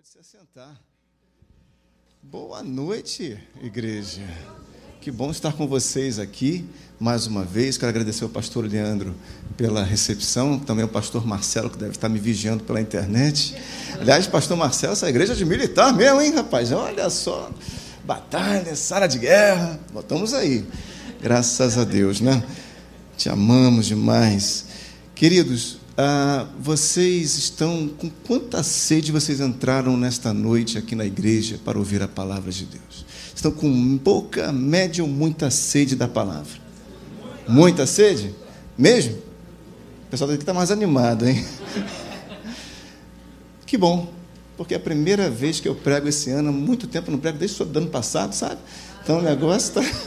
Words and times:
Pode 0.00 0.08
se 0.08 0.18
assentar. 0.18 0.80
Boa 2.22 2.62
noite, 2.62 3.38
igreja. 3.62 4.22
Que 4.98 5.10
bom 5.10 5.30
estar 5.30 5.52
com 5.52 5.66
vocês 5.66 6.18
aqui 6.18 6.66
mais 6.98 7.26
uma 7.26 7.44
vez. 7.44 7.76
Quero 7.76 7.90
agradecer 7.90 8.24
ao 8.24 8.30
pastor 8.30 8.64
Leandro 8.64 9.14
pela 9.58 9.84
recepção, 9.84 10.58
também 10.58 10.84
ao 10.84 10.88
pastor 10.88 11.26
Marcelo, 11.26 11.68
que 11.68 11.76
deve 11.76 11.90
estar 11.90 12.08
me 12.08 12.18
vigiando 12.18 12.64
pela 12.64 12.80
internet. 12.80 13.54
Aliás, 14.00 14.26
pastor 14.26 14.56
Marcelo, 14.56 14.94
essa 14.94 15.06
igreja 15.06 15.34
é 15.34 15.36
de 15.36 15.44
militar 15.44 15.92
mesmo, 15.92 16.22
hein, 16.22 16.32
rapaz? 16.32 16.72
Olha 16.72 17.10
só. 17.10 17.52
Batalha, 18.02 18.74
sala 18.76 19.06
de 19.06 19.18
guerra. 19.18 19.78
Botamos 19.92 20.32
aí. 20.32 20.64
Graças 21.20 21.76
a 21.76 21.84
Deus, 21.84 22.22
né? 22.22 22.42
Te 23.18 23.28
amamos 23.28 23.84
demais. 23.84 24.64
Queridos, 25.14 25.79
ah, 26.02 26.46
vocês 26.58 27.36
estão 27.36 27.86
com 27.86 28.08
quanta 28.26 28.62
sede 28.62 29.12
vocês 29.12 29.38
entraram 29.38 29.98
nesta 29.98 30.32
noite 30.32 30.78
aqui 30.78 30.94
na 30.94 31.04
igreja 31.04 31.60
para 31.62 31.78
ouvir 31.78 32.02
a 32.02 32.08
palavra 32.08 32.50
de 32.50 32.64
Deus? 32.64 33.04
Estão 33.34 33.52
com 33.52 33.98
pouca, 33.98 34.50
média 34.50 35.04
ou 35.04 35.10
muita 35.10 35.50
sede 35.50 35.94
da 35.94 36.08
palavra? 36.08 36.58
Muita 37.46 37.86
sede? 37.86 38.34
Mesmo? 38.78 39.18
O 40.06 40.10
pessoal 40.10 40.30
daqui 40.30 40.42
está 40.42 40.54
mais 40.54 40.70
animado, 40.70 41.28
hein? 41.28 41.44
Que 43.66 43.76
bom, 43.76 44.10
porque 44.56 44.72
é 44.72 44.78
a 44.78 44.80
primeira 44.80 45.28
vez 45.28 45.60
que 45.60 45.68
eu 45.68 45.74
prego 45.74 46.08
esse 46.08 46.30
ano, 46.30 46.48
há 46.48 46.52
muito 46.52 46.86
tempo 46.86 47.10
não 47.10 47.18
prego, 47.18 47.38
desde 47.38 47.62
o 47.62 47.66
ano 47.76 47.88
passado, 47.88 48.32
sabe? 48.32 48.58
Então 49.04 49.18
o 49.18 49.22
negócio 49.22 49.80
está. 49.80 49.98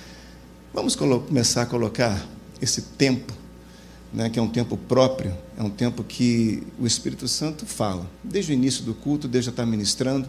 Vamos 0.74 0.94
começar 0.94 1.62
a 1.62 1.66
colocar 1.66 2.26
esse 2.60 2.82
tempo 2.82 3.39
né, 4.12 4.28
que 4.28 4.38
é 4.38 4.42
um 4.42 4.48
tempo 4.48 4.76
próprio, 4.76 5.36
é 5.56 5.62
um 5.62 5.70
tempo 5.70 6.02
que 6.02 6.66
o 6.78 6.86
Espírito 6.86 7.28
Santo 7.28 7.64
fala. 7.64 8.08
Desde 8.22 8.52
o 8.52 8.54
início 8.54 8.84
do 8.84 8.94
culto, 8.94 9.28
Deus 9.28 9.44
já 9.44 9.50
está 9.50 9.64
ministrando, 9.64 10.28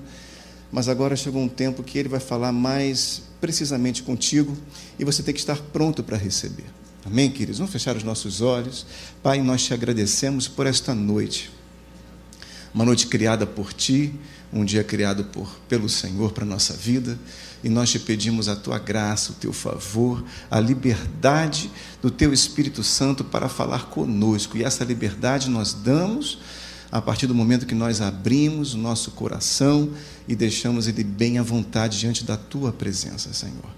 mas 0.72 0.88
agora 0.88 1.16
chegou 1.16 1.42
um 1.42 1.50
tempo 1.50 1.84
que 1.84 1.98
ele 1.98 2.10
vai 2.10 2.20
falar 2.20 2.52
mais 2.52 3.24
precisamente 3.42 4.04
contigo 4.04 4.56
e 5.00 5.04
você 5.04 5.24
tem 5.24 5.34
que 5.34 5.40
estar 5.40 5.58
pronto 5.58 6.04
para 6.04 6.16
receber. 6.16 6.66
Amém, 7.04 7.32
queridos? 7.32 7.58
Vamos 7.58 7.74
fechar 7.74 7.96
os 7.98 8.04
nossos 8.04 8.42
olhos. 8.42 8.86
Pai, 9.24 9.42
nós 9.42 9.64
te 9.64 9.74
agradecemos 9.74 10.48
por 10.48 10.68
esta 10.68 10.94
noite. 10.94 11.52
Uma 12.74 12.86
noite 12.86 13.08
criada 13.08 13.46
por 13.46 13.74
ti, 13.74 14.14
um 14.54 14.66
dia 14.66 14.84
criado 14.84 15.26
por, 15.26 15.50
pelo 15.68 15.88
Senhor 15.88 16.32
para 16.32 16.44
a 16.44 16.48
nossa 16.48 16.74
vida 16.74 17.18
e 17.64 17.70
nós 17.70 17.92
te 17.92 18.00
pedimos 18.00 18.50
a 18.50 18.56
tua 18.56 18.80
graça, 18.80 19.32
o 19.32 19.36
teu 19.36 19.54
favor, 19.54 20.24
a 20.50 20.60
liberdade 20.60 21.70
do 22.02 22.10
teu 22.10 22.34
Espírito 22.34 22.84
Santo 22.84 23.24
para 23.24 23.48
falar 23.48 23.86
conosco. 23.86 24.58
E 24.58 24.64
essa 24.64 24.84
liberdade 24.84 25.50
nós 25.50 25.74
damos 25.74 26.40
a 26.92 27.02
partir 27.02 27.26
do 27.26 27.34
momento 27.34 27.66
que 27.66 27.76
nós 27.76 28.02
abrimos 28.02 28.74
o 28.74 28.78
nosso 28.78 29.12
coração 29.12 29.92
e 30.28 30.36
deixamos 30.36 30.88
ele 30.88 31.04
bem 31.04 31.38
à 31.38 31.44
vontade 31.44 31.98
diante 31.98 32.26
da 32.26 32.36
tua 32.36 32.74
presença, 32.74 33.32
Senhor. 33.34 33.70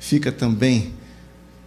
Fica 0.00 0.32
também 0.32 0.92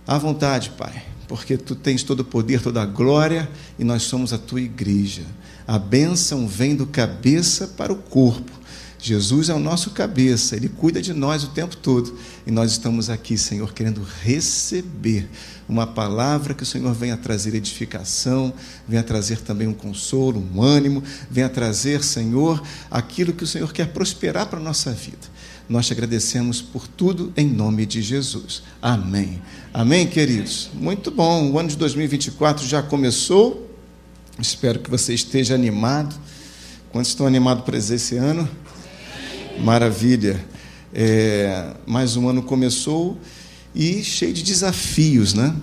à 0.05 0.17
vontade, 0.17 0.71
Pai, 0.71 1.05
porque 1.27 1.55
tu 1.55 1.75
tens 1.75 2.03
todo 2.03 2.21
o 2.21 2.25
poder, 2.25 2.61
toda 2.61 2.81
a 2.81 2.85
glória 2.85 3.49
e 3.77 3.83
nós 3.83 4.03
somos 4.03 4.33
a 4.33 4.37
tua 4.37 4.59
igreja. 4.59 5.23
A 5.69 5.77
bênção 5.77 6.47
vem 6.47 6.75
do 6.75 6.87
cabeça 6.87 7.67
para 7.67 7.93
o 7.93 7.95
corpo 7.95 8.59
Jesus 9.01 9.47
é 9.47 9.53
o 9.53 9.59
nosso 9.59 9.91
cabeça, 9.91 10.57
Ele 10.57 10.67
cuida 10.67 11.01
de 11.01 11.13
nós 11.13 11.43
o 11.43 11.47
tempo 11.47 11.75
todo. 11.77 12.17
E 12.45 12.51
nós 12.51 12.71
estamos 12.71 13.09
aqui, 13.09 13.37
Senhor, 13.37 13.73
querendo 13.73 14.05
receber 14.21 15.29
uma 15.69 15.87
palavra 15.87 16.53
que 16.53 16.63
o 16.63 16.65
Senhor 16.65 16.93
venha 16.93 17.15
trazer 17.15 17.55
edificação, 17.55 18.53
venha 18.85 19.01
trazer 19.01 19.39
também 19.39 19.67
um 19.67 19.73
consolo, 19.73 20.45
um 20.53 20.61
ânimo, 20.61 21.01
venha 21.31 21.47
trazer, 21.47 22.03
Senhor, 22.03 22.61
aquilo 22.91 23.31
que 23.31 23.43
o 23.43 23.47
Senhor 23.47 23.71
quer 23.71 23.87
prosperar 23.93 24.47
para 24.47 24.59
a 24.59 24.63
nossa 24.63 24.91
vida. 24.91 25.39
Nós 25.69 25.87
te 25.87 25.93
agradecemos 25.93 26.61
por 26.61 26.87
tudo 26.87 27.31
em 27.37 27.47
nome 27.47 27.85
de 27.85 28.01
Jesus. 28.01 28.63
Amém. 28.81 29.41
Amém, 29.73 30.07
queridos? 30.07 30.69
Muito 30.73 31.09
bom. 31.09 31.51
O 31.51 31.59
ano 31.59 31.69
de 31.69 31.77
2024 31.77 32.67
já 32.67 32.83
começou. 32.83 33.68
Espero 34.41 34.79
que 34.79 34.89
você 34.89 35.13
esteja 35.13 35.53
animado. 35.53 36.15
Quantos 36.93 37.11
estão 37.11 37.27
animados 37.27 37.65
para 37.65 37.77
esse 37.77 38.15
ano? 38.15 38.49
Maravilha. 39.59 40.43
É, 40.93 41.73
mais 41.85 42.15
um 42.15 42.29
ano 42.29 42.41
começou 42.41 43.19
e 43.75 44.01
cheio 44.01 44.33
de 44.33 44.41
desafios, 44.41 45.33
né? 45.33 45.53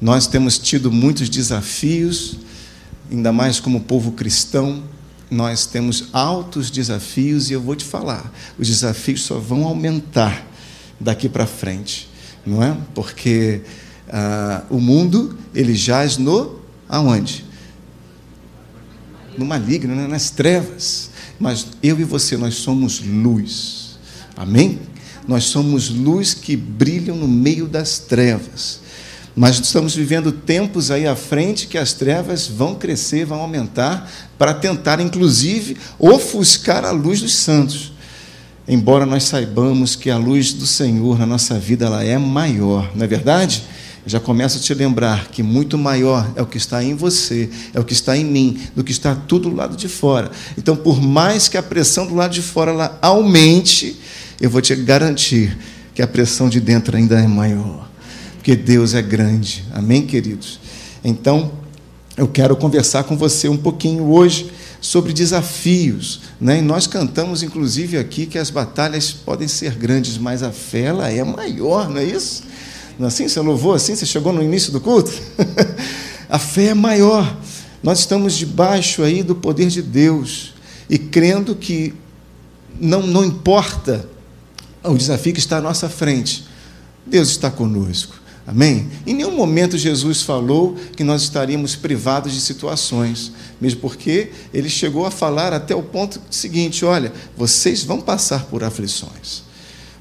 Nós 0.00 0.26
temos 0.26 0.58
tido 0.58 0.90
muitos 0.90 1.28
desafios, 1.28 2.38
ainda 3.10 3.32
mais 3.32 3.60
como 3.60 3.80
povo 3.80 4.12
cristão, 4.12 4.82
nós 5.30 5.66
temos 5.66 6.08
altos 6.12 6.70
desafios 6.70 7.50
e 7.50 7.52
eu 7.52 7.60
vou 7.60 7.76
te 7.76 7.84
falar, 7.84 8.32
os 8.58 8.66
desafios 8.66 9.22
só 9.22 9.38
vão 9.38 9.64
aumentar 9.64 10.44
daqui 10.98 11.28
para 11.28 11.46
frente, 11.46 12.08
não 12.44 12.62
é? 12.62 12.76
Porque 12.94 13.62
ah, 14.08 14.64
o 14.68 14.80
mundo 14.80 15.38
ele 15.54 15.74
jaz 15.74 16.18
no 16.18 16.58
aonde? 16.88 17.47
No 19.38 19.46
maligno, 19.46 19.94
né? 19.94 20.06
nas 20.06 20.28
trevas. 20.28 21.10
Mas 21.38 21.66
eu 21.82 21.98
e 21.98 22.04
você, 22.04 22.36
nós 22.36 22.56
somos 22.56 23.00
luz. 23.00 23.96
Amém? 24.36 24.80
Nós 25.26 25.44
somos 25.44 25.88
luz 25.88 26.34
que 26.34 26.56
brilham 26.56 27.16
no 27.16 27.28
meio 27.28 27.66
das 27.66 27.98
trevas. 27.98 28.80
Mas 29.36 29.60
estamos 29.60 29.94
vivendo 29.94 30.32
tempos 30.32 30.90
aí 30.90 31.06
à 31.06 31.14
frente 31.14 31.68
que 31.68 31.78
as 31.78 31.92
trevas 31.92 32.48
vão 32.48 32.74
crescer, 32.74 33.24
vão 33.24 33.40
aumentar, 33.40 34.10
para 34.36 34.52
tentar, 34.52 34.98
inclusive, 35.00 35.76
ofuscar 35.96 36.84
a 36.84 36.90
luz 36.90 37.20
dos 37.20 37.36
santos. 37.36 37.92
Embora 38.66 39.06
nós 39.06 39.24
saibamos 39.24 39.94
que 39.94 40.10
a 40.10 40.16
luz 40.16 40.52
do 40.52 40.66
Senhor 40.66 41.18
na 41.18 41.24
nossa 41.24 41.58
vida 41.58 41.86
ela 41.86 42.02
é 42.02 42.18
maior, 42.18 42.90
não 42.94 43.04
é 43.04 43.06
verdade? 43.06 43.62
Já 44.08 44.18
começo 44.18 44.58
a 44.58 44.60
te 44.60 44.72
lembrar 44.72 45.28
que 45.28 45.42
muito 45.42 45.76
maior 45.76 46.30
é 46.34 46.42
o 46.42 46.46
que 46.46 46.56
está 46.56 46.82
em 46.82 46.94
você, 46.94 47.50
é 47.74 47.80
o 47.80 47.84
que 47.84 47.92
está 47.92 48.16
em 48.16 48.24
mim, 48.24 48.58
do 48.74 48.82
que 48.82 48.92
está 48.92 49.14
tudo 49.14 49.50
do 49.50 49.56
lado 49.56 49.76
de 49.76 49.88
fora. 49.88 50.30
Então, 50.56 50.74
por 50.76 51.00
mais 51.00 51.48
que 51.48 51.56
a 51.56 51.62
pressão 51.62 52.06
do 52.06 52.14
lado 52.14 52.32
de 52.32 52.42
fora 52.42 52.70
ela 52.70 52.98
aumente, 53.02 53.98
eu 54.40 54.48
vou 54.48 54.60
te 54.60 54.74
garantir 54.74 55.56
que 55.94 56.00
a 56.00 56.06
pressão 56.06 56.48
de 56.48 56.60
dentro 56.60 56.96
ainda 56.96 57.20
é 57.20 57.26
maior. 57.26 57.88
Porque 58.36 58.56
Deus 58.56 58.94
é 58.94 59.02
grande. 59.02 59.64
Amém, 59.74 60.06
queridos? 60.06 60.58
Então, 61.04 61.50
eu 62.16 62.26
quero 62.26 62.56
conversar 62.56 63.04
com 63.04 63.16
você 63.16 63.48
um 63.48 63.56
pouquinho 63.56 64.10
hoje 64.10 64.50
sobre 64.80 65.12
desafios. 65.12 66.20
Né? 66.40 66.58
E 66.58 66.62
nós 66.62 66.86
cantamos, 66.86 67.42
inclusive, 67.42 67.98
aqui 67.98 68.26
que 68.26 68.38
as 68.38 68.50
batalhas 68.50 69.12
podem 69.12 69.48
ser 69.48 69.74
grandes, 69.74 70.16
mas 70.18 70.42
a 70.42 70.50
fé 70.50 70.82
ela 70.82 71.10
é 71.10 71.22
maior, 71.22 71.88
não 71.88 71.98
é 71.98 72.04
isso? 72.04 72.44
É 72.98 73.04
assim? 73.04 73.28
Você 73.28 73.40
louvou 73.40 73.74
assim? 73.74 73.94
Você 73.94 74.06
chegou 74.06 74.32
no 74.32 74.42
início 74.42 74.72
do 74.72 74.80
culto? 74.80 75.12
a 76.28 76.38
fé 76.38 76.66
é 76.66 76.74
maior. 76.74 77.36
Nós 77.82 78.00
estamos 78.00 78.34
debaixo 78.34 79.02
aí 79.02 79.22
do 79.22 79.34
poder 79.34 79.68
de 79.68 79.82
Deus 79.82 80.54
e 80.90 80.98
crendo 80.98 81.54
que 81.54 81.94
não, 82.80 83.06
não 83.06 83.24
importa 83.24 84.08
o 84.82 84.96
desafio 84.96 85.32
que 85.32 85.38
está 85.38 85.58
à 85.58 85.60
nossa 85.60 85.88
frente, 85.88 86.44
Deus 87.06 87.28
está 87.28 87.50
conosco. 87.50 88.16
Amém? 88.46 88.88
Em 89.06 89.12
nenhum 89.12 89.36
momento 89.36 89.76
Jesus 89.76 90.22
falou 90.22 90.74
que 90.96 91.04
nós 91.04 91.20
estaríamos 91.20 91.76
privados 91.76 92.32
de 92.32 92.40
situações, 92.40 93.30
mesmo 93.60 93.80
porque 93.80 94.30
ele 94.54 94.70
chegou 94.70 95.04
a 95.04 95.10
falar 95.10 95.52
até 95.52 95.74
o 95.74 95.82
ponto 95.82 96.18
seguinte: 96.30 96.82
olha, 96.82 97.12
vocês 97.36 97.84
vão 97.84 98.00
passar 98.00 98.46
por 98.46 98.64
aflições. 98.64 99.42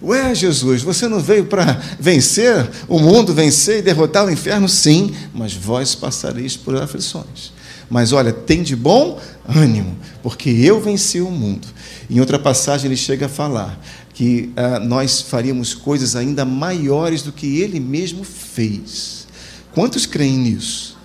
Ué, 0.01 0.35
Jesus, 0.35 0.83
você 0.83 1.07
não 1.07 1.19
veio 1.19 1.45
para 1.45 1.81
vencer 1.99 2.69
o 2.87 2.99
mundo, 2.99 3.33
vencer 3.33 3.79
e 3.79 3.81
derrotar 3.81 4.25
o 4.25 4.31
inferno? 4.31 4.69
Sim, 4.69 5.13
mas 5.33 5.53
vós 5.53 5.95
passareis 5.95 6.55
por 6.55 6.75
aflições. 6.75 7.51
Mas 7.89 8.11
olha, 8.11 8.31
tem 8.31 8.61
de 8.61 8.75
bom 8.75 9.19
ânimo, 9.47 9.97
porque 10.21 10.49
eu 10.49 10.79
venci 10.79 11.21
o 11.21 11.31
mundo. 11.31 11.67
Em 12.09 12.19
outra 12.19 12.37
passagem, 12.37 12.87
ele 12.87 12.97
chega 12.97 13.25
a 13.25 13.29
falar 13.29 13.79
que 14.13 14.51
ah, 14.55 14.79
nós 14.79 15.21
faríamos 15.21 15.73
coisas 15.73 16.15
ainda 16.15 16.43
maiores 16.43 17.21
do 17.21 17.31
que 17.31 17.59
ele 17.61 17.79
mesmo 17.79 18.23
fez. 18.23 19.27
Quantos 19.73 20.05
creem 20.05 20.37
nisso? 20.37 20.97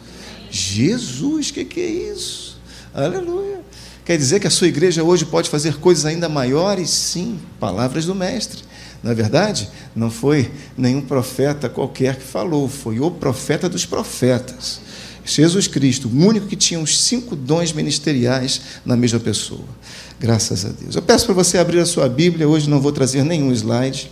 Jesus, 0.51 1.51
o 1.51 1.55
que, 1.55 1.65
que 1.65 1.81
é 1.81 1.91
isso? 2.13 2.59
Aleluia. 2.93 3.61
Quer 4.05 4.19
dizer 4.19 4.41
que 4.41 4.47
a 4.47 4.51
sua 4.51 4.67
igreja 4.67 5.05
hoje 5.05 5.25
pode 5.25 5.49
fazer 5.49 5.77
coisas 5.77 6.05
ainda 6.05 6.29
maiores? 6.29 6.91
Sim, 6.91 7.39
palavras 7.61 8.05
do 8.05 8.15
Mestre. 8.15 8.63
Na 9.03 9.11
é 9.11 9.15
verdade, 9.15 9.69
não 9.97 10.11
foi 10.11 10.51
nenhum 10.79 11.01
profeta 11.01 11.69
qualquer 11.69 12.17
que 12.17 12.23
falou, 12.23 12.69
foi 12.69 13.01
o 13.01 13.11
profeta 13.11 13.69
dos 13.69 13.85
profetas. 13.85 14.81
Jesus 15.25 15.67
Cristo, 15.67 16.09
o 16.09 16.27
único 16.27 16.47
que 16.47 16.57
tinha 16.57 16.79
os 16.81 17.01
cinco 17.03 17.35
dons 17.35 17.73
ministeriais 17.73 18.61
na 18.85 18.97
mesma 18.97 19.21
pessoa. 19.21 19.65
Graças 20.21 20.65
a 20.65 20.69
Deus. 20.69 20.95
Eu 20.95 21.03
peço 21.03 21.27
para 21.27 21.35
você 21.35 21.59
abrir 21.59 21.81
a 21.81 21.87
sua 21.87 22.09
Bíblia, 22.09 22.49
hoje 22.49 22.71
não 22.71 22.81
vou 22.81 22.93
trazer 22.93 23.25
nenhum 23.25 23.53
slide. 23.53 24.11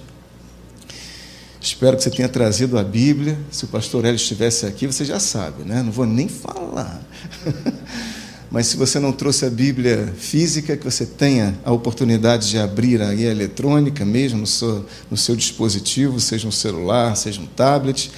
Espero 1.61 1.97
que 1.97 2.03
você 2.03 2.11
tenha 2.11 2.29
trazido 2.29 2.79
a 2.79 2.83
Bíblia. 2.83 3.39
Se 3.51 3.65
o 3.65 3.69
pastor 3.69 4.05
Hélio 4.05 4.17
estivesse 4.17 4.67
aqui, 4.67 4.87
você 4.87 5.05
já 5.05 5.21
sabe, 5.21 5.63
né? 5.63 5.83
Não 5.83 5.93
vou 5.93 6.07
nem 6.07 6.27
falar. 6.27 7.03
Mas 8.51 8.67
se 8.67 8.77
você 8.77 8.99
não 8.99 9.13
trouxe 9.13 9.45
a 9.45 9.51
Bíblia 9.51 10.13
física, 10.19 10.77
que 10.77 10.85
você 10.85 11.07
tenha 11.07 11.57
a 11.65 11.71
oportunidade 11.71 12.51
de 12.51 12.59
abrir 12.59 13.01
a 13.01 13.15
eletrônica 13.15 14.05
mesmo 14.05 14.41
no 14.41 14.47
seu, 14.47 14.85
no 15.09 15.17
seu 15.17 15.37
dispositivo, 15.37 16.19
seja 16.19 16.49
um 16.49 16.53
celular, 16.53 17.17
seja 17.17 17.41
um 17.41 17.47
tablet. 17.47 18.11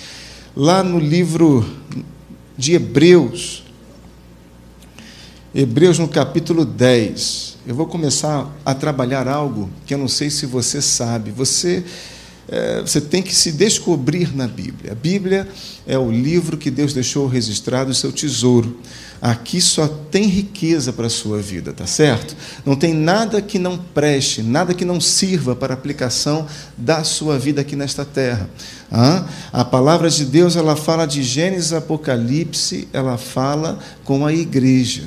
Lá 0.56 0.82
no 0.82 0.98
livro 0.98 1.66
de 2.56 2.72
Hebreus, 2.72 3.62
Hebreus 5.54 5.98
no 5.98 6.08
capítulo 6.08 6.64
10, 6.64 7.58
eu 7.66 7.74
vou 7.74 7.86
começar 7.86 8.50
a 8.64 8.74
trabalhar 8.74 9.28
algo 9.28 9.68
que 9.84 9.92
eu 9.92 9.98
não 9.98 10.08
sei 10.08 10.30
se 10.30 10.46
você 10.46 10.80
sabe. 10.80 11.30
Você 11.30 11.84
é, 12.48 12.80
você 12.80 13.00
tem 13.00 13.22
que 13.22 13.34
se 13.34 13.52
descobrir 13.52 14.34
na 14.34 14.48
Bíblia. 14.48 14.92
A 14.92 14.94
Bíblia 14.94 15.48
é 15.86 15.96
o 15.96 16.10
livro 16.10 16.56
que 16.56 16.70
Deus 16.70 16.92
deixou 16.92 17.26
registrado, 17.26 17.90
o 17.90 17.94
seu 17.94 18.10
tesouro. 18.10 18.78
Aqui 19.22 19.60
só 19.60 19.86
tem 19.86 20.24
riqueza 20.24 20.92
para 20.92 21.06
a 21.06 21.10
sua 21.10 21.40
vida, 21.40 21.72
tá 21.72 21.86
certo? 21.86 22.34
Não 22.66 22.74
tem 22.74 22.92
nada 22.92 23.40
que 23.40 23.56
não 23.56 23.78
preste, 23.78 24.42
nada 24.42 24.74
que 24.74 24.84
não 24.84 25.00
sirva 25.00 25.54
para 25.54 25.72
a 25.72 25.76
aplicação 25.76 26.44
da 26.76 27.04
sua 27.04 27.38
vida 27.38 27.60
aqui 27.60 27.76
nesta 27.76 28.04
terra. 28.04 28.50
A 29.52 29.64
palavra 29.64 30.10
de 30.10 30.24
Deus, 30.24 30.56
ela 30.56 30.74
fala 30.74 31.06
de 31.06 31.22
Gênesis, 31.22 31.72
Apocalipse, 31.72 32.88
ela 32.92 33.16
fala 33.16 33.78
com 34.02 34.26
a 34.26 34.32
igreja. 34.32 35.04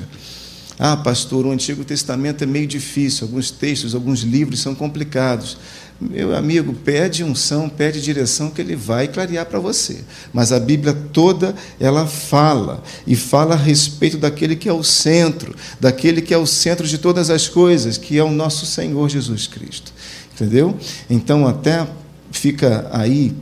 Ah, 0.78 0.96
pastor, 0.96 1.44
o 1.44 1.50
Antigo 1.50 1.84
Testamento 1.84 2.42
é 2.42 2.46
meio 2.46 2.66
difícil, 2.66 3.26
alguns 3.26 3.50
textos, 3.50 3.94
alguns 3.94 4.20
livros 4.20 4.60
são 4.60 4.74
complicados. 4.74 5.58
Meu 5.98 6.36
amigo, 6.36 6.74
pede 6.74 7.24
unção, 7.24 7.70
pede 7.70 8.02
direção 8.02 8.50
que 8.50 8.60
ele 8.60 8.76
vai 8.76 9.08
clarear 9.08 9.46
para 9.46 9.58
você. 9.58 10.00
Mas 10.30 10.52
a 10.52 10.60
Bíblia 10.60 10.92
toda, 10.92 11.54
ela 11.80 12.06
fala, 12.06 12.82
e 13.06 13.16
fala 13.16 13.54
a 13.54 13.58
respeito 13.58 14.18
daquele 14.18 14.56
que 14.56 14.68
é 14.68 14.72
o 14.72 14.82
centro, 14.82 15.56
daquele 15.80 16.20
que 16.20 16.34
é 16.34 16.38
o 16.38 16.46
centro 16.46 16.86
de 16.86 16.98
todas 16.98 17.30
as 17.30 17.48
coisas, 17.48 17.96
que 17.96 18.18
é 18.18 18.22
o 18.22 18.30
nosso 18.30 18.66
Senhor 18.66 19.08
Jesus 19.08 19.46
Cristo. 19.46 19.90
Entendeu? 20.34 20.76
Então, 21.08 21.46
até 21.46 21.86
fica 22.30 22.86
aí 22.92 23.34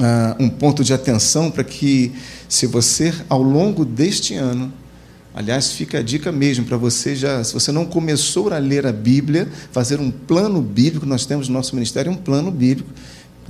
ah, 0.00 0.34
um 0.40 0.48
ponto 0.48 0.82
de 0.82 0.94
atenção 0.94 1.50
para 1.50 1.64
que, 1.64 2.12
se 2.48 2.66
você, 2.66 3.12
ao 3.28 3.42
longo 3.42 3.84
deste 3.84 4.34
ano, 4.34 4.72
Aliás, 5.34 5.72
fica 5.72 5.98
a 5.98 6.02
dica 6.02 6.30
mesmo 6.30 6.66
para 6.66 6.76
você 6.76 7.16
já, 7.16 7.42
se 7.42 7.54
você 7.54 7.72
não 7.72 7.86
começou 7.86 8.52
a 8.52 8.58
ler 8.58 8.86
a 8.86 8.92
Bíblia, 8.92 9.48
fazer 9.70 9.98
um 9.98 10.10
plano 10.10 10.60
bíblico, 10.60 11.06
nós 11.06 11.24
temos 11.24 11.48
no 11.48 11.54
nosso 11.54 11.74
ministério 11.74 12.12
um 12.12 12.16
plano 12.16 12.50
bíblico, 12.50 12.90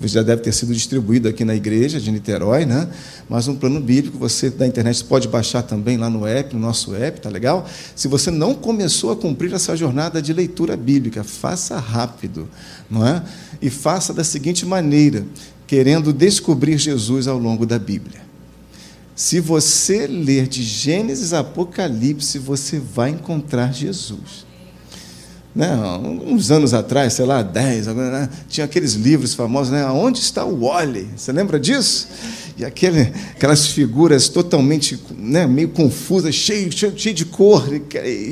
que 0.01 0.09
já 0.09 0.23
deve 0.23 0.43
ter 0.43 0.53
sido 0.53 0.73
distribuído 0.73 1.29
aqui 1.29 1.45
na 1.45 1.55
igreja 1.55 2.01
de 2.01 2.11
Niterói, 2.11 2.65
né? 2.65 2.89
Mas 3.29 3.47
um 3.49 3.55
plano 3.55 3.81
bíblico, 3.81 4.17
você 4.17 4.49
da 4.49 4.67
internet 4.67 5.05
pode 5.05 5.29
baixar 5.29 5.63
também 5.63 5.97
lá 5.97 6.09
no 6.09 6.27
app, 6.27 6.55
no 6.55 6.61
nosso 6.61 6.95
app, 6.95 7.21
tá 7.21 7.29
legal? 7.29 7.69
Se 7.95 8.09
você 8.09 8.31
não 8.31 8.55
começou 8.55 9.11
a 9.11 9.17
cumprir 9.17 9.53
essa 9.53 9.77
jornada 9.77 10.23
de 10.23 10.33
leitura 10.33 10.77
bíblica, 10.77 11.23
faça 11.23 11.79
rápido, 11.79 12.49
não 12.89 13.07
é? 13.07 13.23
E 13.61 13.71
faça 13.71 14.15
da 14.15 14.25
seguinte 14.25 14.65
maneira, 14.65 15.25
querendo 15.67 16.13
descobrir 16.13 16.79
Jesus 16.79 17.27
ao 17.27 17.39
longo 17.39 17.67
da 17.67 17.79
Bíblia. 17.79 18.22
Se 19.15 19.41
você 19.41 20.07
ler 20.07 20.49
de 20.49 20.63
Gênesis 20.63 21.33
a 21.33 21.41
Apocalipse, 21.41 22.39
você 22.39 22.79
vai 22.79 23.11
encontrar 23.11 23.73
Jesus. 23.73 24.47
Não, 25.55 26.01
né, 26.01 26.21
uns 26.27 26.51
anos 26.51 26.73
atrás, 26.73 27.13
sei 27.13 27.27
lá, 27.27 27.43
10, 27.43 27.89
né, 27.89 28.29
tinha 28.49 28.65
aqueles 28.65 28.95
livros 28.95 29.35
famosos, 29.35 29.71
né? 29.71 29.85
Onde 29.85 30.19
está 30.19 30.47
o 30.47 30.65
Wally? 30.65 31.11
Você 31.15 31.31
lembra 31.31 31.61
disso? 31.61 32.09
E 32.57 32.65
aquele, 32.65 33.13
aquelas 33.37 33.67
figuras 33.67 34.31
totalmente 34.31 34.99
né, 35.15 35.47
meio 35.47 35.69
confusas, 35.69 36.35
cheio, 36.35 36.73
cheio, 36.73 36.95
cheio 36.97 37.15
de 37.15 37.27
cor, 37.27 37.69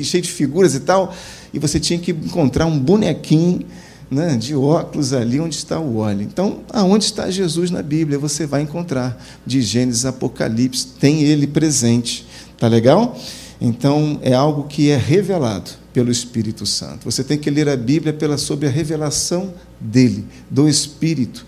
cheio 0.01 0.23
de 0.23 0.31
figuras 0.31 0.73
e 0.73 0.79
tal. 0.79 1.13
E 1.53 1.59
você 1.59 1.79
tinha 1.79 1.99
que 1.99 2.09
encontrar 2.09 2.65
um 2.65 2.79
bonequinho 2.79 3.65
né, 4.11 4.35
de 4.35 4.53
óculos 4.53 5.13
ali 5.13 5.39
onde 5.39 5.55
está 5.55 5.79
o 5.79 5.97
óleo. 5.97 6.21
Então, 6.21 6.59
aonde 6.69 7.05
está 7.05 7.31
Jesus 7.31 7.71
na 7.71 7.81
Bíblia? 7.81 8.19
Você 8.19 8.45
vai 8.45 8.61
encontrar 8.61 9.17
de 9.45 9.61
Gênesis 9.61 10.05
Apocalipse, 10.05 10.85
tem 10.99 11.23
ele 11.23 11.47
presente. 11.47 12.27
Tá 12.57 12.67
legal? 12.67 13.17
Então, 13.59 14.19
é 14.21 14.33
algo 14.33 14.65
que 14.65 14.89
é 14.89 14.97
revelado 14.97 15.71
pelo 15.93 16.11
Espírito 16.11 16.65
Santo. 16.65 17.09
Você 17.09 17.23
tem 17.23 17.37
que 17.37 17.49
ler 17.49 17.69
a 17.69 17.77
Bíblia 17.77 18.11
pela 18.11 18.37
sobre 18.37 18.67
a 18.67 18.71
revelação 18.71 19.53
dele, 19.79 20.25
do 20.49 20.67
Espírito. 20.67 21.45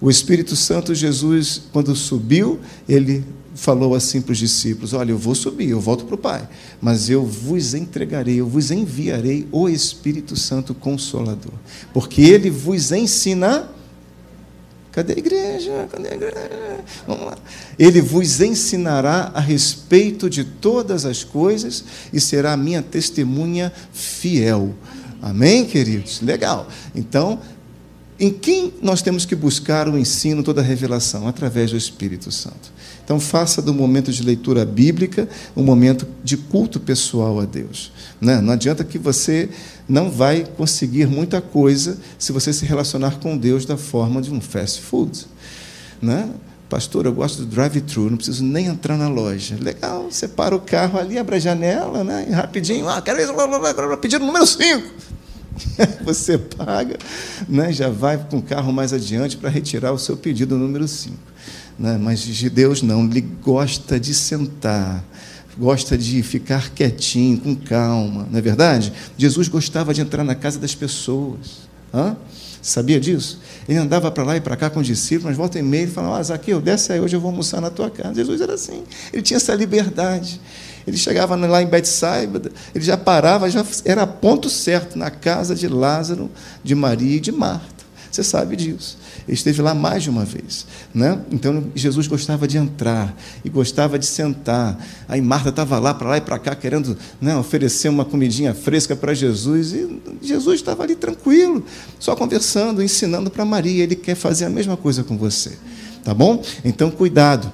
O 0.00 0.10
Espírito 0.10 0.54
Santo, 0.54 0.94
Jesus, 0.94 1.62
quando 1.72 1.94
subiu, 1.96 2.60
ele 2.88 3.24
falou 3.56 3.94
assim 3.94 4.20
para 4.20 4.32
os 4.32 4.38
discípulos: 4.38 4.92
Olha, 4.92 5.10
eu 5.10 5.18
vou 5.18 5.34
subir, 5.34 5.70
eu 5.70 5.80
volto 5.80 6.04
para 6.04 6.14
o 6.14 6.18
Pai, 6.18 6.48
mas 6.80 7.08
eu 7.08 7.24
vos 7.24 7.74
entregarei, 7.74 8.40
eu 8.40 8.46
vos 8.46 8.70
enviarei 8.70 9.48
o 9.50 9.68
Espírito 9.68 10.36
Santo 10.36 10.74
Consolador, 10.74 11.52
porque 11.92 12.22
ele 12.22 12.50
vos 12.50 12.92
ensina. 12.92 13.70
Cadê 14.92 15.12
a 15.12 15.18
igreja? 15.18 15.88
Cadê 15.92 16.08
a 16.08 16.14
igreja? 16.14 16.50
Vamos 17.06 17.26
lá. 17.26 17.36
Ele 17.78 18.00
vos 18.00 18.40
ensinará 18.40 19.30
a 19.34 19.40
respeito 19.40 20.30
de 20.30 20.42
todas 20.42 21.04
as 21.04 21.22
coisas 21.22 21.84
e 22.14 22.18
será 22.18 22.56
minha 22.56 22.80
testemunha 22.80 23.70
fiel. 23.92 24.74
Amém, 25.20 25.66
queridos? 25.66 26.22
Legal. 26.22 26.66
Então, 26.94 27.40
em 28.18 28.30
quem 28.30 28.72
nós 28.80 29.02
temos 29.02 29.26
que 29.26 29.34
buscar 29.34 29.88
o 29.88 29.98
ensino, 29.98 30.42
toda 30.42 30.60
a 30.60 30.64
revelação? 30.64 31.28
Através 31.28 31.70
do 31.70 31.76
Espírito 31.76 32.32
Santo. 32.32 32.72
Então, 33.04 33.20
faça 33.20 33.62
do 33.62 33.72
momento 33.72 34.10
de 34.10 34.22
leitura 34.22 34.64
bíblica 34.64 35.28
um 35.54 35.62
momento 35.62 36.06
de 36.24 36.36
culto 36.36 36.80
pessoal 36.80 37.38
a 37.38 37.44
Deus. 37.44 37.92
Né? 38.20 38.40
Não 38.40 38.52
adianta 38.52 38.82
que 38.82 38.98
você 38.98 39.48
não 39.88 40.10
vai 40.10 40.44
conseguir 40.56 41.06
muita 41.06 41.40
coisa 41.40 41.98
se 42.18 42.32
você 42.32 42.52
se 42.52 42.64
relacionar 42.64 43.20
com 43.20 43.36
Deus 43.36 43.64
da 43.64 43.76
forma 43.76 44.20
de 44.20 44.32
um 44.32 44.40
fast 44.40 44.80
food. 44.80 45.26
Né? 46.00 46.28
Pastor, 46.68 47.06
eu 47.06 47.12
gosto 47.12 47.42
do 47.42 47.46
drive-thru, 47.46 48.10
não 48.10 48.16
preciso 48.16 48.42
nem 48.42 48.66
entrar 48.66 48.96
na 48.96 49.08
loja. 49.08 49.56
Legal, 49.60 50.08
você 50.10 50.26
para 50.26 50.56
o 50.56 50.60
carro 50.60 50.98
ali, 50.98 51.16
abre 51.16 51.36
a 51.36 51.38
janela, 51.38 52.02
né? 52.02 52.26
E 52.28 52.32
rapidinho, 52.32 52.88
ah, 52.88 53.00
quero 53.00 53.20
ir, 53.20 53.96
pedido 53.98 54.26
número 54.26 54.44
5. 54.44 54.82
Você 56.04 56.38
paga, 56.38 56.96
né? 57.48 57.72
já 57.72 57.88
vai 57.88 58.18
com 58.18 58.38
o 58.38 58.42
carro 58.42 58.72
mais 58.72 58.92
adiante 58.92 59.36
para 59.36 59.48
retirar 59.48 59.92
o 59.92 59.98
seu 59.98 60.16
pedido 60.16 60.56
número 60.56 60.86
5. 60.86 61.16
Né? 61.78 61.98
Mas 62.00 62.20
de 62.20 62.50
Deus 62.50 62.82
não, 62.82 63.04
ele 63.04 63.20
gosta 63.20 63.98
de 63.98 64.14
sentar, 64.14 65.04
gosta 65.58 65.96
de 65.96 66.22
ficar 66.22 66.70
quietinho, 66.70 67.38
com 67.38 67.54
calma, 67.54 68.26
não 68.30 68.38
é 68.38 68.42
verdade? 68.42 68.92
Jesus 69.16 69.48
gostava 69.48 69.92
de 69.92 70.00
entrar 70.00 70.24
na 70.24 70.34
casa 70.34 70.58
das 70.58 70.74
pessoas. 70.74 71.66
Hã? 71.92 72.16
Sabia 72.66 72.98
disso? 72.98 73.40
Ele 73.68 73.78
andava 73.78 74.10
para 74.10 74.24
lá 74.24 74.36
e 74.36 74.40
para 74.40 74.56
cá 74.56 74.68
com 74.68 74.80
os 74.80 74.86
discípulos, 74.86 75.26
mas 75.26 75.36
volta 75.36 75.56
e 75.58 75.62
meia 75.62 75.82
ele 75.82 75.90
falava, 75.92 76.18
ah, 76.18 76.22
Zaqueu, 76.22 76.60
desce 76.60 76.92
aí, 76.92 77.00
hoje 77.00 77.14
eu 77.14 77.20
vou 77.20 77.30
almoçar 77.30 77.60
na 77.60 77.70
tua 77.70 77.88
casa. 77.88 78.14
Jesus 78.14 78.40
era 78.40 78.54
assim, 78.54 78.82
ele 79.12 79.22
tinha 79.22 79.36
essa 79.36 79.54
liberdade. 79.54 80.40
Ele 80.86 80.96
chegava 80.96 81.34
lá 81.34 81.62
em 81.62 81.66
Betsaida, 81.66 82.50
ele 82.74 82.84
já 82.84 82.96
parava, 82.96 83.50
já 83.50 83.64
era 83.84 84.06
ponto 84.06 84.48
certo, 84.48 84.96
na 84.96 85.10
casa 85.10 85.54
de 85.54 85.66
Lázaro, 85.66 86.30
de 86.62 86.74
Maria 86.74 87.16
e 87.16 87.20
de 87.20 87.32
Marta. 87.32 87.76
Você 88.10 88.22
sabe 88.22 88.56
disso. 88.56 88.96
Ele 89.28 89.34
esteve 89.34 89.60
lá 89.60 89.74
mais 89.74 90.02
de 90.02 90.08
uma 90.08 90.24
vez. 90.24 90.66
Né? 90.94 91.18
Então, 91.30 91.64
Jesus 91.74 92.06
gostava 92.06 92.48
de 92.48 92.56
entrar 92.56 93.14
e 93.44 93.50
gostava 93.50 93.98
de 93.98 94.06
sentar. 94.06 94.78
Aí 95.08 95.20
Marta 95.20 95.50
estava 95.50 95.78
lá, 95.78 95.92
para 95.92 96.08
lá 96.08 96.16
e 96.16 96.20
para 96.20 96.38
cá, 96.38 96.54
querendo 96.54 96.96
né, 97.20 97.36
oferecer 97.36 97.88
uma 97.88 98.04
comidinha 98.04 98.54
fresca 98.54 98.96
para 98.96 99.12
Jesus. 99.12 99.72
E 99.72 100.00
Jesus 100.22 100.60
estava 100.60 100.84
ali 100.84 100.94
tranquilo, 100.94 101.64
só 101.98 102.16
conversando, 102.16 102.82
ensinando 102.82 103.30
para 103.30 103.44
Maria. 103.44 103.82
Ele 103.82 103.96
quer 103.96 104.14
fazer 104.14 104.46
a 104.46 104.50
mesma 104.50 104.76
coisa 104.76 105.04
com 105.04 105.18
você. 105.18 105.52
Tá 106.02 106.14
bom? 106.14 106.42
Então, 106.64 106.90
cuidado. 106.90 107.52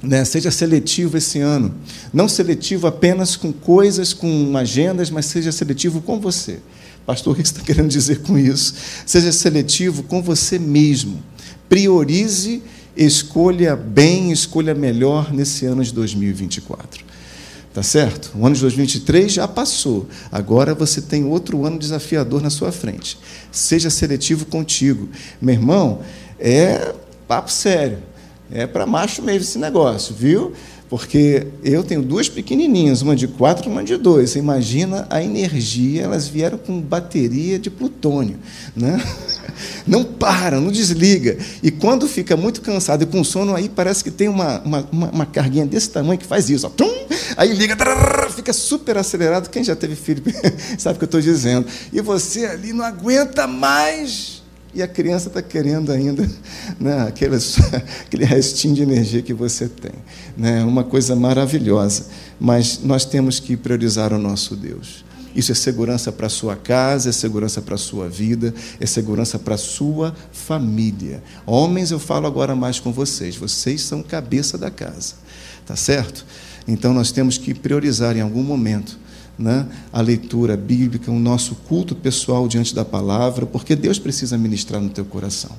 Né, 0.00 0.24
seja 0.24 0.50
seletivo 0.50 1.16
esse 1.16 1.40
ano. 1.40 1.74
Não 2.12 2.28
seletivo 2.28 2.86
apenas 2.86 3.34
com 3.34 3.52
coisas, 3.52 4.12
com 4.12 4.56
agendas, 4.56 5.10
mas 5.10 5.26
seja 5.26 5.50
seletivo 5.50 6.00
com 6.00 6.20
você. 6.20 6.60
Pastor, 7.04 7.32
o 7.32 7.36
que 7.36 7.42
você 7.42 7.54
está 7.54 7.64
querendo 7.64 7.88
dizer 7.88 8.20
com 8.20 8.38
isso? 8.38 8.74
Seja 9.06 9.32
seletivo 9.32 10.02
com 10.02 10.22
você 10.22 10.58
mesmo. 10.58 11.22
Priorize, 11.68 12.62
escolha 12.96 13.74
bem, 13.74 14.30
escolha 14.30 14.74
melhor 14.74 15.32
nesse 15.32 15.64
ano 15.66 15.82
de 15.82 15.92
2024. 15.92 17.04
Tá 17.72 17.82
certo? 17.82 18.32
O 18.34 18.44
ano 18.44 18.54
de 18.54 18.60
2023 18.60 19.32
já 19.32 19.48
passou. 19.48 20.08
Agora 20.32 20.74
você 20.74 21.00
tem 21.00 21.24
outro 21.24 21.64
ano 21.64 21.78
desafiador 21.78 22.42
na 22.42 22.50
sua 22.50 22.72
frente. 22.72 23.18
Seja 23.52 23.88
seletivo 23.88 24.46
contigo. 24.46 25.08
Meu 25.40 25.54
irmão, 25.54 26.00
é 26.38 26.94
papo 27.26 27.50
sério. 27.50 27.98
É 28.50 28.66
para 28.66 28.86
macho 28.86 29.22
mesmo 29.22 29.42
esse 29.42 29.58
negócio, 29.58 30.14
viu? 30.14 30.52
Porque 30.88 31.46
eu 31.62 31.84
tenho 31.84 32.00
duas 32.00 32.30
pequenininhas, 32.30 33.02
uma 33.02 33.14
de 33.14 33.28
quatro 33.28 33.68
e 33.68 33.72
uma 33.72 33.84
de 33.84 33.96
dois. 33.98 34.30
Você 34.30 34.38
imagina 34.38 35.06
a 35.10 35.22
energia, 35.22 36.02
elas 36.02 36.28
vieram 36.28 36.56
com 36.56 36.80
bateria 36.80 37.58
de 37.58 37.68
plutônio. 37.68 38.38
Né? 38.74 38.98
Não 39.86 40.04
para, 40.04 40.60
não 40.60 40.70
desliga. 40.70 41.36
E 41.62 41.70
quando 41.70 42.06
fica 42.06 42.36
muito 42.36 42.60
cansado 42.60 43.02
e 43.02 43.06
com 43.06 43.24
sono, 43.24 43.56
aí 43.56 43.68
parece 43.68 44.04
que 44.04 44.10
tem 44.10 44.28
uma, 44.28 44.60
uma, 44.60 44.88
uma, 44.92 45.26
carguinha 45.26 45.66
desse 45.66 45.90
tamanho 45.90 46.18
que 46.18 46.26
faz 46.26 46.48
isso. 46.48 46.66
Ó, 46.66 46.70
tum, 46.70 46.88
Aí 47.36 47.52
liga, 47.54 47.76
fica 48.34 48.52
super 48.52 48.96
acelerado. 48.96 49.48
Quem 49.48 49.64
já 49.64 49.74
teve 49.74 49.96
filho 49.96 50.22
sabe 50.78 50.96
o 50.96 50.98
que 50.98 51.04
eu 51.04 51.06
estou 51.06 51.20
dizendo. 51.20 51.66
E 51.92 52.00
você 52.00 52.46
ali 52.46 52.72
não 52.72 52.84
aguenta 52.84 53.46
mais. 53.46 54.37
E 54.74 54.82
a 54.82 54.88
criança 54.88 55.28
está 55.28 55.40
querendo 55.40 55.90
ainda 55.90 56.28
né, 56.78 57.02
aquele, 57.08 57.36
aquele 58.06 58.24
restinho 58.24 58.74
de 58.74 58.82
energia 58.82 59.22
que 59.22 59.32
você 59.32 59.68
tem. 59.68 59.92
Né, 60.36 60.62
uma 60.64 60.84
coisa 60.84 61.16
maravilhosa. 61.16 62.06
Mas 62.38 62.80
nós 62.82 63.04
temos 63.04 63.40
que 63.40 63.56
priorizar 63.56 64.12
o 64.12 64.18
nosso 64.18 64.54
Deus. 64.54 65.04
Isso 65.34 65.52
é 65.52 65.54
segurança 65.54 66.10
para 66.10 66.26
a 66.26 66.30
sua 66.30 66.56
casa, 66.56 67.10
é 67.10 67.12
segurança 67.12 67.62
para 67.62 67.74
a 67.74 67.78
sua 67.78 68.08
vida, 68.08 68.52
é 68.80 68.86
segurança 68.86 69.38
para 69.38 69.54
a 69.54 69.58
sua 69.58 70.14
família. 70.32 71.22
Homens, 71.46 71.90
eu 71.90 71.98
falo 71.98 72.26
agora 72.26 72.56
mais 72.56 72.80
com 72.80 72.92
vocês. 72.92 73.36
Vocês 73.36 73.82
são 73.82 74.02
cabeça 74.02 74.58
da 74.58 74.70
casa. 74.70 75.14
Tá 75.64 75.76
certo? 75.76 76.24
Então 76.66 76.92
nós 76.92 77.12
temos 77.12 77.38
que 77.38 77.54
priorizar 77.54 78.16
em 78.16 78.20
algum 78.20 78.42
momento 78.42 78.98
né, 79.38 79.66
a 79.92 80.00
leitura 80.00 80.56
bíblica, 80.56 81.10
o 81.10 81.18
nosso 81.18 81.54
culto 81.54 81.94
pessoal 81.94 82.48
diante 82.48 82.74
da 82.74 82.84
palavra, 82.84 83.46
porque 83.46 83.76
Deus 83.76 83.98
precisa 83.98 84.36
ministrar 84.36 84.80
no 84.80 84.88
teu 84.88 85.04
coração. 85.04 85.50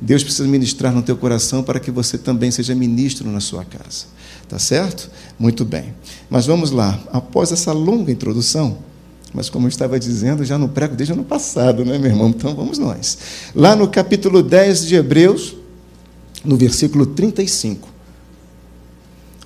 Deus 0.00 0.22
precisa 0.22 0.46
ministrar 0.46 0.92
no 0.92 1.02
teu 1.02 1.16
coração 1.16 1.62
para 1.62 1.80
que 1.80 1.90
você 1.90 2.18
também 2.18 2.50
seja 2.50 2.74
ministro 2.74 3.30
na 3.30 3.40
sua 3.40 3.64
casa. 3.64 4.06
Tá 4.48 4.58
certo? 4.58 5.10
Muito 5.38 5.64
bem. 5.64 5.94
Mas 6.28 6.46
vamos 6.46 6.70
lá. 6.70 7.00
Após 7.12 7.50
essa 7.50 7.72
longa 7.72 8.12
introdução, 8.12 8.78
mas 9.32 9.50
como 9.50 9.66
eu 9.66 9.68
estava 9.68 9.98
dizendo, 9.98 10.44
já 10.44 10.56
no 10.56 10.68
prego 10.68 10.94
desde 10.94 11.12
ano 11.12 11.24
passado, 11.24 11.84
né, 11.84 11.98
meu 11.98 12.10
irmão? 12.10 12.28
Então 12.28 12.54
vamos 12.54 12.78
nós. 12.78 13.18
Lá 13.54 13.74
no 13.74 13.88
capítulo 13.88 14.42
10 14.42 14.86
de 14.86 14.94
Hebreus, 14.94 15.56
no 16.44 16.56
versículo 16.56 17.06
35. 17.06 17.95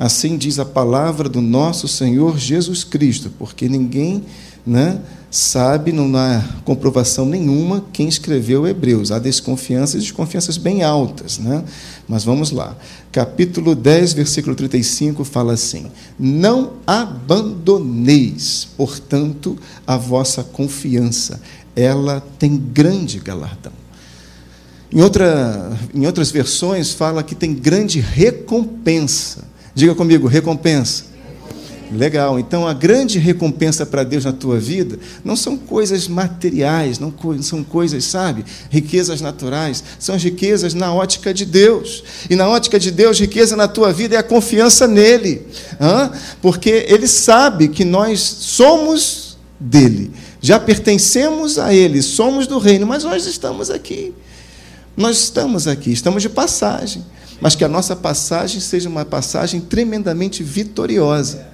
Assim 0.00 0.38
diz 0.38 0.59
a 0.59 0.64
palavra 0.64 1.28
do 1.28 1.42
nosso 1.42 1.87
Senhor 1.87 2.38
Jesus 2.38 2.85
Cristo, 2.85 3.30
porque 3.38 3.69
ninguém 3.69 4.25
né, 4.66 4.99
sabe, 5.30 5.92
não 5.92 6.11
há 6.16 6.42
comprovação 6.64 7.26
nenhuma 7.26 7.85
quem 7.92 8.09
escreveu 8.09 8.66
Hebreus. 8.66 9.12
Há 9.12 9.19
desconfianças 9.19 9.97
e 9.97 10.04
desconfianças 10.04 10.57
bem 10.57 10.83
altas. 10.83 11.38
Né? 11.38 11.62
Mas 12.09 12.25
vamos 12.25 12.50
lá. 12.50 12.75
Capítulo 13.12 13.75
10, 13.75 14.14
versículo 14.14 14.57
35 14.57 15.23
fala 15.23 15.52
assim: 15.52 15.88
Não 16.19 16.73
abandoneis, 16.87 18.69
portanto, 18.78 19.59
a 19.87 19.99
vossa 19.99 20.42
confiança, 20.42 21.42
ela 21.76 22.25
tem 22.38 22.57
grande 22.57 23.19
galardão. 23.19 23.73
Em, 24.90 25.02
outra, 25.02 25.78
em 25.95 26.07
outras 26.07 26.30
versões, 26.30 26.90
fala 26.90 27.23
que 27.23 27.35
tem 27.35 27.52
grande 27.52 28.00
recompensa. 28.00 29.50
Diga 29.75 29.95
comigo, 29.95 30.27
recompensa. 30.27 31.11
Legal. 31.93 32.39
Então, 32.39 32.69
a 32.69 32.73
grande 32.73 33.19
recompensa 33.19 33.85
para 33.85 34.05
Deus 34.05 34.25
na 34.25 34.33
tua 34.33 34.61
vida 34.61 34.99
não 35.25 35.35
são 35.35 35.57
coisas 35.57 36.07
materiais, 36.07 37.00
não 37.00 37.12
são 37.43 37.65
coisas, 37.65 38.05
sabe, 38.05 38.45
riquezas 38.71 39.21
naturais, 39.21 39.83
são 39.99 40.15
as 40.15 40.23
riquezas 40.23 40.73
na 40.73 40.95
ótica 40.95 41.35
de 41.35 41.45
Deus. 41.45 42.05
E 42.29 42.37
na 42.37 42.49
ótica 42.49 42.79
de 42.79 42.93
Deus, 42.93 43.19
riqueza 43.19 43.57
na 43.57 43.67
tua 43.67 43.93
vida 43.93 44.15
é 44.15 44.19
a 44.19 44.23
confiança 44.23 44.87
nele, 44.87 45.43
porque 46.41 46.87
ele 46.89 47.09
sabe 47.09 47.67
que 47.67 47.85
nós 47.85 48.21
somos 48.21 49.37
dele, 49.59 50.12
já 50.41 50.61
pertencemos 50.61 51.59
a 51.59 51.75
ele, 51.75 52.03
somos 52.03 52.47
do 52.47 52.59
reino, 52.59 52.87
mas 52.87 53.03
nós 53.03 53.27
estamos 53.27 53.69
aqui. 53.69 54.15
Nós 54.97 55.19
estamos 55.19 55.67
aqui, 55.67 55.93
estamos 55.93 56.23
de 56.23 56.29
passagem 56.29 57.05
mas 57.40 57.54
que 57.54 57.64
a 57.64 57.68
nossa 57.68 57.97
passagem 57.97 58.61
seja 58.61 58.88
uma 58.88 59.04
passagem 59.04 59.61
tremendamente 59.61 60.42
vitoriosa. 60.42 61.49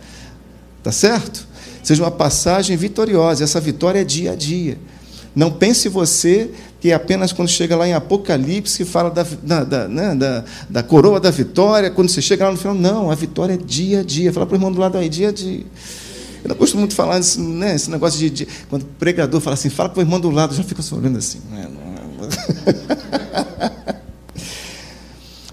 Tá 0.83 0.91
certo? 0.91 1.47
Seja 1.83 2.03
uma 2.03 2.11
passagem 2.11 2.77
vitoriosa. 2.77 3.45
Essa 3.45 3.61
vitória 3.61 4.01
é 4.01 4.05
dia 4.05 4.33
a 4.33 4.35
dia. 4.35 4.79
Não 5.35 5.51
pense 5.51 5.89
você 5.89 6.51
que 6.81 6.91
é 6.91 6.95
apenas 6.95 7.33
quando 7.33 7.49
chega 7.49 7.77
lá 7.77 7.87
em 7.87 7.93
Apocalipse 7.93 8.85
fala 8.85 9.11
da, 9.11 9.27
da, 9.43 9.65
da, 9.65 9.89
né, 9.89 10.15
da, 10.15 10.45
da, 10.69 10.83
coroa 10.83 11.21
da 11.21 11.31
vitória, 11.31 11.91
quando 11.91 12.09
você 12.09 12.23
chega 12.23 12.45
lá 12.45 12.53
no 12.53 12.57
final. 12.57 12.75
Não, 12.75 13.11
a 13.11 13.15
vitória 13.15 13.55
é 13.55 13.57
dia 13.57 14.01
a 14.01 14.03
dia. 14.03 14.33
Fala 14.33 14.47
para 14.47 14.55
o 14.55 14.57
irmão 14.57 14.73
do 14.73 14.81
lado 14.81 14.97
aí, 14.97 15.09
dia 15.09 15.29
a 15.29 15.33
dia. 15.33 15.65
Eu 16.43 16.49
não 16.49 16.57
gosto 16.57 16.79
muito 16.79 16.91
de 16.91 16.97
falar 16.97 17.17
nesse, 17.19 17.41
né, 17.41 17.75
esse 17.75 17.91
negócio 17.91 18.19
de, 18.19 18.31
de, 18.31 18.49
Quando 18.71 18.83
o 18.83 18.87
pregador 18.99 19.41
fala 19.41 19.55
assim, 19.55 19.69
fala 19.69 19.89
para 19.89 19.99
o 19.99 20.03
irmão 20.03 20.19
do 20.19 20.31
lado, 20.31 20.55
já 20.55 20.63
fica 20.63 20.81
só 20.81 20.97
olhando 20.97 21.19
assim. 21.19 21.41
Né? 21.51 21.69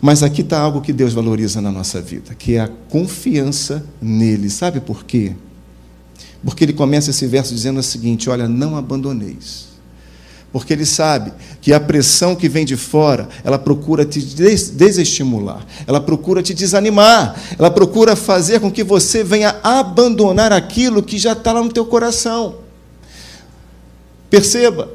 Mas 0.05 0.21
aqui 0.21 0.41
está 0.41 0.59
algo 0.59 0.81
que 0.81 0.91
Deus 0.91 1.13
valoriza 1.13 1.61
na 1.61 1.71
nossa 1.71 2.01
vida, 2.01 2.35
que 2.35 2.55
é 2.55 2.59
a 2.59 2.69
confiança 2.89 3.81
nele. 4.01 4.49
Sabe 4.49 4.81
por 4.81 5.05
quê? 5.05 5.31
Porque 6.43 6.65
ele 6.65 6.73
começa 6.73 7.11
esse 7.11 7.25
verso 7.25 7.55
dizendo 7.55 7.79
o 7.79 7.83
seguinte: 7.83 8.29
Olha, 8.29 8.45
não 8.45 8.75
abandoneis. 8.75 9.69
Porque 10.51 10.73
ele 10.73 10.85
sabe 10.85 11.31
que 11.61 11.71
a 11.71 11.79
pressão 11.79 12.35
que 12.35 12.49
vem 12.49 12.65
de 12.65 12.75
fora, 12.75 13.29
ela 13.45 13.57
procura 13.57 14.03
te 14.03 14.19
desestimular, 14.19 15.65
ela 15.87 16.01
procura 16.01 16.43
te 16.43 16.53
desanimar, 16.53 17.41
ela 17.57 17.71
procura 17.71 18.13
fazer 18.17 18.59
com 18.59 18.69
que 18.69 18.83
você 18.83 19.23
venha 19.23 19.55
abandonar 19.63 20.51
aquilo 20.51 21.01
que 21.01 21.17
já 21.17 21.31
está 21.31 21.53
lá 21.53 21.63
no 21.63 21.71
teu 21.71 21.85
coração. 21.85 22.55
Perceba, 24.29 24.91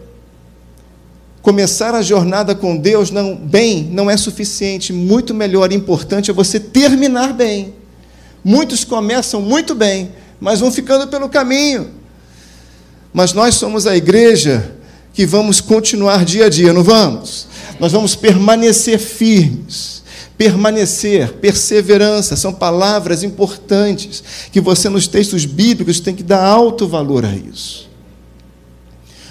Começar 1.48 1.94
a 1.94 2.02
jornada 2.02 2.54
com 2.54 2.76
Deus 2.76 3.10
não, 3.10 3.34
bem 3.34 3.88
não 3.90 4.10
é 4.10 4.18
suficiente, 4.18 4.92
muito 4.92 5.32
melhor 5.32 5.72
e 5.72 5.74
importante 5.74 6.30
é 6.30 6.34
você 6.34 6.60
terminar 6.60 7.32
bem. 7.32 7.72
Muitos 8.44 8.84
começam 8.84 9.40
muito 9.40 9.74
bem, 9.74 10.12
mas 10.38 10.60
vão 10.60 10.70
ficando 10.70 11.08
pelo 11.08 11.26
caminho. 11.26 11.88
Mas 13.14 13.32
nós 13.32 13.54
somos 13.54 13.86
a 13.86 13.96
igreja 13.96 14.76
que 15.14 15.24
vamos 15.24 15.58
continuar 15.58 16.22
dia 16.22 16.44
a 16.44 16.48
dia, 16.50 16.70
não 16.74 16.84
vamos? 16.84 17.46
Nós 17.80 17.92
vamos 17.92 18.14
permanecer 18.14 18.98
firmes. 18.98 20.02
Permanecer, 20.36 21.32
perseverança, 21.36 22.36
são 22.36 22.52
palavras 22.52 23.22
importantes 23.22 24.22
que 24.52 24.60
você, 24.60 24.90
nos 24.90 25.08
textos 25.08 25.46
bíblicos, 25.46 25.98
tem 25.98 26.14
que 26.14 26.22
dar 26.22 26.44
alto 26.44 26.86
valor 26.86 27.24
a 27.24 27.34
isso. 27.34 27.87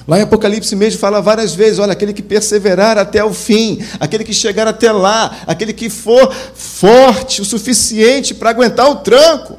Lá 0.07 0.17
em 0.17 0.21
Apocalipse 0.21 0.73
mesmo 0.73 0.99
fala 0.99 1.21
várias 1.21 1.53
vezes: 1.53 1.79
olha, 1.79 1.91
aquele 1.91 2.13
que 2.13 2.21
perseverar 2.21 2.97
até 2.97 3.23
o 3.23 3.33
fim, 3.33 3.83
aquele 3.99 4.23
que 4.23 4.33
chegar 4.33 4.65
até 4.65 4.91
lá, 4.91 5.43
aquele 5.45 5.73
que 5.73 5.89
for 5.89 6.33
forte 6.33 7.41
o 7.41 7.45
suficiente 7.45 8.33
para 8.33 8.49
aguentar 8.49 8.89
o 8.89 8.97
tranco. 8.97 9.57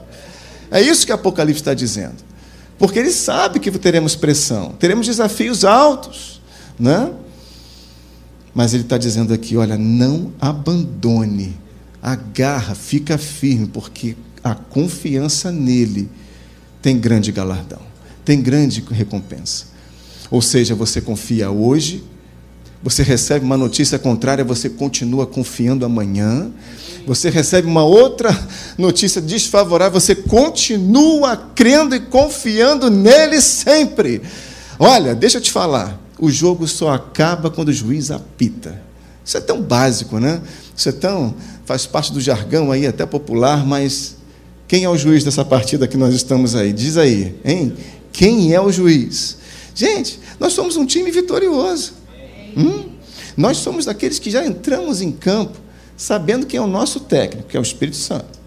É 0.70 0.80
isso 0.80 1.04
que 1.04 1.12
Apocalipse 1.12 1.60
está 1.60 1.74
dizendo. 1.74 2.16
Porque 2.78 2.98
ele 2.98 3.10
sabe 3.10 3.58
que 3.58 3.70
teremos 3.72 4.14
pressão, 4.16 4.72
teremos 4.78 5.06
desafios 5.06 5.64
altos, 5.64 6.40
né? 6.78 7.10
Mas 8.54 8.72
ele 8.72 8.84
está 8.84 8.96
dizendo 8.96 9.34
aqui: 9.34 9.54
olha, 9.56 9.76
não 9.76 10.32
abandone, 10.40 11.58
agarra, 12.00 12.74
fica 12.74 13.18
firme, 13.18 13.66
porque 13.66 14.16
a 14.42 14.54
confiança 14.54 15.52
nele 15.52 16.08
tem 16.80 16.98
grande 16.98 17.32
galardão, 17.32 17.80
tem 18.24 18.40
grande 18.40 18.82
recompensa. 18.90 19.67
Ou 20.30 20.42
seja, 20.42 20.74
você 20.74 21.00
confia 21.00 21.50
hoje, 21.50 22.04
você 22.82 23.02
recebe 23.02 23.44
uma 23.44 23.56
notícia 23.56 23.98
contrária, 23.98 24.44
você 24.44 24.68
continua 24.68 25.26
confiando 25.26 25.84
amanhã. 25.84 26.50
Você 27.06 27.30
recebe 27.30 27.66
uma 27.66 27.84
outra 27.84 28.38
notícia 28.76 29.20
desfavorável, 29.20 29.98
você 29.98 30.14
continua 30.14 31.36
crendo 31.54 31.94
e 31.94 32.00
confiando 32.00 32.90
nele 32.90 33.40
sempre. 33.40 34.20
Olha, 34.78 35.14
deixa 35.14 35.38
eu 35.38 35.42
te 35.42 35.50
falar, 35.50 35.98
o 36.18 36.30
jogo 36.30 36.68
só 36.68 36.90
acaba 36.90 37.50
quando 37.50 37.68
o 37.68 37.72
juiz 37.72 38.10
apita. 38.10 38.80
Isso 39.24 39.38
é 39.38 39.40
tão 39.40 39.60
básico, 39.60 40.18
né? 40.18 40.40
Isso 40.76 40.88
é 40.88 40.92
tão. 40.92 41.34
faz 41.64 41.86
parte 41.86 42.12
do 42.12 42.20
jargão 42.20 42.70
aí, 42.70 42.86
até 42.86 43.06
popular, 43.06 43.66
mas 43.66 44.16
quem 44.66 44.84
é 44.84 44.88
o 44.88 44.96
juiz 44.96 45.24
dessa 45.24 45.44
partida 45.44 45.88
que 45.88 45.96
nós 45.96 46.14
estamos 46.14 46.54
aí? 46.54 46.74
Diz 46.74 46.98
aí, 46.98 47.34
hein? 47.42 47.72
Quem 48.12 48.54
é 48.54 48.60
o 48.60 48.70
juiz? 48.70 49.37
Gente, 49.78 50.18
nós 50.40 50.54
somos 50.54 50.76
um 50.76 50.84
time 50.84 51.08
vitorioso. 51.08 51.92
Hum? 52.56 52.88
Nós 53.36 53.58
somos 53.58 53.84
daqueles 53.84 54.18
que 54.18 54.28
já 54.28 54.44
entramos 54.44 55.00
em 55.00 55.12
campo 55.12 55.56
sabendo 55.96 56.46
quem 56.46 56.58
é 56.58 56.60
o 56.60 56.66
nosso 56.66 56.98
técnico, 56.98 57.46
que 57.46 57.56
é 57.56 57.60
o 57.60 57.62
Espírito 57.62 57.96
Santo. 57.96 58.40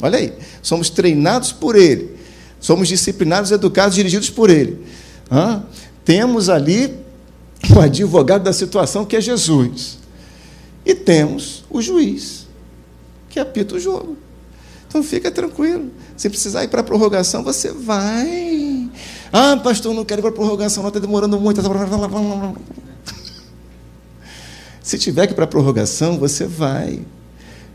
Olha 0.00 0.18
aí, 0.18 0.32
somos 0.62 0.88
treinados 0.88 1.50
por 1.50 1.74
Ele, 1.74 2.16
somos 2.60 2.86
disciplinados, 2.86 3.50
educados, 3.50 3.96
dirigidos 3.96 4.30
por 4.30 4.50
Ele. 4.50 4.86
Hã? 5.28 5.64
Temos 6.04 6.48
ali 6.48 6.96
o 7.74 7.80
advogado 7.80 8.44
da 8.44 8.52
situação, 8.52 9.04
que 9.04 9.16
é 9.16 9.20
Jesus. 9.20 9.98
E 10.86 10.94
temos 10.94 11.64
o 11.68 11.82
juiz, 11.82 12.46
que 13.28 13.40
apita 13.40 13.74
o 13.74 13.80
jogo. 13.80 14.16
Então 14.86 15.02
fica 15.02 15.28
tranquilo. 15.28 15.90
Se 16.16 16.30
precisar 16.30 16.62
ir 16.62 16.68
para 16.68 16.82
a 16.82 16.84
prorrogação, 16.84 17.42
você 17.42 17.72
vai. 17.72 18.67
Ah, 19.32 19.56
pastor, 19.56 19.94
não 19.94 20.04
quero 20.04 20.20
ir 20.20 20.22
para 20.22 20.32
prorrogação, 20.32 20.82
não 20.82 20.88
está 20.88 21.00
demorando 21.00 21.38
muito. 21.38 21.60
Se 24.82 24.98
tiver 24.98 25.26
que 25.26 25.32
ir 25.32 25.36
para 25.36 25.46
prorrogação, 25.46 26.18
você 26.18 26.46
vai. 26.46 27.00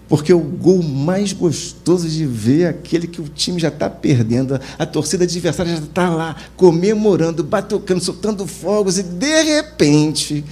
Porque 0.07 0.33
o 0.33 0.39
gol 0.39 0.83
mais 0.83 1.31
gostoso 1.31 2.07
de 2.09 2.25
ver 2.25 2.61
é 2.61 2.67
aquele 2.69 3.07
que 3.07 3.21
o 3.21 3.23
time 3.23 3.59
já 3.59 3.69
está 3.69 3.89
perdendo, 3.89 4.59
a 4.77 4.85
torcida 4.85 5.23
adversária 5.23 5.75
já 5.75 5.81
está 5.81 6.09
lá 6.09 6.35
comemorando, 6.55 7.43
batucando, 7.43 8.03
soltando 8.03 8.45
fogos, 8.45 8.97
e 8.97 9.03
de 9.03 9.43
repente 9.43 10.43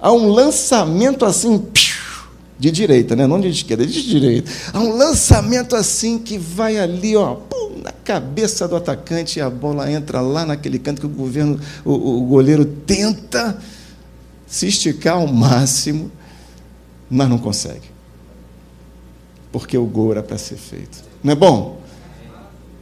há 0.00 0.12
um 0.12 0.28
lançamento 0.28 1.24
assim, 1.24 1.64
de 2.58 2.70
direita, 2.70 3.14
né? 3.14 3.26
não 3.26 3.40
de 3.40 3.48
esquerda, 3.48 3.86
de 3.86 4.02
direita. 4.02 4.50
Há 4.72 4.80
um 4.80 4.96
lançamento 4.96 5.76
assim 5.76 6.18
que 6.18 6.36
vai 6.36 6.76
ali, 6.78 7.16
ó, 7.16 7.34
pum, 7.34 7.80
na 7.82 7.91
cabeça 8.04 8.66
do 8.66 8.76
atacante 8.76 9.38
e 9.38 9.42
a 9.42 9.48
bola 9.48 9.90
entra 9.90 10.20
lá 10.20 10.44
naquele 10.44 10.78
canto 10.78 11.00
que 11.00 11.06
o 11.06 11.10
governo, 11.10 11.58
o, 11.84 12.18
o 12.18 12.26
goleiro 12.26 12.64
tenta 12.64 13.58
se 14.46 14.66
esticar 14.66 15.14
ao 15.16 15.26
máximo, 15.26 16.10
mas 17.08 17.28
não 17.28 17.38
consegue 17.38 17.92
porque 19.52 19.76
o 19.76 19.84
gol 19.84 20.12
era 20.12 20.22
para 20.22 20.38
ser 20.38 20.56
feito. 20.56 21.04
Não 21.22 21.32
é 21.32 21.36
bom? 21.36 21.80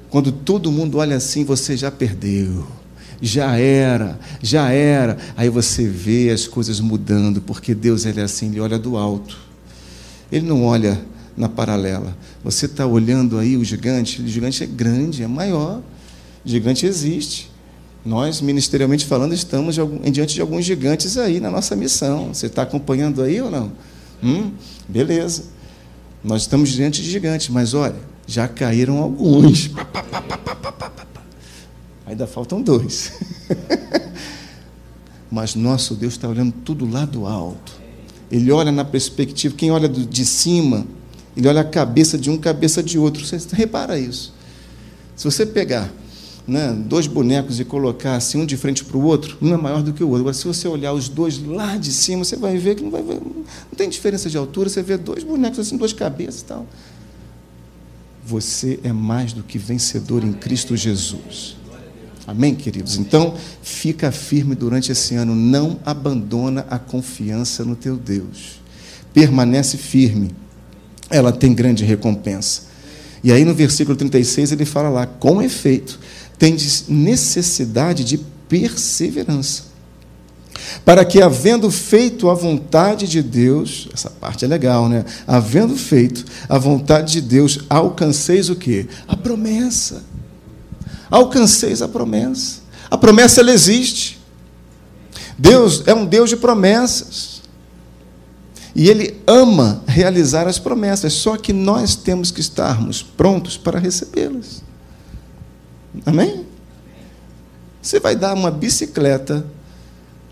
Quando 0.09 0.31
todo 0.31 0.71
mundo 0.71 0.99
olha 0.99 1.17
assim, 1.17 1.45
você 1.45 1.77
já 1.77 1.91
perdeu. 1.91 2.65
Já 3.21 3.59
era, 3.59 4.19
já 4.41 4.71
era. 4.71 5.19
Aí 5.37 5.51
você 5.51 5.87
vê 5.87 6.31
as 6.31 6.47
coisas 6.47 6.81
mudando, 6.81 7.43
porque 7.43 7.75
Deus 7.75 8.07
ele 8.07 8.21
é 8.21 8.23
assim, 8.23 8.47
ele 8.47 8.61
olha 8.61 8.79
do 8.79 8.97
alto. 8.97 9.37
Ele 10.33 10.47
não 10.47 10.65
olha 10.65 10.99
na 11.41 11.49
paralela. 11.49 12.15
Você 12.45 12.67
está 12.67 12.87
olhando 12.87 13.39
aí 13.39 13.57
o 13.57 13.65
gigante, 13.65 14.21
o 14.21 14.29
gigante 14.29 14.63
é 14.63 14.67
grande, 14.67 15.23
é 15.23 15.27
maior. 15.27 15.81
O 16.45 16.49
gigante 16.49 16.85
existe. 16.85 17.51
Nós, 18.05 18.43
ministerialmente 18.43 19.07
falando, 19.07 19.33
estamos 19.33 19.77
diante 20.13 20.35
de 20.35 20.41
alguns 20.43 20.67
gigantes 20.67 21.17
aí 21.17 21.41
na 21.41 21.51
nossa 21.51 21.75
missão. 21.75 22.35
Você 22.35 22.45
está 22.47 22.63
acompanhando 22.63 23.23
aí 23.23 23.41
ou 23.41 23.51
não? 23.51 23.73
Hum, 24.23 24.53
beleza. 24.87 25.45
Nós 26.23 26.43
estamos 26.43 26.69
diante 26.71 27.03
de 27.03 27.11
gigantes, 27.11 27.49
mas 27.49 27.73
olha, 27.73 27.97
já 28.27 28.47
caíram 28.47 28.99
alguns. 28.99 29.71
Ainda 32.05 32.27
faltam 32.27 32.61
dois. 32.61 33.13
mas 35.33 35.55
nosso 35.55 35.95
Deus 35.95 36.15
está 36.15 36.29
olhando 36.29 36.53
tudo 36.65 36.87
lá 36.89 37.07
do 37.07 37.27
alto. 37.27 37.81
Ele 38.31 38.53
olha 38.53 38.71
na 38.71 38.85
perspectiva, 38.85 39.55
quem 39.57 39.71
olha 39.71 39.89
de 39.89 40.25
cima, 40.27 40.87
ele 41.37 41.49
olha 41.49 41.61
a 41.61 41.65
cabeça 41.65 42.19
de 42.19 42.31
um, 42.31 42.37
cabeça 42.37 42.83
de 42.83 42.99
outro. 42.99 43.25
Você 43.25 43.39
repara 43.53 43.99
isso. 43.99 44.33
Se 45.17 45.25
você 45.25 45.45
pegar 45.45 45.93
né, 46.47 46.73
dois 46.73 47.07
bonecos 47.07 47.61
e 47.61 47.65
colocar 47.65 48.17
assim 48.17 48.41
um 48.41 48.47
de 48.47 48.57
frente 48.57 48.85
para 48.85 48.97
o 48.97 49.03
outro, 49.03 49.39
um 49.41 49.55
é 49.55 49.57
maior 49.57 49.83
do 49.83 49.93
que 49.93 50.03
o 50.03 50.09
outro. 50.09 50.23
Agora, 50.23 50.35
se 50.35 50.47
você 50.47 50.67
olhar 50.67 50.93
os 50.93 51.09
dois 51.09 51.39
lá 51.39 51.77
de 51.77 51.93
cima, 51.93 52.25
você 52.25 52.37
vai 52.37 52.59
ver 52.59 52.75
que 52.75 52.83
não, 52.83 52.91
vai 52.91 53.03
não 53.03 53.45
tem 53.77 53.89
diferença 53.89 54.29
de 54.29 54.37
altura, 54.37 54.69
você 54.69 54.83
vê 54.83 54.97
dois 54.97 55.23
bonecos 55.23 55.61
assim, 55.61 55.77
duas 55.77 55.93
cabeças 55.93 56.41
e 56.41 56.45
tal. 56.45 56.67
Você 58.27 58.81
é 58.83 58.93
mais 58.93 59.33
do 59.33 59.43
que 59.43 59.59
vencedor 59.59 60.25
em 60.25 60.33
Cristo 60.33 60.77
Jesus. 60.77 61.57
Amém, 62.27 62.55
queridos? 62.55 62.97
Então, 62.97 63.35
fica 63.63 64.13
firme 64.13 64.55
durante 64.55 64.93
esse 64.93 65.15
ano, 65.17 65.35
não 65.35 65.81
abandona 65.85 66.67
a 66.71 66.79
confiança 66.79 67.65
no 67.65 67.75
teu 67.75 67.97
Deus. 67.97 68.61
Permanece 69.13 69.77
firme. 69.77 70.31
Ela 71.11 71.33
tem 71.33 71.53
grande 71.53 71.85
recompensa. 71.85 72.63
E 73.23 73.33
aí 73.33 73.45
no 73.45 73.55
versículo 73.55 73.97
36 73.97 74.53
ele 74.53 74.65
fala 74.65 74.89
lá: 74.89 75.07
com 75.07 75.43
efeito, 75.43 75.99
tendes 76.39 76.85
necessidade 76.89 78.05
de 78.05 78.19
perseverança. 78.49 79.71
Para 80.85 81.05
que, 81.05 81.23
havendo 81.23 81.71
feito 81.71 82.29
a 82.29 82.35
vontade 82.35 83.09
de 83.09 83.23
Deus, 83.23 83.89
essa 83.93 84.11
parte 84.11 84.45
é 84.45 84.49
legal, 84.49 84.89
né? 84.89 85.05
Havendo 85.27 85.77
feito 85.77 86.25
a 86.49 86.59
vontade 86.59 87.13
de 87.13 87.21
Deus, 87.21 87.61
alcanceis 87.69 88.49
o 88.49 88.57
quê? 88.57 88.87
A 89.09 89.17
promessa. 89.17 90.03
Alcanceis 91.11 91.83
a 91.83 91.89
promessa. 91.89 92.61
A 92.91 92.97
promessa 92.97 93.41
ela 93.41 93.53
existe. 93.53 94.19
Deus 95.39 95.83
é 95.87 95.95
um 95.95 96.05
Deus 96.05 96.31
de 96.31 96.37
promessas. 96.37 97.30
E 98.75 98.89
Ele 98.89 99.21
ama 99.27 99.83
realizar 99.87 100.47
as 100.47 100.59
promessas, 100.59 101.13
só 101.13 101.37
que 101.37 101.53
nós 101.53 101.97
temos 101.97 102.31
que 102.31 102.41
estarmos 102.41 103.03
prontos 103.03 103.57
para 103.57 103.79
recebê-las. 103.79 104.63
Amém? 106.07 106.47
Você 107.83 107.99
vai 107.99 108.15
dar 108.15 108.35
uma 108.35 108.51
bicicleta 108.51 109.45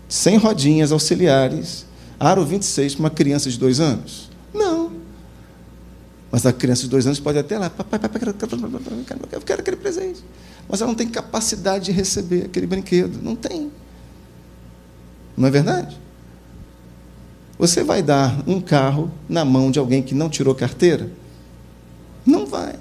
sem 0.07 0.37
rodinhas 0.37 0.91
auxiliares, 0.91 1.85
aro 2.19 2.45
26, 2.45 2.95
para 2.95 2.99
uma 2.99 3.09
criança 3.09 3.49
de 3.49 3.57
dois 3.57 3.79
anos? 3.79 4.29
Não. 4.53 4.91
Mas 6.31 6.45
a 6.45 6.53
criança 6.53 6.83
de 6.83 6.89
dois 6.89 7.05
anos 7.05 7.19
pode 7.19 7.37
até 7.37 7.57
lá, 7.57 7.69
papai, 7.69 7.99
papai, 7.99 8.21
eu 9.31 9.41
quero 9.41 9.61
aquele 9.61 9.77
presente. 9.77 10.23
Mas 10.67 10.81
ela 10.81 10.89
não 10.89 10.95
tem 10.95 11.07
capacidade 11.07 11.85
de 11.85 11.91
receber 11.91 12.45
aquele 12.45 12.67
brinquedo. 12.67 13.19
Não 13.21 13.35
tem. 13.35 13.71
Não 15.35 15.47
é 15.47 15.51
verdade? 15.51 15.99
Você 17.59 17.83
vai 17.83 18.01
dar 18.01 18.41
um 18.47 18.61
carro 18.61 19.11
na 19.27 19.43
mão 19.43 19.69
de 19.69 19.77
alguém 19.77 20.01
que 20.01 20.15
não 20.15 20.29
tirou 20.29 20.55
carteira? 20.55 21.11
Não 22.25 22.45
vai. 22.45 22.75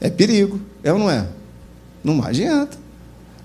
É 0.00 0.10
perigo, 0.10 0.60
é 0.82 0.92
ou 0.92 0.98
não 0.98 1.08
é? 1.08 1.28
Não 2.02 2.22
adianta. 2.22 2.76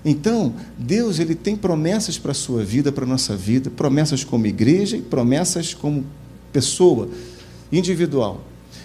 Então, 0.04 0.54
Deus 0.76 1.20
ele 1.20 1.36
tem 1.36 1.54
promessas 1.54 2.18
para 2.18 2.32
a 2.32 2.34
sua 2.34 2.64
vida, 2.64 2.90
para 2.90 3.04
a 3.04 3.08
nossa 3.08 3.36
vida, 3.36 3.70
promessas 3.70 4.24
como 4.24 4.46
igreja 4.46 4.96
e 4.96 5.02
promessas 5.02 5.74
como 5.74 6.04
pessoa 6.52 7.08
individual. 7.70 8.42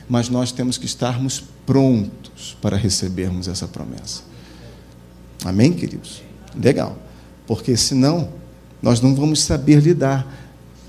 Mas 0.08 0.29
nós 0.29 0.51
temos 0.51 0.77
que 0.77 0.86
estarmos 0.86 1.43
prontos 1.65 2.55
para 2.62 2.77
recebermos 2.77 3.47
essa 3.47 3.67
promessa. 3.67 4.21
Amém, 5.43 5.73
queridos? 5.73 6.21
Legal. 6.55 6.95
Porque 7.47 7.75
senão 7.75 8.29
nós 8.81 9.01
não 9.01 9.15
vamos 9.15 9.41
saber 9.41 9.81
lidar 9.81 10.45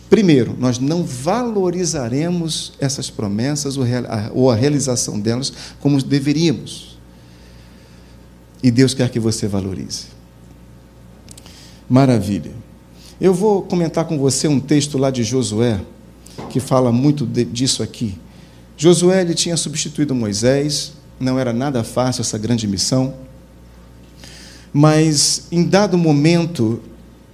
Primeiro, 0.09 0.55
nós 0.59 0.79
não 0.79 1.05
valorizaremos 1.05 2.73
essas 2.79 3.11
promessas 3.11 3.77
ou 4.33 4.51
a 4.51 4.55
realização 4.55 5.19
delas 5.19 5.53
como 5.81 6.01
deveríamos. 6.01 6.97
E 8.63 8.71
Deus 8.71 8.95
quer 8.95 9.11
que 9.11 9.19
você 9.19 9.49
valorize. 9.49 10.07
Maravilha. 11.89 12.53
Eu 13.21 13.35
vou 13.35 13.63
comentar 13.63 14.05
com 14.05 14.19
você 14.19 14.47
um 14.47 14.61
texto 14.61 14.97
lá 14.97 15.11
de 15.11 15.25
Josué, 15.25 15.81
que 16.51 16.61
fala 16.61 16.93
muito 16.93 17.27
de, 17.27 17.45
disso 17.45 17.83
aqui. 17.83 18.17
Josué 18.77 19.23
ele 19.23 19.35
tinha 19.35 19.57
substituído 19.57 20.15
Moisés, 20.15 20.93
não 21.19 21.39
era 21.39 21.53
nada 21.53 21.83
fácil 21.83 22.21
essa 22.21 22.39
grande 22.39 22.67
missão, 22.69 23.15
mas 24.73 25.47
em 25.51 25.65
dado 25.65 25.97
momento 25.97 26.81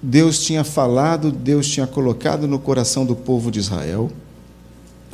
Deus 0.02 0.44
tinha 0.44 0.64
falado, 0.64 1.30
Deus 1.30 1.68
tinha 1.68 1.86
colocado 1.86 2.48
no 2.48 2.58
coração 2.58 3.06
do 3.06 3.14
povo 3.14 3.50
de 3.50 3.60
Israel 3.60 4.10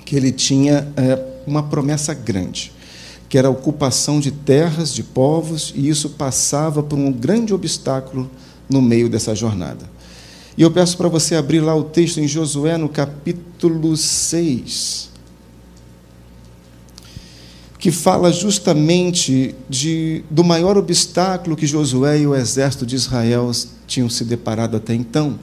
que 0.08 0.16
ele 0.16 0.32
tinha 0.32 0.90
é, 0.96 1.22
uma 1.46 1.64
promessa 1.64 2.14
grande, 2.14 2.72
que 3.28 3.36
era 3.36 3.48
a 3.48 3.50
ocupação 3.50 4.18
de 4.18 4.30
terras, 4.30 4.94
de 4.94 5.02
povos, 5.02 5.70
e 5.76 5.86
isso 5.86 6.08
passava 6.08 6.82
por 6.82 6.98
um 6.98 7.12
grande 7.12 7.52
obstáculo 7.52 8.30
no 8.70 8.80
meio 8.80 9.10
dessa 9.10 9.34
jornada. 9.34 9.84
E 10.56 10.62
eu 10.62 10.70
peço 10.70 10.96
para 10.96 11.08
você 11.08 11.34
abrir 11.34 11.60
lá 11.60 11.74
o 11.74 11.84
texto 11.84 12.20
em 12.20 12.26
Josué, 12.26 12.78
no 12.78 12.88
capítulo 12.88 13.94
6, 13.94 15.10
que 17.78 17.92
fala 17.92 18.32
justamente 18.32 19.54
de, 19.68 20.24
do 20.28 20.42
maior 20.42 20.76
obstáculo 20.76 21.56
que 21.56 21.66
Josué 21.66 22.20
e 22.20 22.26
o 22.26 22.34
exército 22.34 22.84
de 22.84 22.96
Israel 22.96 23.50
tinham 23.86 24.10
se 24.10 24.24
deparado 24.24 24.76
até 24.76 24.94
então. 24.94 25.38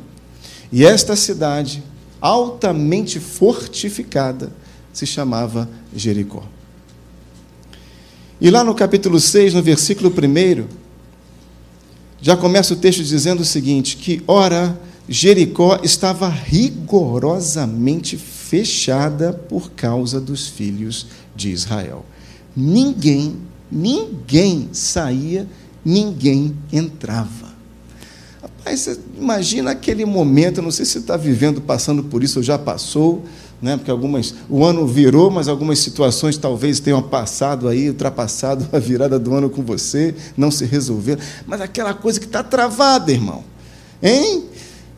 E 0.72 0.86
esta 0.86 1.16
cidade, 1.16 1.82
altamente 2.20 3.20
fortificada, 3.20 4.52
se 4.92 5.06
chamava 5.06 5.70
Jericó. 5.96 6.44
E 8.40 8.50
lá 8.50 8.66
no 8.66 8.76
capítulo 8.76 9.18
6, 9.18 9.54
no 9.54 9.64
versículo 9.64 10.10
1, 10.12 10.66
já 12.22 12.36
começa 12.36 12.74
o 12.74 12.78
texto 12.78 13.02
dizendo 13.02 13.42
o 13.42 13.46
seguinte: 13.46 13.96
que, 13.96 14.22
ora, 14.28 14.78
Jericó 15.08 15.80
estava 15.84 16.28
rigorosamente 16.28 18.18
fechada 18.18 19.32
por 19.32 19.72
causa 19.72 20.20
dos 20.20 20.48
filhos 20.48 21.08
de 21.34 21.52
Israel. 21.52 22.06
Ninguém, 22.56 23.38
ninguém 23.72 24.70
saía, 24.72 25.48
ninguém 25.84 26.56
entrava. 26.72 27.54
Aí 28.66 28.76
você 28.76 29.00
imagina 29.16 29.72
aquele 29.72 30.06
momento, 30.06 30.62
não 30.62 30.72
sei 30.72 30.86
se 30.86 30.94
você 30.94 31.00
está 31.00 31.16
vivendo, 31.16 31.62
passando 31.62 32.04
por 32.04 32.24
isso, 32.24 32.40
ou 32.40 32.44
já 32.44 32.58
passou, 32.58 33.24
né? 33.62 33.78
porque 33.78 33.92
algumas, 33.92 34.34
o 34.50 34.66
ano 34.66 34.88
virou, 34.88 35.30
mas 35.30 35.48
algumas 35.48 35.78
situações 35.80 36.38
talvez 36.38 36.80
tenham 36.80 37.02
passado 37.02 37.68
aí, 37.68 37.90
ultrapassado 37.90 38.68
a 38.76 38.80
virada 38.80 39.20
do 39.20 39.36
ano 39.36 39.50
com 39.50 39.62
você, 39.62 40.16
não 40.36 40.50
se 40.50 40.66
resolveram. 40.66 41.22
Mas 41.46 41.62
aquela 41.62 41.94
coisa 41.94 42.20
que 42.20 42.26
está 42.26 42.42
travada, 42.42 43.12
irmão. 43.12 43.44
Hein? 44.02 44.46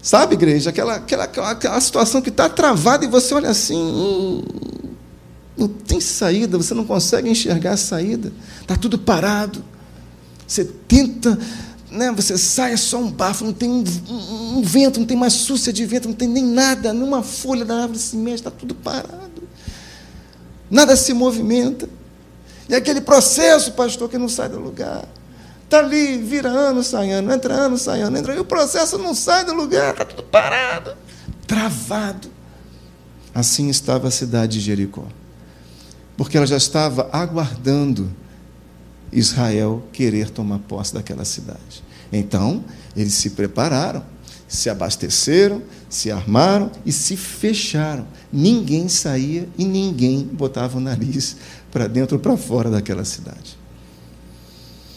Sabe, 0.02 0.36
igreja? 0.36 0.70
Aquela, 0.70 0.96
aquela, 0.96 1.26
aquela, 1.26 1.52
aquela 1.52 1.82
situação 1.82 2.22
que 2.22 2.30
está 2.30 2.48
travada 2.48 3.04
e 3.04 3.10
você 3.10 3.34
olha 3.34 3.50
assim. 3.50 3.76
Hum, 3.76 4.43
Não 5.58 5.67
tem 5.67 6.00
saída, 6.00 6.58
você 6.58 6.74
não 6.74 6.86
consegue 6.86 7.30
enxergar 7.30 7.72
a 7.72 7.78
saída. 7.78 8.32
Está 8.62 8.76
tudo 8.76 9.00
parado. 9.00 9.63
Você 10.48 10.63
tenta, 10.63 11.38
né, 11.91 12.12
você 12.12 12.38
sai, 12.38 12.74
é 12.74 12.78
só 12.78 13.00
um 13.00 13.12
bafo, 13.12 13.43
não 13.43 13.52
tem 13.52 13.70
um, 13.70 13.84
um, 14.58 14.62
vento, 14.62 15.00
não 15.00 15.08
tem 15.08 15.17
mais 15.17 15.34
súcia 15.34 15.74
de 15.74 15.86
vento, 15.86 16.08
não 16.08 16.15
tem 16.15 16.28
nem 16.28 16.46
nada, 16.46 16.93
nenhuma 16.93 17.24
folha 17.24 17.65
da 17.65 17.82
árvore 17.82 18.00
se 18.00 18.15
mexe, 18.15 18.36
está 18.36 18.52
tudo 18.52 18.76
parado. 18.76 19.43
Nada 20.70 20.96
se 20.96 21.13
movimenta. 21.13 21.89
E 22.70 22.76
aquele 22.76 23.02
processo, 23.02 23.72
pastor, 23.72 24.10
que 24.10 24.17
não 24.17 24.30
sai 24.30 24.50
do 24.50 24.60
lugar. 24.60 25.06
Está 25.63 25.80
ali, 25.80 26.17
vira 26.17 26.50
ano, 26.50 26.82
sai 26.84 27.12
ano, 27.12 27.32
entra 27.34 27.54
ano, 27.54 27.78
sai 27.78 28.02
ano, 28.02 28.17
entra. 28.17 28.36
E 28.36 28.39
o 28.39 28.46
processo 28.46 28.98
não 28.98 29.13
sai 29.13 29.43
do 29.43 29.54
lugar, 29.54 29.91
está 29.91 30.06
tudo 30.06 30.24
parado, 30.24 30.96
travado. 31.46 32.30
Assim 33.34 33.70
estava 33.70 34.08
a 34.08 34.12
cidade 34.12 34.60
de 34.60 34.65
Jericó. 34.65 35.06
Porque 36.17 36.36
ela 36.36 36.47
já 36.47 36.58
estava 36.58 37.10
aguardando 37.13 38.12
Israel 39.12 39.84
querer 39.93 40.30
tomar 40.30 40.60
posse 40.60 40.93
daquela 40.93 41.23
cidade. 41.23 41.84
Então, 42.12 42.63
eles 42.95 43.13
se 43.13 43.32
prepararam, 43.32 44.03
se 44.47 44.69
abasteceram, 44.69 45.62
se 45.89 46.12
armaram 46.12 46.71
e 46.86 46.91
se 46.91 47.15
fecharam. 47.15 48.08
Ninguém 48.34 48.89
saía 48.89 49.47
e 49.58 49.63
ninguém 49.63 50.23
botava 50.23 50.77
o 50.77 50.82
nariz 50.82 51.38
para 51.71 51.88
dentro 51.88 52.17
ou 52.17 52.21
para 52.21 52.36
fora 52.36 52.69
daquela 52.69 53.06
cidade. 53.06 53.58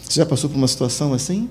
Você 0.03 0.19
já 0.19 0.25
passou 0.25 0.49
por 0.49 0.57
uma 0.57 0.67
situação 0.67 1.13
assim? 1.13 1.49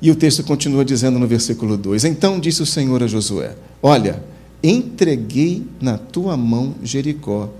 E 0.00 0.10
o 0.10 0.16
texto 0.16 0.42
continua 0.42 0.84
dizendo 0.84 1.18
no 1.18 1.26
versículo 1.26 1.76
2: 1.76 2.04
Então 2.04 2.38
disse 2.38 2.62
o 2.62 2.66
Senhor 2.66 3.02
a 3.02 3.06
Josué: 3.06 3.56
Olha, 3.82 4.22
entreguei 4.70 5.66
na 5.80 5.96
tua 5.98 6.36
mão 6.36 6.74
Jericó, 6.82 7.50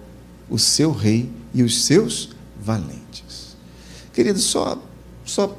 o 0.49 0.59
seu 0.59 0.93
rei 0.93 1.31
e 1.55 1.63
os 1.63 1.85
seus 1.85 2.31
valentes. 2.61 3.57
Querido, 4.13 4.39
só, 4.39 4.81
só 5.25 5.57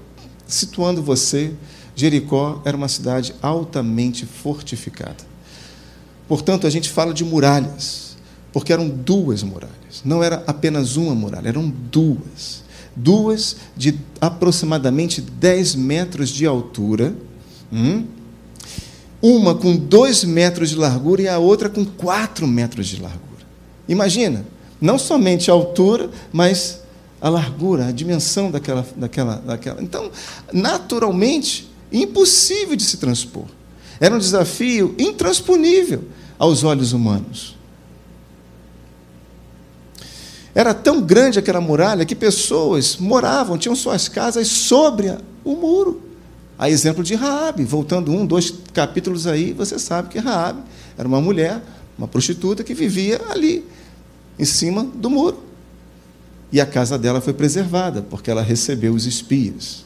situando 0.47 1.03
você, 1.03 1.53
Jericó 1.95 2.61
era 2.65 2.75
uma 2.75 2.87
cidade 2.87 3.33
altamente 3.41 4.25
fortificada. 4.25 5.25
Portanto, 6.27 6.67
a 6.67 6.69
gente 6.69 6.89
fala 6.89 7.13
de 7.13 7.23
muralhas, 7.23 8.17
porque 8.51 8.73
eram 8.73 8.89
duas 8.89 9.43
muralhas. 9.43 10.01
Não 10.03 10.23
era 10.23 10.43
apenas 10.45 10.95
uma 10.95 11.15
muralha, 11.15 11.47
eram 11.47 11.69
duas. 11.69 12.63
Duas 12.95 13.57
de 13.75 13.97
aproximadamente 14.19 15.21
10 15.21 15.75
metros 15.75 16.29
de 16.29 16.45
altura. 16.45 17.15
Hum? 17.71 18.05
Uma 19.21 19.55
com 19.55 19.75
2 19.75 20.23
metros 20.25 20.69
de 20.69 20.75
largura 20.75 21.21
e 21.21 21.27
a 21.27 21.39
outra 21.39 21.69
com 21.69 21.85
4 21.85 22.47
metros 22.47 22.87
de 22.87 23.01
largura. 23.01 23.45
Imagina, 23.87 24.45
não 24.79 24.97
somente 24.97 25.49
a 25.49 25.53
altura, 25.53 26.09
mas 26.31 26.81
a 27.19 27.29
largura, 27.29 27.87
a 27.87 27.91
dimensão 27.91 28.51
daquela, 28.51 28.85
daquela, 28.95 29.35
daquela. 29.37 29.81
Então, 29.81 30.11
naturalmente, 30.53 31.69
impossível 31.91 32.75
de 32.75 32.83
se 32.83 32.97
transpor. 32.97 33.45
Era 33.99 34.13
um 34.13 34.19
desafio 34.19 34.93
intransponível 34.99 36.03
aos 36.37 36.63
olhos 36.63 36.93
humanos. 36.93 37.57
Era 40.53 40.73
tão 40.73 41.01
grande 41.01 41.37
aquela 41.37 41.61
muralha 41.61 42.05
que 42.05 42.15
pessoas 42.15 42.97
moravam, 42.97 43.57
tinham 43.57 43.75
suas 43.75 44.07
casas 44.07 44.47
sobre 44.47 45.15
o 45.43 45.55
muro. 45.55 46.01
A 46.57 46.69
exemplo 46.69 47.03
de 47.03 47.13
Raabe, 47.13 47.63
voltando 47.63 48.11
um, 48.11 48.25
dois 48.25 48.51
capítulos 48.73 49.27
aí, 49.27 49.53
você 49.53 49.77
sabe 49.77 50.09
que 50.09 50.17
Raabe 50.17 50.61
era 50.97 51.07
uma 51.07 51.21
mulher, 51.21 51.61
uma 51.97 52.07
prostituta 52.07 52.63
que 52.63 52.73
vivia 52.73 53.21
ali, 53.29 53.63
em 54.39 54.45
cima 54.45 54.83
do 54.83 55.09
muro. 55.09 55.43
E 56.51 56.59
a 56.59 56.65
casa 56.65 56.97
dela 56.97 57.21
foi 57.21 57.33
preservada, 57.33 58.01
porque 58.01 58.31
ela 58.31 58.41
recebeu 58.41 58.93
os 58.93 59.05
espias. 59.05 59.83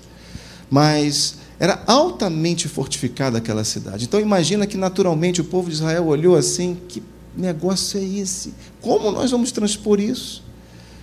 Mas 0.70 1.36
era 1.60 1.84
altamente 1.86 2.68
fortificada 2.68 3.38
aquela 3.38 3.64
cidade. 3.64 4.06
Então 4.06 4.20
imagina 4.20 4.66
que 4.66 4.78
naturalmente 4.78 5.42
o 5.42 5.44
povo 5.44 5.70
de 5.70 5.76
Israel 5.76 6.08
olhou 6.08 6.36
assim, 6.36 6.78
que 6.88 7.04
negócio 7.36 8.00
é 8.00 8.04
esse? 8.04 8.54
Como 8.80 9.12
nós 9.12 9.32
vamos 9.32 9.52
transpor 9.52 10.00
isso? 10.00 10.44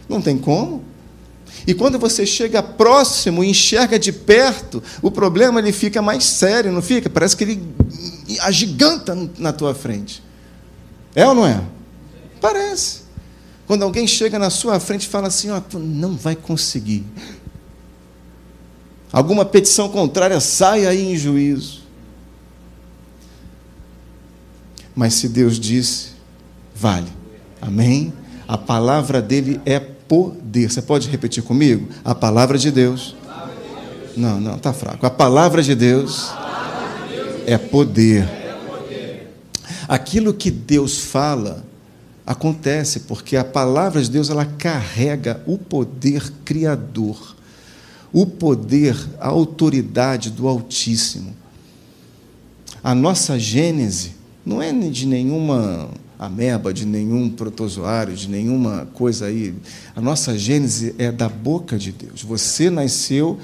Não 0.08 0.20
tem 0.22 0.38
como. 0.38 0.82
E 1.66 1.74
quando 1.74 1.98
você 1.98 2.24
chega 2.24 2.62
próximo 2.62 3.44
e 3.44 3.48
enxerga 3.50 3.98
de 3.98 4.12
perto, 4.12 4.82
o 5.02 5.10
problema 5.10 5.60
ele 5.60 5.72
fica 5.72 6.00
mais 6.00 6.24
sério, 6.24 6.72
não 6.72 6.82
fica? 6.82 7.10
Parece 7.10 7.36
que 7.36 7.44
ele 7.44 7.74
agiganta 8.40 9.16
na 9.38 9.52
tua 9.52 9.74
frente. 9.74 10.22
É 11.14 11.26
ou 11.26 11.34
não 11.34 11.46
é? 11.46 11.62
Parece. 12.40 13.02
Quando 13.66 13.82
alguém 13.82 14.06
chega 14.06 14.38
na 14.38 14.50
sua 14.50 14.80
frente 14.80 15.02
e 15.02 15.08
fala 15.08 15.28
assim, 15.28 15.50
ó, 15.50 15.60
não 15.74 16.16
vai 16.16 16.34
conseguir. 16.34 17.04
Alguma 19.12 19.44
petição 19.44 19.88
contrária 19.88 20.40
sai 20.40 20.86
aí 20.86 21.12
em 21.12 21.16
juízo. 21.16 21.82
Mas 24.94 25.14
se 25.14 25.28
Deus 25.28 25.60
disse, 25.60 26.12
vale. 26.74 27.08
Amém? 27.60 28.12
A 28.46 28.56
palavra 28.56 29.20
dele 29.20 29.60
é 29.66 29.78
poder. 30.08 30.70
Você 30.70 30.82
pode 30.82 31.08
repetir 31.08 31.42
comigo? 31.42 31.88
A 32.04 32.14
palavra 32.14 32.58
de 32.58 32.70
Deus. 32.70 33.14
Não, 34.16 34.40
não, 34.40 34.56
está 34.56 34.72
fraco. 34.72 35.06
A 35.06 35.10
palavra 35.10 35.62
de 35.62 35.74
Deus 35.74 36.30
é 37.46 37.56
poder. 37.56 38.28
Aquilo 39.86 40.34
que 40.34 40.50
Deus 40.50 40.98
fala 40.98 41.64
acontece 42.26 43.00
porque 43.00 43.36
a 43.36 43.44
palavra 43.44 44.02
de 44.02 44.10
Deus 44.10 44.28
ela 44.28 44.44
carrega 44.44 45.40
o 45.46 45.56
poder 45.56 46.30
criador, 46.44 47.36
o 48.12 48.26
poder, 48.26 48.94
a 49.18 49.28
autoridade 49.28 50.30
do 50.30 50.46
Altíssimo. 50.46 51.34
A 52.82 52.94
nossa 52.94 53.38
gênese 53.38 54.12
não 54.44 54.60
é 54.60 54.72
de 54.72 55.06
nenhuma 55.06 55.88
ameba, 56.18 56.74
de 56.74 56.84
nenhum 56.84 57.30
protozoário, 57.30 58.14
de 58.14 58.28
nenhuma 58.28 58.88
coisa 58.92 59.26
aí. 59.26 59.54
A 59.94 60.00
nossa 60.00 60.36
gênese 60.36 60.94
é 60.98 61.12
da 61.12 61.28
boca 61.28 61.78
de 61.78 61.92
Deus. 61.92 62.22
Você 62.22 62.68
nasceu 62.68 63.38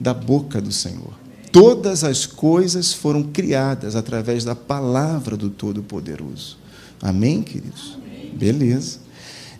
da 0.00 0.12
boca 0.12 0.60
do 0.60 0.72
Senhor. 0.72 1.12
Todas 1.52 2.04
as 2.04 2.26
coisas 2.26 2.92
foram 2.92 3.22
criadas 3.22 3.96
através 3.96 4.44
da 4.44 4.54
palavra 4.54 5.36
do 5.36 5.48
Todo-Poderoso. 5.48 6.58
Amém, 7.00 7.42
queridos? 7.42 7.96
Amém. 7.96 8.32
Beleza. 8.34 8.98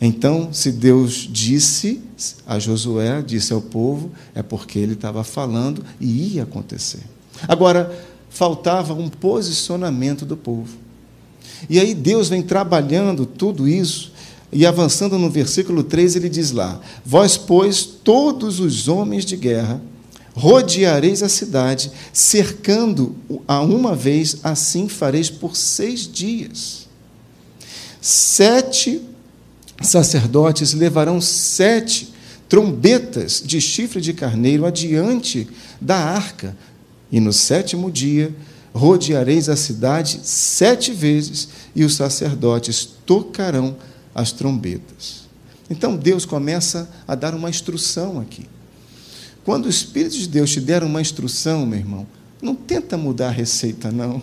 Então, 0.01 0.53
se 0.53 0.71
Deus 0.71 1.29
disse 1.31 2.01
a 2.47 2.59
Josué, 2.59 3.23
disse 3.23 3.53
ao 3.53 3.61
povo, 3.61 4.11
é 4.35 4.43
porque 4.43 4.79
ele 4.79 4.93
estava 4.93 5.25
falando 5.25 5.85
e 6.01 6.35
ia 6.35 6.45
acontecer. 6.45 7.03
Agora, 7.49 8.07
faltava 8.29 8.95
um 8.95 9.09
posicionamento 9.09 10.25
do 10.25 10.37
povo. 10.37 10.77
E 11.69 11.79
aí 11.79 11.95
Deus 11.95 12.29
vem 12.29 12.43
trabalhando 12.43 13.25
tudo 13.25 13.69
isso, 13.69 14.13
e 14.51 14.65
avançando 14.65 15.19
no 15.19 15.29
versículo 15.29 15.83
3, 15.83 16.17
ele 16.17 16.29
diz 16.29 16.53
lá: 16.53 16.81
Vós, 17.05 17.37
pois, 17.37 17.85
todos 17.85 18.61
os 18.61 18.89
homens 18.89 19.25
de 19.25 19.37
guerra, 19.37 19.81
rodeareis 20.35 21.23
a 21.23 21.29
cidade, 21.29 21.91
cercando 22.13 23.15
a 23.47 23.61
uma 23.61 23.95
vez, 23.95 24.39
assim 24.43 24.89
fareis 24.89 25.29
por 25.29 25.57
seis 25.57 26.11
dias. 26.11 26.89
Sete 28.01 29.03
sacerdotes 29.83 30.73
levarão 30.73 31.21
sete 31.21 32.15
trombetas 32.49 33.43
de 33.45 33.61
chifre 33.61 34.01
de 34.01 34.15
carneiro 34.15 34.65
adiante 34.65 35.47
da 35.81 35.97
arca, 35.97 36.57
e 37.13 37.21
no 37.21 37.33
sétimo 37.33 37.91
dia 37.91 38.35
rodeareis 38.79 39.49
a 39.49 39.57
cidade 39.57 40.21
sete 40.23 40.93
vezes, 40.93 41.49
e 41.75 41.85
os 41.85 41.97
sacerdotes 41.97 42.89
tocarão 43.05 43.77
as 44.15 44.33
trombetas. 44.33 45.29
Então 45.69 45.97
Deus 45.97 46.25
começa 46.25 46.89
a 47.07 47.15
dar 47.15 47.35
uma 47.35 47.51
instrução 47.51 48.21
aqui. 48.21 48.47
Quando 49.45 49.67
o 49.67 49.71
Espírito 49.71 50.17
de 50.17 50.29
Deus 50.29 50.51
te 50.51 50.61
der 50.61 50.83
uma 50.83 51.01
instrução, 51.01 51.67
meu 51.67 51.79
irmão, 51.79 52.07
não 52.41 52.55
tenta 52.55 52.97
mudar 52.97 53.29
a 53.29 53.33
receita, 53.33 53.91
não. 53.91 54.23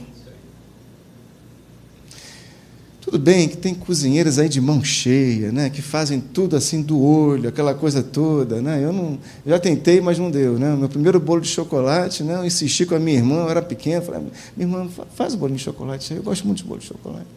Tudo 3.06 3.20
bem 3.20 3.48
que 3.48 3.56
tem 3.56 3.76
cozinheiras 3.76 4.39
aí 4.39 4.50
de 4.50 4.60
mão 4.60 4.84
cheia, 4.84 5.52
né, 5.52 5.70
que 5.70 5.80
fazem 5.80 6.20
tudo 6.20 6.56
assim 6.56 6.82
do 6.82 7.00
olho, 7.00 7.48
aquela 7.48 7.76
coisa 7.76 8.02
toda, 8.02 8.60
né? 8.63 8.84
Eu 8.84 8.91
não, 8.91 9.20
já 9.46 9.60
tentei, 9.60 10.02
mas 10.02 10.18
não 10.18 10.32
deu, 10.32 10.58
né? 10.58 10.76
Meu 10.76 10.89
primeiro 10.89 11.20
bolo 11.20 11.39
de 11.39 11.48
chocolate, 11.48 12.24
né? 12.24 12.34
Eu 12.34 12.44
insisti 12.44 12.84
com 12.84 12.96
a 12.96 13.00
minha 13.00 13.18
irmã, 13.18 13.41
eu 13.41 13.50
era 13.50 13.62
pequena, 13.62 14.02
falei: 14.02 14.22
"Minha 14.58 14.68
irmã, 14.68 14.89
faz 15.13 15.36
o 15.36 15.38
bolinho 15.38 15.60
de 15.60 15.63
chocolate, 15.63 16.15
eu 16.15 16.24
gosto 16.24 16.48
muito 16.48 16.58
de 16.58 16.63
bolo 16.63 16.80
de 16.80 16.88
chocolate". 16.88 17.28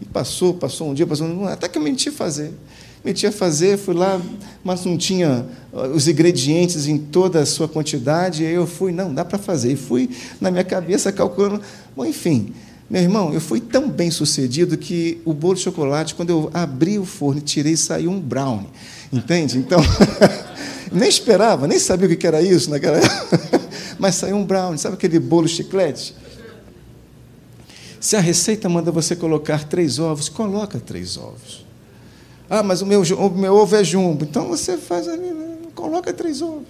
E 0.00 0.04
passou, 0.06 0.54
passou 0.54 0.90
um 0.90 0.94
dia, 0.94 1.06
passou 1.06 1.28
um, 1.28 1.46
até 1.46 1.68
que 1.68 1.78
eu 1.78 1.82
menti 1.82 2.10
fazer. 2.10 2.52
Menti 3.04 3.24
a 3.28 3.32
fazer, 3.32 3.78
fui 3.78 3.94
lá, 3.94 4.20
mas 4.64 4.84
não 4.84 4.98
tinha 4.98 5.46
uh, 5.72 5.82
os 5.94 6.08
ingredientes 6.08 6.88
em 6.88 6.98
toda 6.98 7.40
a 7.40 7.46
sua 7.46 7.68
quantidade, 7.68 8.42
e 8.42 8.46
aí 8.46 8.54
eu 8.54 8.66
fui, 8.66 8.90
não, 8.90 9.14
dá 9.14 9.24
para 9.24 9.38
fazer. 9.38 9.72
E 9.72 9.76
fui 9.76 10.10
na 10.40 10.50
minha 10.50 10.64
cabeça 10.64 11.12
calculando, 11.12 11.60
bom, 11.94 12.04
enfim, 12.04 12.52
Meu 12.92 13.00
irmão, 13.00 13.32
eu 13.32 13.40
fui 13.40 13.58
tão 13.58 13.88
bem 13.88 14.10
sucedido 14.10 14.76
que 14.76 15.18
o 15.24 15.32
bolo 15.32 15.54
de 15.54 15.62
chocolate, 15.62 16.14
quando 16.14 16.28
eu 16.28 16.50
abri 16.52 16.98
o 16.98 17.06
forno 17.06 17.38
e 17.38 17.42
tirei, 17.42 17.74
saiu 17.74 18.10
um 18.10 18.20
brownie. 18.20 18.68
Entende? 19.10 19.56
Então, 19.56 19.80
nem 20.92 21.08
esperava, 21.08 21.66
nem 21.66 21.78
sabia 21.78 22.06
o 22.06 22.14
que 22.14 22.26
era 22.26 22.42
isso 22.42 22.68
naquela 22.68 22.98
época. 22.98 23.62
Mas 23.98 24.16
saiu 24.16 24.36
um 24.36 24.44
brownie, 24.44 24.78
sabe 24.78 24.96
aquele 24.96 25.18
bolo 25.18 25.48
chiclete? 25.48 26.14
Se 27.98 28.14
a 28.14 28.20
receita 28.20 28.68
manda 28.68 28.92
você 28.92 29.16
colocar 29.16 29.64
três 29.64 29.98
ovos, 29.98 30.28
coloca 30.28 30.78
três 30.78 31.16
ovos. 31.16 31.64
Ah, 32.50 32.62
mas 32.62 32.82
o 32.82 32.86
meu, 32.86 33.00
o 33.00 33.30
meu 33.30 33.54
ovo 33.54 33.74
é 33.74 33.82
jumbo. 33.82 34.24
Então 34.24 34.48
você 34.48 34.76
faz 34.76 35.08
ali, 35.08 35.30
né? 35.30 35.56
coloca 35.74 36.12
três 36.12 36.42
ovos. 36.42 36.68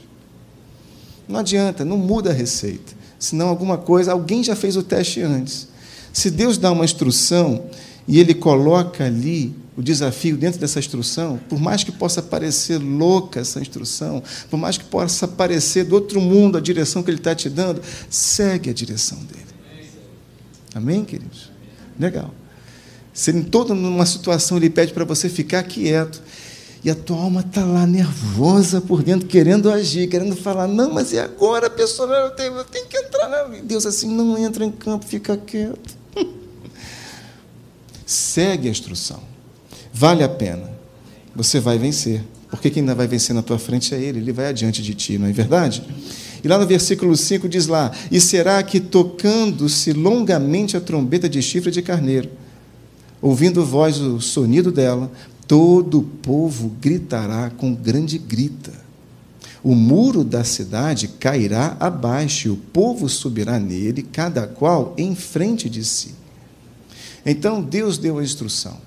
Não 1.26 1.40
adianta, 1.40 1.84
não 1.84 1.96
muda 1.96 2.30
a 2.30 2.32
receita. 2.32 2.92
Senão 3.18 3.48
alguma 3.48 3.76
coisa, 3.76 4.12
alguém 4.12 4.44
já 4.44 4.54
fez 4.54 4.76
o 4.76 4.82
teste 4.84 5.20
antes. 5.20 5.71
Se 6.12 6.30
Deus 6.30 6.58
dá 6.58 6.70
uma 6.70 6.84
instrução 6.84 7.66
e 8.06 8.18
Ele 8.18 8.34
coloca 8.34 9.04
ali 9.04 9.54
o 9.76 9.82
desafio 9.82 10.36
dentro 10.36 10.60
dessa 10.60 10.78
instrução, 10.78 11.40
por 11.48 11.58
mais 11.58 11.82
que 11.82 11.90
possa 11.90 12.20
parecer 12.20 12.78
louca 12.78 13.40
essa 13.40 13.60
instrução, 13.60 14.22
por 14.50 14.58
mais 14.58 14.76
que 14.76 14.84
possa 14.84 15.26
parecer 15.26 15.84
do 15.84 15.94
outro 15.94 16.20
mundo 16.20 16.58
a 16.58 16.60
direção 16.60 17.02
que 17.02 17.10
Ele 17.10 17.18
está 17.18 17.34
te 17.34 17.48
dando, 17.48 17.80
segue 18.10 18.68
a 18.68 18.72
direção 18.72 19.18
dele. 19.18 19.46
Amém, 20.74 21.04
queridos? 21.04 21.50
Legal. 21.98 22.32
Se 23.12 23.30
em 23.30 23.42
toda 23.42 23.74
uma 23.74 24.06
situação 24.06 24.56
ele 24.56 24.70
pede 24.70 24.92
para 24.92 25.04
você 25.04 25.28
ficar 25.28 25.62
quieto, 25.64 26.22
e 26.84 26.90
a 26.90 26.94
tua 26.94 27.16
alma 27.16 27.42
está 27.42 27.64
lá 27.64 27.86
nervosa 27.86 28.80
por 28.80 29.02
dentro, 29.04 29.28
querendo 29.28 29.70
agir, 29.70 30.08
querendo 30.08 30.34
falar, 30.34 30.66
não, 30.66 30.92
mas 30.92 31.12
e 31.12 31.18
agora, 31.18 31.70
pessoal, 31.70 32.10
eu 32.10 32.30
tenho, 32.30 32.56
eu 32.56 32.64
tenho 32.64 32.86
que 32.86 32.96
entrar. 32.96 33.28
Né? 33.28 33.60
Deus 33.62 33.86
assim, 33.86 34.12
não 34.12 34.36
entra 34.36 34.64
em 34.64 34.70
campo, 34.70 35.06
fica 35.06 35.36
quieto. 35.36 36.01
Segue 38.12 38.68
a 38.68 38.70
instrução. 38.70 39.20
Vale 39.90 40.22
a 40.22 40.28
pena. 40.28 40.70
Você 41.34 41.58
vai 41.58 41.78
vencer. 41.78 42.22
Porque 42.50 42.68
quem 42.68 42.82
ainda 42.82 42.94
vai 42.94 43.06
vencer 43.06 43.34
na 43.34 43.40
tua 43.40 43.58
frente 43.58 43.94
é 43.94 43.98
Ele, 43.98 44.18
Ele 44.18 44.32
vai 44.32 44.48
adiante 44.48 44.82
de 44.82 44.94
ti, 44.94 45.16
não 45.16 45.26
é 45.26 45.32
verdade? 45.32 45.82
E 46.44 46.46
lá 46.46 46.58
no 46.58 46.66
versículo 46.66 47.16
5 47.16 47.48
diz 47.48 47.66
lá: 47.66 47.90
E 48.10 48.20
será 48.20 48.62
que 48.62 48.78
tocando-se 48.80 49.94
longamente 49.94 50.76
a 50.76 50.80
trombeta 50.80 51.26
de 51.26 51.40
chifre 51.40 51.70
de 51.70 51.80
carneiro, 51.80 52.28
ouvindo 53.22 53.64
voz 53.64 53.98
o 53.98 54.20
sonido 54.20 54.70
dela, 54.70 55.10
todo 55.48 56.00
o 56.00 56.02
povo 56.02 56.70
gritará 56.82 57.48
com 57.48 57.74
grande 57.74 58.18
grita. 58.18 58.72
O 59.64 59.74
muro 59.74 60.22
da 60.22 60.44
cidade 60.44 61.08
cairá 61.08 61.78
abaixo, 61.80 62.48
e 62.48 62.50
o 62.50 62.56
povo 62.56 63.08
subirá 63.08 63.58
nele, 63.58 64.02
cada 64.02 64.46
qual 64.46 64.92
em 64.98 65.14
frente 65.14 65.70
de 65.70 65.82
si. 65.82 66.21
Então 67.24 67.62
Deus 67.62 67.98
deu 67.98 68.18
a 68.18 68.24
instrução. 68.24 68.80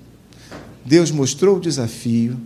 Deus 0.84 1.10
mostrou 1.10 1.56
o 1.56 1.60
desafio. 1.60 2.36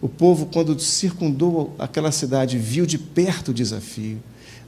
O 0.00 0.08
povo, 0.08 0.46
quando 0.46 0.78
circundou 0.78 1.74
aquela 1.78 2.12
cidade, 2.12 2.58
viu 2.58 2.86
de 2.86 2.98
perto 2.98 3.50
o 3.50 3.54
desafio 3.54 4.18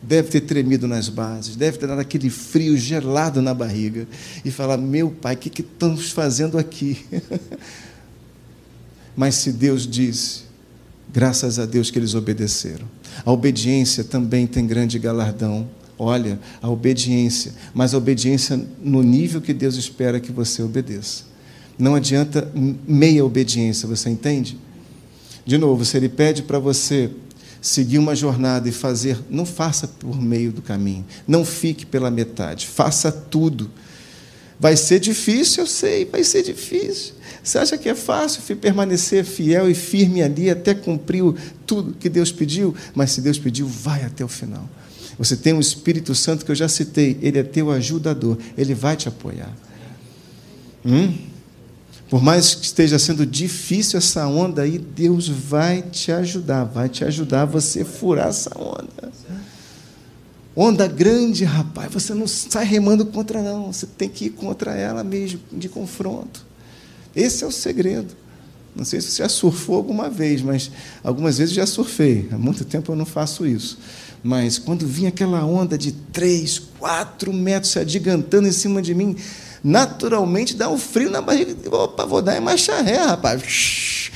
deve 0.03 0.29
ter 0.29 0.43
tremido 0.43 0.87
nas 0.87 1.09
bases, 1.09 1.57
deve 1.57 1.79
ter 1.79 1.87
dado 1.87 2.01
aquele 2.01 2.31
frio 2.31 2.77
gelado 2.77 3.43
na 3.43 3.53
barriga 3.53 4.07
e 4.45 4.51
falar: 4.51 4.77
Meu 4.77 5.11
pai, 5.11 5.35
o 5.35 5.39
que, 5.39 5.51
que 5.51 5.63
estamos 5.63 6.11
fazendo 6.11 6.59
aqui? 6.59 7.05
Mas 9.17 9.35
se 9.37 9.53
Deus 9.53 9.87
disse, 9.87 10.43
graças 11.13 11.59
a 11.59 11.67
Deus 11.67 11.91
que 11.91 11.99
eles 11.99 12.15
obedeceram. 12.15 12.87
A 13.25 13.33
obediência 13.33 14.05
também 14.05 14.47
tem 14.47 14.65
grande 14.67 14.99
galardão. 14.99 15.69
Olha, 15.99 16.39
a 16.63 16.71
obediência, 16.71 17.53
mas 17.75 17.93
a 17.93 17.99
obediência 17.99 18.61
no 18.81 19.03
nível 19.03 19.41
que 19.41 19.53
Deus 19.53 19.75
espera 19.75 20.21
que 20.21 20.31
você 20.31 20.63
obedeça. 20.63 21.25
Não 21.77 21.95
adianta 21.95 22.51
meia 22.87 23.25
obediência, 23.25 23.89
você 23.89 24.09
entende? 24.09 24.57
De 25.45 25.59
novo, 25.59 25.85
se 25.85 25.97
Ele 25.97 26.09
pede 26.09 26.43
para 26.43 26.59
você 26.59 27.11
seguir 27.61 27.99
uma 27.99 28.15
jornada 28.15 28.69
e 28.69 28.73
fazer, 28.73 29.19
não 29.29 29.45
faça 29.45 29.89
por 29.89 30.21
meio 30.21 30.53
do 30.53 30.63
caminho, 30.63 31.05
não 31.27 31.45
fique 31.45 31.85
pela 31.85 32.11
metade, 32.11 32.67
faça 32.67 33.11
tudo. 33.11 33.71
Vai 34.61 34.77
ser 34.77 34.99
difícil, 34.99 35.63
eu 35.63 35.67
sei, 35.67 36.05
vai 36.05 36.25
ser 36.25 36.43
difícil. 36.43 37.15
Você 37.43 37.59
acha 37.59 37.79
que 37.79 37.89
é 37.89 37.95
fácil 37.95 38.57
permanecer 38.57 39.25
fiel 39.25 39.71
e 39.71 39.75
firme 39.75 40.21
ali 40.21 40.51
até 40.51 40.75
cumprir 40.75 41.23
tudo 41.65 41.95
que 41.95 42.09
Deus 42.09 42.33
pediu? 42.33 42.75
Mas 42.95 43.13
se 43.13 43.21
Deus 43.21 43.39
pediu, 43.39 43.67
vai 43.67 44.03
até 44.05 44.25
o 44.25 44.29
final. 44.29 44.69
Você 45.19 45.37
tem 45.37 45.53
um 45.53 45.61
Espírito 45.61 46.15
Santo 46.15 46.45
que 46.45 46.51
eu 46.51 46.55
já 46.55 46.69
citei, 46.69 47.19
ele 47.21 47.39
é 47.39 47.43
teu 47.43 47.71
ajudador, 47.71 48.39
ele 48.57 48.75
vai 48.75 48.97
te 48.97 49.09
apoiar. 49.09 49.53
Hum? 50.85 51.13
Por 52.09 52.23
mais 52.23 52.55
que 52.55 52.65
esteja 52.65 52.99
sendo 52.99 53.27
difícil 53.27 53.99
essa 53.99 54.27
onda 54.27 54.63
aí, 54.63 54.79
Deus 54.79 55.29
vai 55.29 55.83
te 55.83 56.11
ajudar, 56.13 56.65
vai 56.65 56.89
te 56.89 57.05
ajudar 57.05 57.43
a 57.43 57.47
você 57.47 57.85
furar 57.85 58.29
essa 58.29 58.51
onda. 58.59 59.13
Onda 60.57 60.87
grande, 60.89 61.45
rapaz, 61.45 61.93
você 61.93 62.15
não 62.15 62.27
sai 62.27 62.65
remando 62.65 63.05
contra, 63.07 63.43
não, 63.43 63.73
você 63.73 63.87
tem 63.87 64.09
que 64.09 64.27
ir 64.27 64.31
contra 64.31 64.75
ela 64.75 65.05
mesmo, 65.05 65.41
de 65.53 65.69
confronto. 65.69 66.45
Esse 67.15 67.45
é 67.45 67.47
o 67.47 67.53
segredo. 67.53 68.15
Não 68.79 68.85
sei 68.85 69.01
se 69.01 69.11
você 69.11 69.25
já 69.25 69.29
surfou 69.29 69.75
alguma 69.75 70.09
vez, 70.09 70.41
mas 70.41 70.71
algumas 71.03 71.39
vezes 71.39 71.53
já 71.53 71.67
surfei. 71.67 72.29
Há 72.31 72.39
muito 72.39 72.65
tempo 72.65 72.93
eu 72.93 72.97
não 72.97 73.05
faço 73.05 73.45
isso. 73.45 73.77
Mas 74.23 74.57
quando 74.57 74.87
vinha 74.87 75.09
aquela 75.09 75.45
onda 75.45 75.77
de 75.77 75.91
três, 75.91 76.61
quatro 76.79 77.33
metros 77.33 77.73
se 77.73 77.81
adigantando 77.81 78.47
em 78.47 78.53
cima 78.53 78.81
de 78.81 78.95
mim, 78.95 79.17
naturalmente 79.65 80.55
dá 80.55 80.71
um 80.71 80.79
frio 80.79 81.11
na 81.11 81.21
barriga. 81.21 81.57
Opa, 81.75 82.07
vou 82.07 82.23
dar 82.23 82.37
em 82.37 82.41
marcha 82.41 82.81
ré, 82.81 82.99
rapaz. 82.99 84.13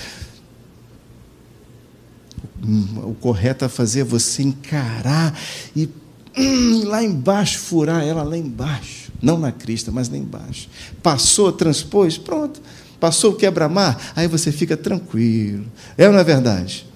O 3.05 3.14
correto 3.14 3.64
a 3.64 3.68
fazer 3.68 4.01
é 4.01 4.05
você 4.05 4.44
encarar 4.44 5.37
e 5.75 5.88
hum, 6.38 6.85
lá 6.85 7.03
embaixo, 7.03 7.59
furar 7.59 8.05
ela 8.05 8.22
lá 8.22 8.38
embaixo. 8.38 9.11
Não 9.20 9.37
na 9.37 9.51
crista, 9.51 9.90
mas 9.90 10.09
lá 10.09 10.16
embaixo. 10.16 10.68
Passou, 11.03 11.51
transpôs, 11.51 12.16
pronto. 12.16 12.62
Passou 13.02 13.32
o 13.32 13.34
quebra-mar, 13.34 14.12
aí 14.14 14.28
você 14.28 14.52
fica 14.52 14.76
tranquilo. 14.76 15.64
É 15.98 16.06
ou 16.06 16.12
não 16.12 16.20
é 16.20 16.24
verdade? 16.24 16.86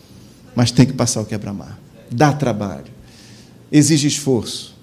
Mas 0.54 0.70
tem 0.70 0.86
que 0.86 0.92
passar 0.92 1.20
o 1.20 1.24
quebra-mar. 1.24 1.76
Dá 2.08 2.32
trabalho. 2.32 2.84
Exige 3.72 4.06
esforço. 4.06 4.76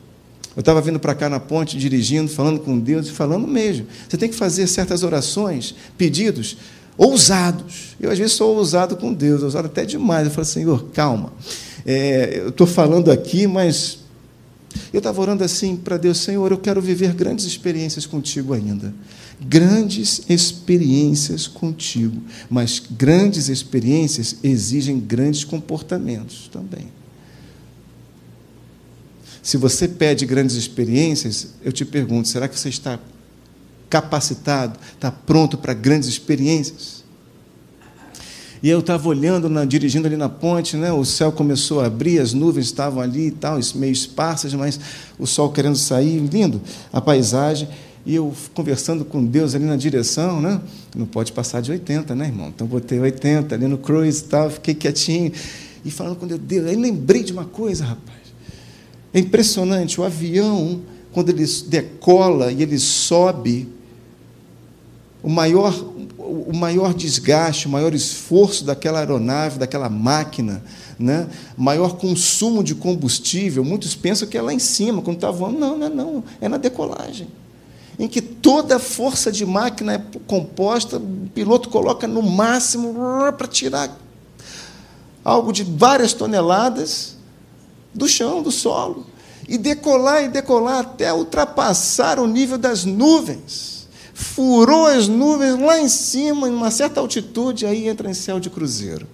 Eu 0.54 0.60
estava 0.60 0.82
vindo 0.82 1.00
para 1.00 1.16
cá 1.16 1.30
na 1.30 1.40
ponte, 1.40 1.78
dirigindo, 1.78 2.30
falando 2.30 2.60
com 2.60 2.78
Deus 2.78 3.08
e 3.08 3.12
falando 3.12 3.48
mesmo. 3.48 3.88
Você 4.06 4.18
tem 4.18 4.28
que 4.28 4.36
fazer 4.36 4.68
certas 4.68 5.02
orações, 5.02 5.74
pedidos 5.98 6.58
ousados. 6.98 7.96
Eu, 8.02 8.12
às 8.12 8.18
vezes, 8.18 8.34
sou 8.34 8.58
ousado 8.58 8.98
com 8.98 9.14
Deus, 9.14 9.44
ousado 9.44 9.68
até 9.68 9.86
demais. 9.86 10.28
Eu 10.28 10.34
falo, 10.34 10.46
Senhor, 10.46 10.90
calma. 10.94 11.32
É, 11.86 12.42
eu 12.42 12.50
estou 12.50 12.68
falando 12.68 13.10
aqui, 13.10 13.48
mas 13.48 14.00
eu 14.92 14.98
estava 14.98 15.22
orando 15.22 15.42
assim 15.42 15.78
para 15.78 15.96
Deus, 15.96 16.18
Senhor, 16.18 16.52
eu 16.52 16.58
quero 16.58 16.82
viver 16.82 17.14
grandes 17.14 17.46
experiências 17.46 18.06
contigo 18.06 18.54
ainda. 18.54 18.94
Grandes 19.46 20.22
experiências 20.30 21.48
contigo. 21.48 22.22
Mas 22.50 22.80
grandes 22.80 23.50
experiências 23.50 24.38
exigem 24.44 25.00
grandes 25.00 25.44
comportamentos 25.44 26.50
também. 26.52 26.88
Se 29.42 29.58
você 29.58 29.90
pede 29.90 30.26
grandes 30.26 30.56
experiências, 30.56 31.50
eu 31.62 31.72
te 31.72 31.84
pergunto: 31.84 32.30
será 32.30 32.48
que 32.48 32.58
você 32.58 32.70
está 32.70 32.98
capacitado, 33.90 34.80
está 34.94 35.12
pronto 35.12 35.58
para 35.58 35.74
grandes 35.74 36.08
experiências? 36.08 37.04
E 38.64 38.70
eu 38.70 38.80
estava 38.80 39.10
olhando, 39.10 39.50
na, 39.50 39.66
dirigindo 39.66 40.08
ali 40.08 40.16
na 40.16 40.30
ponte, 40.30 40.78
né, 40.78 40.90
o 40.94 41.04
céu 41.04 41.34
começou 41.34 41.82
a 41.82 41.88
abrir, 41.88 42.20
as 42.20 42.32
nuvens 42.32 42.68
estavam 42.68 43.04
ali 43.04 43.28
e 43.28 43.32
tal, 43.32 43.60
meio 43.76 43.92
esparsas, 43.92 44.54
mas 44.54 44.80
o 45.20 45.28
sol 45.28 45.52
querendo 45.52 45.76
sair, 45.76 46.18
lindo 46.20 46.62
a 46.94 47.02
paisagem. 47.02 47.68
E 48.06 48.16
eu 48.16 48.34
conversando 48.54 49.06
com 49.06 49.24
Deus 49.24 49.56
ali 49.56 49.64
na 49.64 49.78
direção, 49.78 50.42
né? 50.42 50.60
Não 50.96 51.06
pode 51.06 51.32
passar 51.32 51.62
de 51.62 51.72
80, 51.72 52.14
né, 52.14 52.26
irmão? 52.26 52.50
Então 52.54 52.68
botei 52.68 53.00
80 53.00 53.56
ali 53.56 53.66
no 53.66 53.78
cruise 53.78 54.22
e 54.22 54.28
tal, 54.28 54.50
fiquei 54.50 54.74
quietinho. 54.74 55.32
E 55.86 55.92
falando 55.92 56.18
com 56.18 56.28
Deus, 56.28 56.42
Deus, 56.42 56.68
aí 56.68 56.76
lembrei 56.76 57.24
de 57.24 57.32
uma 57.32 57.46
coisa, 57.46 57.86
rapaz. 57.86 58.20
É 59.14 59.20
impressionante, 59.20 60.02
o 60.02 60.04
avião, 60.04 60.82
quando 61.14 61.30
ele 61.30 61.46
decola 61.68 62.52
e 62.52 62.62
ele 62.62 62.78
sobe, 62.78 63.70
o 65.22 65.30
maior, 65.30 65.74
o 66.18 66.54
maior 66.54 66.94
desgaste, 66.94 67.68
o 67.68 67.70
maior 67.70 67.94
esforço 67.94 68.66
daquela 68.66 69.00
aeronave, 69.00 69.60
daquela 69.60 69.88
máquina, 69.88 70.62
né? 71.00 71.30
maior 71.56 71.96
consumo 71.96 72.62
de 72.62 72.76
combustível, 72.76 73.64
muitos 73.64 73.96
pensam 73.96 74.28
que 74.28 74.38
é 74.38 74.42
lá 74.42 74.54
em 74.54 74.60
cima, 74.60 75.02
quando 75.02 75.18
está 75.18 75.32
voando. 75.32 75.58
Não, 75.58 75.78
não 75.78 75.86
é 75.86 75.90
não, 75.90 76.24
é 76.42 76.50
na 76.50 76.58
decolagem. 76.58 77.28
Em 77.98 78.08
que 78.08 78.22
toda 78.22 78.78
a 78.78 78.80
força 78.80 79.32
de 79.32 79.46
máquina 79.46 79.94
é 79.94 80.02
composta, 80.26 80.98
o 80.98 81.30
piloto 81.34 81.70
coloca 81.70 82.08
no 82.08 82.22
máximo 82.24 82.96
para 83.38 83.48
tirar 83.48 83.96
algo 85.24 85.54
de 85.54 85.64
várias 85.64 86.14
toneladas 86.14 87.16
do 87.94 88.08
chão, 88.08 88.42
do 88.42 88.52
solo. 88.52 89.06
e 89.46 89.58
decolar 89.58 90.24
e 90.24 90.30
decolar 90.30 90.80
até 90.80 91.14
ultrapassar 91.14 92.18
o 92.18 92.26
nível 92.26 92.58
das 92.58 92.86
nuvens. 92.86 93.88
Furou 94.14 94.86
as 94.86 95.10
nuvens 95.10 95.60
lá 95.60 95.80
em 95.80 95.90
cima, 95.90 96.48
em 96.48 96.52
uma 96.54 96.72
certa 96.72 97.02
altitude, 97.02 97.66
aí 97.66 97.90
entra 97.90 98.10
em 98.10 98.14
céu 98.14 98.40
de 98.40 98.50
cruzeiro. 98.50 99.06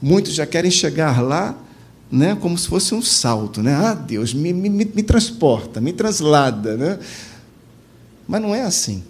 Muitos 0.00 0.32
já 0.32 0.46
querem 0.46 0.70
chegar 0.70 1.20
lá 1.20 1.56
né, 2.10 2.36
como 2.40 2.56
se 2.56 2.68
fosse 2.68 2.94
um 2.94 3.02
salto. 3.02 3.62
Né? 3.62 3.74
Ah, 3.74 3.94
Deus, 3.94 4.32
me, 4.32 4.52
me, 4.52 4.68
me 4.68 5.02
transporta, 5.02 5.80
me 5.80 5.92
translada. 5.92 6.76
Né? 6.76 6.98
Mas 8.26 8.42
não 8.42 8.54
é 8.54 8.62
assim. 8.62 9.02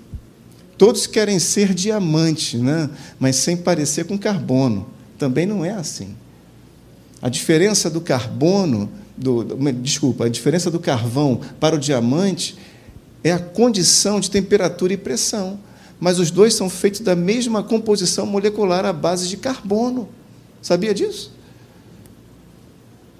Todos 0.79 1.07
querem 1.07 1.39
ser 1.39 1.73
diamante, 1.73 2.59
né? 2.59 2.91
mas 3.19 3.37
sem 3.37 3.57
parecer 3.57 4.05
com 4.05 4.19
carbono. 4.19 4.87
Também 5.19 5.47
não 5.47 5.65
é 5.65 5.71
assim. 5.71 6.15
A 7.23 7.29
diferença 7.29 7.89
do 7.89 8.01
carbono, 8.01 8.91
do, 9.17 9.43
desculpa, 9.73 10.27
a 10.27 10.29
diferença 10.29 10.71
do 10.71 10.79
carvão 10.79 11.41
para 11.59 11.75
o 11.75 11.79
diamante 11.79 12.59
é 13.25 13.33
a 13.33 13.39
condição 13.39 14.21
de 14.21 14.31
temperatura 14.31 14.93
e 14.93 14.97
pressão. 14.97 15.59
Mas 15.99 16.19
os 16.19 16.31
dois 16.31 16.55
são 16.55 16.69
feitos 16.69 17.01
da 17.01 17.17
mesma 17.17 17.63
composição 17.63 18.27
molecular 18.27 18.85
à 18.85 18.93
base 18.93 19.29
de 19.29 19.39
carbono. 19.39 20.09
Sabia 20.61 20.93
disso? 20.93 21.36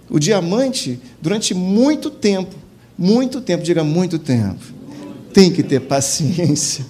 O 0.09 0.19
diamante, 0.19 1.01
durante 1.21 1.55
muito 1.55 2.11
tempo, 2.11 2.55
muito 2.97 3.41
tempo, 3.41 3.63
diga 3.63 3.83
muito 3.83 4.19
tempo, 4.19 4.65
tem 5.33 5.53
que 5.53 5.63
ter 5.63 5.81
paciência 5.81 6.85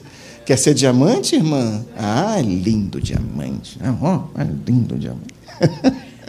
Quer 0.46 0.57
ser 0.57 0.74
diamante, 0.74 1.35
irmã? 1.35 1.85
Ah, 1.98 2.40
lindo 2.40 3.00
diamante. 3.00 3.76
Ah, 3.83 4.22
é 4.38 4.44
lindo 4.44 4.96
diamante. 4.96 5.35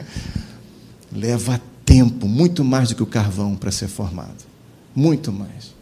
Leva 1.13 1.62
tempo, 1.86 2.28
muito 2.28 2.63
mais 2.63 2.89
do 2.89 2.95
que 2.95 3.04
o 3.04 3.06
carvão 3.06 3.56
para 3.56 3.69
ser 3.69 3.88
formado. 3.88 4.43
Muito 4.95 5.32
mais. 5.32 5.76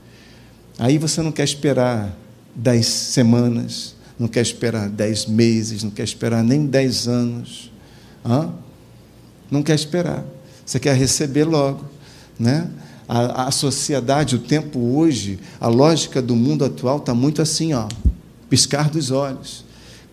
Aí 0.77 0.97
você 0.97 1.21
não 1.21 1.31
quer 1.31 1.45
esperar 1.45 2.13
dez 2.53 2.87
semanas, 2.87 3.95
não 4.19 4.27
quer 4.27 4.41
esperar 4.41 4.89
dez 4.89 5.25
meses, 5.25 5.81
não 5.81 5.89
quer 5.89 6.03
esperar 6.03 6.43
nem 6.43 6.65
dez 6.65 7.07
anos. 7.07 7.71
Hã? 8.25 8.49
Não 9.49 9.63
quer 9.63 9.75
esperar. 9.75 10.25
Você 10.65 10.79
quer 10.79 10.95
receber 10.95 11.43
logo. 11.43 11.85
Né? 12.39 12.69
A, 13.07 13.47
a 13.47 13.51
sociedade, 13.51 14.35
o 14.35 14.39
tempo 14.39 14.79
hoje, 14.79 15.39
a 15.59 15.67
lógica 15.67 16.21
do 16.21 16.35
mundo 16.35 16.65
atual 16.65 16.97
está 16.97 17.13
muito 17.13 17.41
assim, 17.41 17.73
ó 17.73 17.87
piscar 18.49 18.89
dos 18.89 19.11
olhos. 19.11 19.65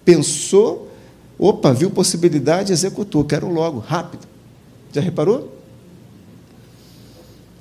Pensou, 0.04 0.90
opa, 1.38 1.72
viu 1.72 1.90
possibilidade, 1.90 2.72
executou, 2.72 3.24
quero 3.24 3.48
logo, 3.48 3.78
rápido. 3.78 4.26
Já 4.92 5.00
reparou? 5.00 5.56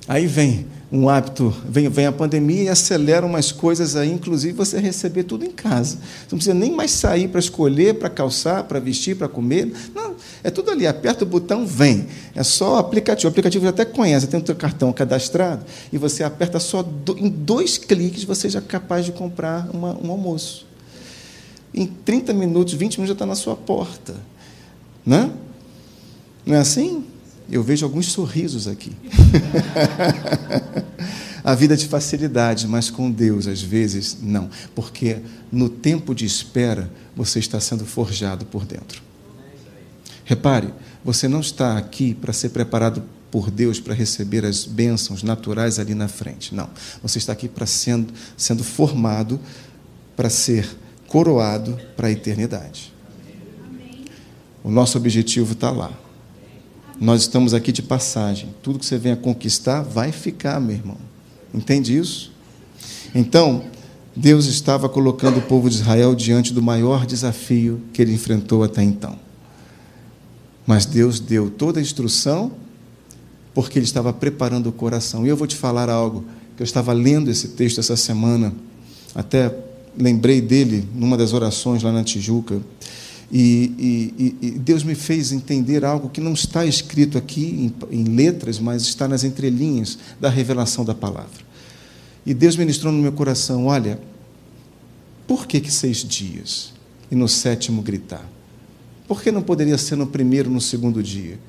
Aí 0.08 0.27
vem 0.27 0.67
um 0.91 1.08
hábito, 1.08 1.56
vem, 1.63 1.88
vem 1.88 2.06
a 2.06 2.12
pandemia 2.12 2.63
e 2.63 2.69
acelera 2.69 3.25
umas 3.25 3.49
coisas 3.49 3.95
aí, 3.95 4.12
inclusive 4.12 4.54
você 4.54 4.77
receber 4.77 5.23
tudo 5.23 5.45
em 5.45 5.51
casa. 5.51 5.95
Você 5.95 6.27
não 6.32 6.38
precisa 6.38 6.54
nem 6.54 6.75
mais 6.75 6.91
sair 6.91 7.30
para 7.30 7.39
escolher, 7.39 7.93
para 7.93 8.10
calçar, 8.10 8.65
para 8.65 8.77
vestir, 8.77 9.15
para 9.15 9.30
comer. 9.30 9.71
Não, 9.95 10.15
é 10.43 10.49
tudo 10.49 10.69
ali, 10.69 10.86
aperta 10.86 11.23
o 11.23 11.27
botão, 11.27 11.65
vem. 11.65 12.08
É 12.36 12.43
só 12.43 12.73
o 12.73 12.77
aplicativo. 12.77 13.30
O 13.30 13.32
aplicativo 13.32 13.63
já 13.63 13.69
até 13.69 13.86
conhece, 13.86 14.27
tem 14.27 14.41
o 14.41 14.45
seu 14.45 14.54
cartão 14.54 14.91
cadastrado, 14.91 15.65
e 15.93 15.97
você 15.97 16.25
aperta 16.25 16.60
só 16.60 16.84
do, 16.84 17.17
em 17.17 17.30
dois 17.30 17.77
cliques, 17.77 18.25
você 18.25 18.49
já 18.49 18.60
é 18.60 18.62
capaz 18.62 19.06
de 19.06 19.13
comprar 19.13 19.69
uma, 19.73 19.97
um 19.97 20.12
almoço. 20.12 20.67
Em 21.73 21.86
30 21.86 22.34
minutos, 22.34 22.73
20 22.73 22.97
minutos 22.97 23.08
já 23.08 23.13
está 23.13 23.25
na 23.25 23.36
sua 23.36 23.56
porta. 23.56 24.13
Né? 25.06 25.32
Não 26.45 26.56
é 26.56 26.60
assim? 26.60 27.06
Eu 27.52 27.62
vejo 27.62 27.86
alguns 27.86 28.12
sorrisos 28.12 28.66
aqui. 28.66 28.94
a 31.44 31.54
vida 31.54 31.76
de 31.76 31.86
facilidade, 31.86 32.66
mas 32.66 32.90
com 32.90 33.12
Deus, 33.12 33.46
às 33.46 33.62
vezes, 33.62 34.18
não. 34.22 34.50
Porque 34.74 35.18
no 35.52 35.68
tempo 35.68 36.16
de 36.16 36.26
espera, 36.26 36.90
você 37.16 37.40
está 37.40 37.60
sendo 37.60 37.86
forjado 37.86 38.46
por 38.46 38.66
dentro. 38.66 39.02
Repare, 40.24 40.74
você 41.04 41.28
não 41.28 41.42
está 41.42 41.78
aqui 41.78 42.14
para 42.14 42.32
ser 42.32 42.50
preparado 42.50 43.04
por 43.30 43.52
Deus 43.52 43.80
para 43.80 43.94
receber 43.94 44.46
as 44.46 44.66
bênçãos 44.66 45.22
naturais 45.22 45.78
ali 45.78 45.94
na 45.94 46.08
frente. 46.08 46.56
Não. 46.56 46.70
Você 47.04 47.18
está 47.18 47.34
aqui 47.34 47.50
para 47.50 47.66
sendo, 47.66 48.14
sendo 48.38 48.64
formado 48.64 49.40
para 50.16 50.30
ser 50.30 50.70
coroado 51.08 51.78
para 51.98 52.08
a 52.08 52.12
eternidade. 52.12 52.94
O 54.64 54.72
nosso 54.72 54.98
objetivo 54.98 55.52
está 55.52 55.70
lá. 55.70 55.92
Nós 57.02 57.22
estamos 57.22 57.56
aqui 57.56 57.72
de 57.72 57.82
passagem. 57.82 58.54
Tudo 58.62 58.78
que 58.78 58.86
você 58.86 58.96
venha 58.96 59.16
conquistar 59.16 59.82
vai 59.82 60.12
ficar, 60.12 60.62
meu 60.62 60.76
irmão. 60.76 60.98
Entende 61.52 61.98
isso? 61.98 62.32
Então, 63.16 63.64
Deus 64.16 64.46
estava 64.46 64.88
colocando 64.88 65.40
o 65.40 65.42
povo 65.42 65.68
de 65.68 65.78
Israel 65.78 66.14
diante 66.14 66.54
do 66.54 66.62
maior 66.62 67.08
desafio 67.08 67.82
que 67.92 68.04
ele 68.04 68.14
enfrentou 68.14 68.64
até 68.64 68.84
então. 68.84 69.18
Mas 70.68 70.86
Deus 70.86 71.20
deu 71.20 71.50
toda 71.50 71.80
a 71.80 71.82
instrução 71.82 72.52
porque 73.52 73.80
ele 73.80 73.86
estava 73.86 74.14
preparando 74.14 74.70
o 74.70 74.72
coração. 74.72 75.26
E 75.26 75.30
eu 75.30 75.36
vou 75.36 75.48
te 75.48 75.56
falar 75.56 75.90
algo 75.90 76.24
que 76.56 76.62
eu 76.62 76.66
estava 76.66 76.94
lendo 76.94 77.32
esse 77.32 77.48
texto 77.50 77.80
essa 77.80 77.98
semana, 77.98 78.54
até 79.16 79.52
lembrei 79.98 80.40
dele 80.40 80.88
numa 80.94 81.18
das 81.18 81.34
orações 81.34 81.82
lá 81.82 81.92
na 81.92 82.04
Tijuca. 82.04 82.62
E, 83.32 84.13
e, 84.41 84.48
e, 84.48 84.52
Deus 84.52 84.84
me 84.84 84.94
fez 84.94 85.32
entender 85.32 85.86
algo 85.86 86.10
que 86.10 86.20
não 86.20 86.34
está 86.34 86.65
escrito 86.65 87.17
aqui 87.17 87.72
em, 87.89 88.00
em, 88.00 88.04
letras, 88.04 88.60
mas 88.60 88.82
está 88.82 89.08
nas 89.08 89.24
entrelinhas 89.24 89.98
da 90.20 90.30
revelação 90.30 90.84
da 90.84 90.94
palavra. 90.94 91.39
E 92.26 92.34
Deus 92.34 92.58
ministrou 92.58 92.91
no 92.91 93.02
meu 93.02 93.13
coração: 93.13 93.67
olha, 93.67 93.98
por 95.26 95.48
que, 95.48 95.62
que 95.62 95.72
seis 95.72 95.98
dias 96.00 96.74
e 97.10 97.15
no 97.15 97.30
sétimo 97.30 97.82
gritar? 97.82 98.30
Por 99.08 99.22
que 99.22 99.32
não 99.32 99.41
poderia 99.41 99.78
ser 99.78 99.96
no 99.96 100.08
primeiro, 100.08 100.50
no 100.50 100.60
segundo 100.60 101.02
dia? 101.02 101.39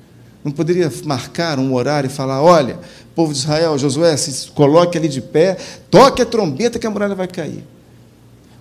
Não 0.41 0.53
poderia 0.53 0.91
marcar 1.03 1.59
um 1.59 1.73
horário 1.73 2.07
e 2.07 2.11
falar: 2.11 2.41
olha, 2.41 2.79
povo 3.13 3.33
de 3.33 3.39
Israel, 3.39 3.77
Josué, 3.77 4.15
se 4.15 4.49
coloque 4.51 4.97
ali 4.97 5.09
de 5.09 5.21
pé, 5.21 5.57
toque 5.91 6.21
a 6.21 6.25
trombeta 6.25 6.79
que 6.79 6.87
a 6.87 6.89
muralha 6.89 7.13
vai 7.13 7.27
cair. 7.27 7.63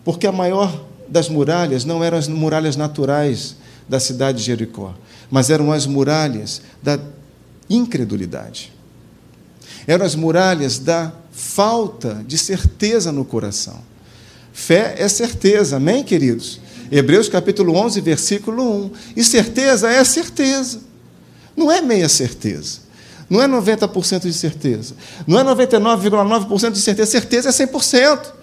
Porque 0.04 0.26
a 0.26 0.32
maior 0.32 0.86
das 1.12 1.28
muralhas 1.28 1.84
não 1.84 2.02
eram 2.02 2.16
as 2.16 2.26
muralhas 2.26 2.74
naturais 2.74 3.54
da 3.86 4.00
cidade 4.00 4.38
de 4.38 4.44
Jericó, 4.44 4.94
mas 5.30 5.50
eram 5.50 5.70
as 5.70 5.86
muralhas 5.86 6.62
da 6.82 6.98
incredulidade. 7.68 8.72
Eram 9.86 10.06
as 10.06 10.14
muralhas 10.14 10.78
da 10.78 11.12
falta 11.30 12.24
de 12.26 12.38
certeza 12.38 13.12
no 13.12 13.26
coração. 13.26 13.78
Fé 14.54 14.94
é 14.96 15.06
certeza, 15.06 15.76
amém, 15.76 16.02
queridos? 16.02 16.60
Hebreus 16.90 17.28
capítulo 17.28 17.74
11, 17.76 18.00
versículo 18.00 18.84
1. 18.86 18.90
E 19.16 19.24
certeza 19.24 19.90
é 19.90 20.02
certeza. 20.04 20.80
Não 21.54 21.70
é 21.70 21.82
meia 21.82 22.08
certeza. 22.08 22.80
Não 23.28 23.42
é 23.42 23.46
90% 23.46 24.22
de 24.22 24.32
certeza. 24.32 24.94
Não 25.26 25.38
é 25.38 25.44
99,9% 25.44 26.70
de 26.70 26.80
certeza. 26.80 27.10
Certeza 27.10 27.48
é 27.50 27.52
100%. 27.52 28.41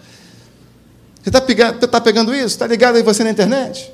Você 1.21 1.29
está 1.29 1.41
pegando, 1.41 1.87
tá 1.87 2.01
pegando 2.01 2.33
isso? 2.33 2.47
Está 2.47 2.67
ligado 2.67 2.95
aí 2.95 3.03
você 3.03 3.23
na 3.23 3.31
internet? 3.31 3.91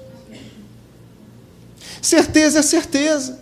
Certeza 2.01 2.59
é 2.59 2.61
certeza. 2.61 3.39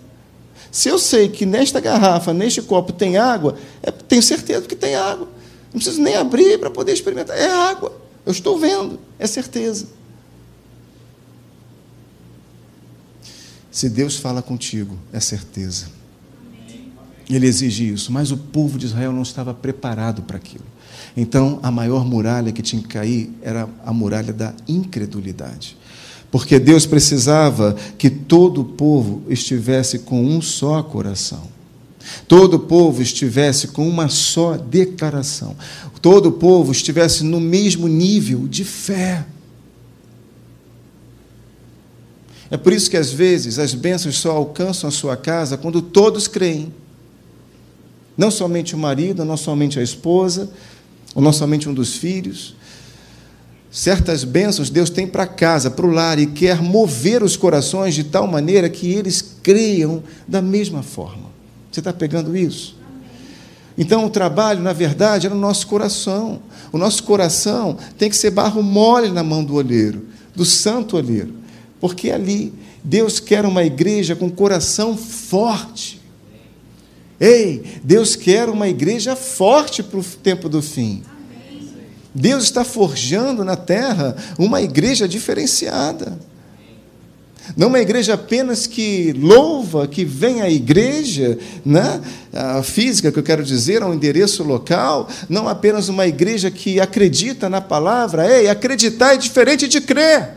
Se 0.71 0.89
eu 0.89 0.97
sei 0.97 1.29
que 1.29 1.45
nesta 1.45 1.79
garrafa, 1.79 2.33
neste 2.33 2.61
copo 2.61 2.93
tem 2.93 3.17
água, 3.17 3.57
é, 3.81 3.91
tenho 3.91 4.23
certeza 4.23 4.65
que 4.65 4.75
tem 4.75 4.95
água. 4.95 5.27
Não 5.65 5.79
preciso 5.79 6.01
nem 6.01 6.15
abrir 6.15 6.57
para 6.59 6.69
poder 6.69 6.93
experimentar. 6.93 7.37
É 7.37 7.51
água. 7.51 7.95
Eu 8.25 8.31
estou 8.31 8.57
vendo. 8.57 8.99
É 9.19 9.27
certeza. 9.27 9.87
Se 13.69 13.89
Deus 13.89 14.17
fala 14.17 14.41
contigo, 14.41 14.97
é 15.11 15.19
certeza. 15.19 15.87
Ele 17.29 17.47
exige 17.47 17.91
isso, 17.91 18.11
mas 18.11 18.31
o 18.31 18.37
povo 18.37 18.77
de 18.77 18.85
Israel 18.85 19.11
não 19.11 19.23
estava 19.23 19.53
preparado 19.53 20.21
para 20.21 20.37
aquilo. 20.37 20.65
Então, 21.15 21.59
a 21.61 21.69
maior 21.69 22.05
muralha 22.05 22.51
que 22.51 22.61
tinha 22.61 22.81
que 22.81 22.87
cair 22.87 23.31
era 23.41 23.69
a 23.85 23.93
muralha 23.93 24.33
da 24.33 24.53
incredulidade. 24.67 25.77
Porque 26.31 26.57
Deus 26.57 26.85
precisava 26.87 27.75
que 27.97 28.09
todo 28.09 28.61
o 28.61 28.65
povo 28.65 29.21
estivesse 29.29 29.99
com 29.99 30.25
um 30.25 30.41
só 30.41 30.81
coração. 30.81 31.53
Todo 32.27 32.55
o 32.55 32.59
povo 32.59 33.01
estivesse 33.01 33.67
com 33.67 33.87
uma 33.87 34.09
só 34.09 34.57
declaração. 34.57 35.55
Todo 36.01 36.29
o 36.29 36.31
povo 36.33 36.71
estivesse 36.71 37.23
no 37.23 37.39
mesmo 37.39 37.87
nível 37.87 38.47
de 38.47 38.63
fé. 38.63 39.25
É 42.51 42.57
por 42.57 42.73
isso 42.73 42.89
que 42.89 42.97
às 42.97 43.11
vezes 43.11 43.57
as 43.57 43.73
bênçãos 43.73 44.17
só 44.17 44.31
alcançam 44.31 44.87
a 44.87 44.91
sua 44.91 45.15
casa 45.15 45.57
quando 45.57 45.81
todos 45.81 46.27
creem. 46.27 46.73
Não 48.17 48.29
somente 48.29 48.75
o 48.75 48.77
marido, 48.77 49.25
não 49.25 49.37
somente 49.37 49.79
a 49.79 49.81
esposa, 49.81 50.51
ou 51.13 51.21
não 51.21 51.33
somente 51.33 51.69
um 51.69 51.73
dos 51.73 51.95
filhos. 51.95 52.55
Certas 53.71 54.23
bênçãos 54.23 54.69
Deus 54.69 54.89
tem 54.89 55.07
para 55.07 55.25
casa, 55.25 55.71
para 55.71 55.85
o 55.85 55.91
lar, 55.91 56.19
e 56.19 56.27
quer 56.27 56.61
mover 56.61 57.23
os 57.23 57.35
corações 57.35 57.95
de 57.95 58.03
tal 58.03 58.27
maneira 58.27 58.69
que 58.69 58.87
eles 58.87 59.21
creiam 59.41 60.03
da 60.27 60.41
mesma 60.41 60.83
forma. 60.83 61.31
Você 61.71 61.79
está 61.79 61.91
pegando 61.91 62.37
isso? 62.37 62.75
Então, 63.75 64.05
o 64.05 64.09
trabalho, 64.09 64.61
na 64.61 64.73
verdade, 64.73 65.25
é 65.25 65.29
no 65.29 65.35
nosso 65.35 65.65
coração. 65.65 66.39
O 66.71 66.77
nosso 66.77 67.03
coração 67.03 67.77
tem 67.97 68.09
que 68.09 68.15
ser 68.15 68.29
barro 68.29 68.61
mole 68.61 69.09
na 69.09 69.23
mão 69.23 69.43
do 69.43 69.55
olheiro, 69.55 70.05
do 70.35 70.45
santo 70.45 70.95
olheiro. 70.95 71.33
Porque 71.79 72.11
ali 72.11 72.53
Deus 72.83 73.19
quer 73.19 73.45
uma 73.45 73.63
igreja 73.63 74.15
com 74.15 74.29
coração 74.29 74.95
forte. 74.95 75.99
Ei, 77.23 77.63
Deus 77.81 78.17
quer 78.17 78.49
uma 78.49 78.67
igreja 78.67 79.15
forte 79.15 79.81
para 79.81 79.97
o 79.97 80.03
tempo 80.03 80.49
do 80.49 80.61
fim. 80.61 81.01
Deus 82.13 82.43
está 82.43 82.65
forjando 82.65 83.45
na 83.45 83.55
terra 83.55 84.13
uma 84.37 84.61
igreja 84.61 85.07
diferenciada. 85.07 86.19
Não 87.55 87.69
uma 87.69 87.79
igreja 87.79 88.15
apenas 88.15 88.67
que 88.67 89.13
louva, 89.13 89.87
que 89.87 90.03
vem 90.03 90.41
à 90.41 90.49
igreja, 90.49 91.39
né? 91.63 92.01
a 92.33 92.61
física, 92.61 93.09
que 93.09 93.19
eu 93.19 93.23
quero 93.23 93.41
dizer, 93.45 93.81
ao 93.81 93.93
endereço 93.93 94.43
local, 94.43 95.07
não 95.29 95.47
apenas 95.47 95.87
uma 95.87 96.05
igreja 96.05 96.51
que 96.51 96.81
acredita 96.81 97.49
na 97.49 97.61
palavra. 97.61 98.29
Ei, 98.29 98.49
acreditar 98.49 99.13
é 99.13 99.17
diferente 99.17 99.65
de 99.69 99.79
crer. 99.79 100.31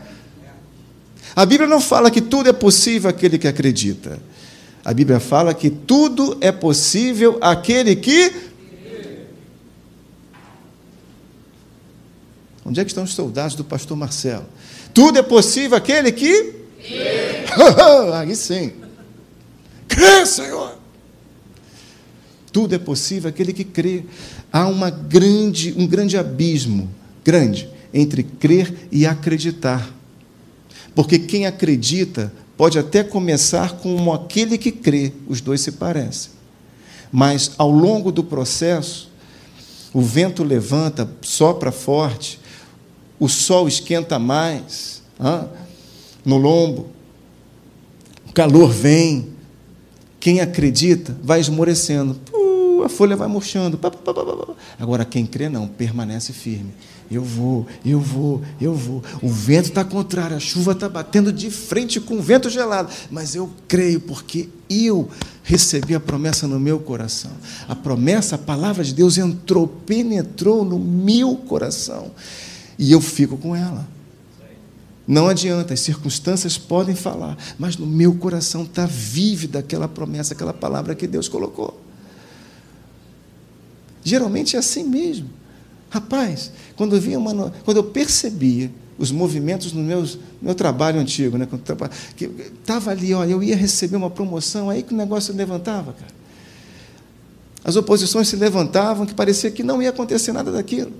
A 1.35 1.45
Bíblia 1.45 1.67
não 1.67 1.81
fala 1.81 2.09
que 2.09 2.21
tudo 2.21 2.47
é 2.47 2.53
possível 2.53 3.09
àquele 3.09 3.37
que 3.37 3.47
acredita. 3.47 4.17
A 4.87 4.93
Bíblia 4.93 5.19
fala 5.19 5.53
que 5.53 5.69
tudo 5.69 6.37
é 6.39 6.49
possível 6.49 7.37
àquele 7.41 7.93
que. 7.93 8.31
Onde 12.63 12.79
é 12.79 12.85
que 12.85 12.91
estão 12.91 13.03
os 13.03 13.13
soldados 13.13 13.53
do 13.53 13.65
pastor 13.65 13.97
Marcelo? 13.97 14.45
Tudo 14.93 15.19
é 15.19 15.21
possível 15.21 15.77
àquele 15.77 16.09
que 16.13 16.55
Aí 18.15 18.33
sim. 18.33 18.71
Crê, 19.89 20.25
Senhor. 20.25 20.77
Tudo 22.53 22.73
é 22.73 22.79
possível 22.79 23.29
aquele 23.29 23.51
que 23.51 23.65
crê. 23.65 24.05
Há 24.53 24.67
uma 24.67 24.89
grande, 24.89 25.75
um 25.77 25.85
grande 25.85 26.15
abismo, 26.15 26.89
grande, 27.25 27.69
entre 27.93 28.23
crer 28.23 28.87
e 28.89 29.05
acreditar. 29.05 29.93
Porque 30.95 31.19
quem 31.19 31.45
acredita 31.45 32.31
pode 32.57 32.79
até 32.79 33.03
começar 33.03 33.77
como 33.77 34.11
aquele 34.11 34.57
que 34.57 34.71
crê, 34.71 35.13
os 35.27 35.39
dois 35.39 35.61
se 35.61 35.73
parecem. 35.73 36.31
Mas 37.11 37.51
ao 37.57 37.71
longo 37.71 38.11
do 38.11 38.23
processo, 38.23 39.09
o 39.93 40.01
vento 40.01 40.43
levanta, 40.43 41.09
sopra 41.21 41.71
forte, 41.71 42.39
o 43.19 43.29
sol 43.29 43.67
esquenta 43.67 44.19
mais, 44.19 45.01
no 46.25 46.37
lombo. 46.37 46.87
O 48.27 48.33
calor 48.33 48.69
vem. 48.69 49.29
Quem 50.19 50.41
acredita 50.41 51.15
vai 51.23 51.39
esmorecendo. 51.39 52.19
Uh, 52.33 52.83
a 52.83 52.89
folha 52.89 53.15
vai 53.15 53.27
murchando. 53.27 53.79
Agora, 54.79 55.05
quem 55.05 55.25
crê, 55.25 55.47
não, 55.47 55.67
permanece 55.67 56.33
firme. 56.33 56.73
Eu 57.09 57.23
vou, 57.23 57.65
eu 57.85 57.99
vou, 57.99 58.41
eu 58.59 58.73
vou. 58.73 59.01
O 59.21 59.29
vento 59.29 59.69
está 59.69 59.83
contrário, 59.83 60.35
a 60.35 60.39
chuva 60.39 60.73
está 60.73 60.89
batendo 60.89 61.31
de 61.31 61.49
frente 61.49 62.01
com 62.01 62.17
o 62.17 62.21
vento 62.21 62.49
gelado. 62.49 62.89
Mas 63.09 63.33
eu 63.33 63.49
creio, 63.67 64.01
porque 64.01 64.49
eu 64.69 65.09
recebi 65.43 65.95
a 65.95 65.99
promessa 65.99 66.47
no 66.47 66.59
meu 66.59 66.79
coração. 66.79 67.31
A 67.67 67.75
promessa, 67.75 68.35
a 68.35 68.37
palavra 68.37 68.83
de 68.83 68.93
Deus 68.93 69.17
entrou, 69.17 69.67
penetrou 69.67 70.65
no 70.65 70.77
meu 70.77 71.35
coração. 71.35 72.11
E 72.77 72.91
eu 72.91 72.99
fico 72.99 73.37
com 73.37 73.55
ela. 73.55 73.87
Não 75.07 75.29
adianta, 75.29 75.73
as 75.73 75.79
circunstâncias 75.79 76.57
podem 76.57 76.93
falar, 76.93 77.37
mas 77.57 77.77
no 77.77 77.87
meu 77.87 78.15
coração 78.15 78.63
está 78.63 78.85
vívida 78.85 79.59
aquela 79.59 79.87
promessa, 79.87 80.33
aquela 80.33 80.53
palavra 80.53 80.93
que 80.93 81.07
Deus 81.07 81.29
colocou. 81.29 81.81
Geralmente 84.03 84.57
é 84.57 84.59
assim 84.59 84.83
mesmo. 84.83 85.29
Rapaz, 85.89 86.51
quando 86.75 86.95
eu, 86.95 87.01
via 87.01 87.17
uma, 87.17 87.51
quando 87.63 87.77
eu 87.77 87.83
percebia 87.83 88.71
os 88.97 89.11
movimentos 89.11 89.71
no 89.71 89.81
meu, 89.81 90.05
meu 90.41 90.55
trabalho 90.55 90.99
antigo, 90.99 91.37
né, 91.37 91.47
estava 92.59 92.91
ali, 92.91 93.13
olha, 93.13 93.31
eu 93.31 93.43
ia 93.43 93.55
receber 93.55 93.95
uma 93.95 94.09
promoção, 94.09 94.69
aí 94.69 94.83
que 94.83 94.93
o 94.93 94.97
negócio 94.97 95.33
levantava, 95.35 95.93
cara. 95.93 96.17
As 97.63 97.75
oposições 97.75 98.27
se 98.27 98.35
levantavam, 98.35 99.05
que 99.05 99.13
parecia 99.13 99.51
que 99.51 99.61
não 99.61 99.81
ia 99.81 99.89
acontecer 99.89 100.31
nada 100.31 100.51
daquilo. 100.51 100.93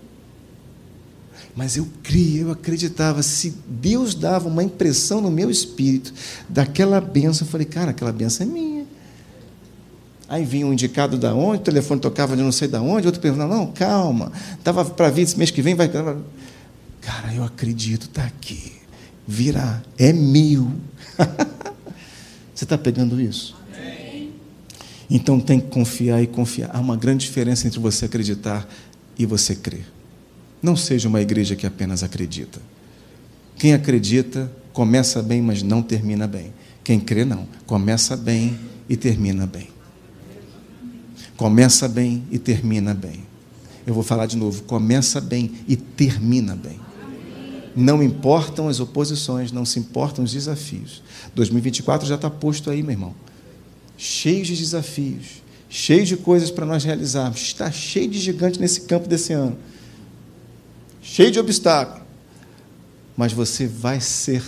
Mas 1.55 1.75
eu 1.75 1.87
cria, 2.03 2.41
eu 2.41 2.51
acreditava. 2.51 3.23
Se 3.23 3.53
Deus 3.65 4.13
dava 4.13 4.47
uma 4.47 4.61
impressão 4.61 5.21
no 5.21 5.31
meu 5.31 5.49
espírito 5.49 6.13
daquela 6.47 7.01
benção, 7.01 7.47
eu 7.47 7.51
falei, 7.51 7.65
cara, 7.65 7.91
aquela 7.91 8.11
benção 8.11 8.45
é 8.45 8.49
minha. 8.49 8.76
Aí 10.29 10.43
vinha 10.43 10.67
um 10.67 10.73
indicado 10.73 11.17
da 11.17 11.33
onde, 11.33 11.61
o 11.61 11.63
telefone 11.63 12.01
tocava 12.01 12.35
de 12.35 12.43
não 12.43 12.51
sei 12.51 12.67
da 12.67 12.81
onde, 12.81 13.07
outro 13.07 13.21
perguntava, 13.21 13.55
não, 13.55 13.67
calma, 13.67 14.31
estava 14.57 14.83
para 14.83 15.09
vir 15.09 15.21
esse 15.21 15.37
mês 15.37 15.51
que 15.51 15.61
vem, 15.61 15.73
vai. 15.73 15.87
Cara, 15.87 17.33
eu 17.33 17.43
acredito, 17.45 18.07
está 18.07 18.25
aqui. 18.25 18.73
Virá, 19.25 19.81
é 19.97 20.11
meu. 20.11 20.71
Você 22.53 22.65
está 22.65 22.77
pegando 22.77 23.21
isso? 23.21 23.55
Amém. 23.73 24.31
Então 25.09 25.39
tem 25.39 25.59
que 25.59 25.67
confiar 25.67 26.21
e 26.21 26.27
confiar. 26.27 26.71
Há 26.73 26.79
uma 26.79 26.97
grande 26.97 27.25
diferença 27.25 27.67
entre 27.67 27.79
você 27.79 28.05
acreditar 28.05 28.67
e 29.17 29.25
você 29.25 29.55
crer. 29.55 29.85
Não 30.61 30.75
seja 30.75 31.07
uma 31.07 31.21
igreja 31.21 31.55
que 31.55 31.67
apenas 31.67 32.03
acredita. 32.03 32.59
Quem 33.57 33.73
acredita 33.73 34.51
começa 34.73 35.21
bem, 35.21 35.41
mas 35.41 35.63
não 35.63 35.81
termina 35.81 36.27
bem. 36.27 36.53
Quem 36.83 36.99
crê, 36.99 37.23
não. 37.23 37.47
Começa 37.65 38.17
bem 38.17 38.57
e 38.89 38.97
termina 38.97 39.45
bem. 39.45 39.76
Começa 41.37 41.87
bem 41.87 42.23
e 42.31 42.37
termina 42.37 42.93
bem. 42.93 43.25
Eu 43.85 43.93
vou 43.93 44.03
falar 44.03 44.25
de 44.25 44.35
novo. 44.35 44.63
Começa 44.63 45.21
bem 45.21 45.51
e 45.67 45.77
termina 45.77 46.55
bem. 46.55 46.79
Não 47.75 48.03
importam 48.03 48.67
as 48.67 48.79
oposições, 48.79 49.51
não 49.51 49.63
se 49.63 49.79
importam 49.79 50.25
os 50.25 50.31
desafios. 50.31 51.01
2024 51.35 52.07
já 52.07 52.15
está 52.15 52.29
posto 52.29 52.69
aí, 52.69 52.81
meu 52.81 52.91
irmão. 52.91 53.15
Cheio 53.95 54.43
de 54.43 54.57
desafios, 54.57 55.43
cheio 55.69 56.05
de 56.05 56.17
coisas 56.17 56.51
para 56.51 56.65
nós 56.65 56.83
realizarmos. 56.83 57.39
Está 57.39 57.71
cheio 57.71 58.09
de 58.09 58.19
gigante 58.19 58.59
nesse 58.59 58.81
campo 58.81 59.07
desse 59.07 59.31
ano 59.31 59.57
cheio 61.07 61.31
de 61.31 61.39
obstáculos, 61.39 62.03
mas 63.15 63.31
você 63.31 63.65
vai 63.65 64.01
ser 64.01 64.43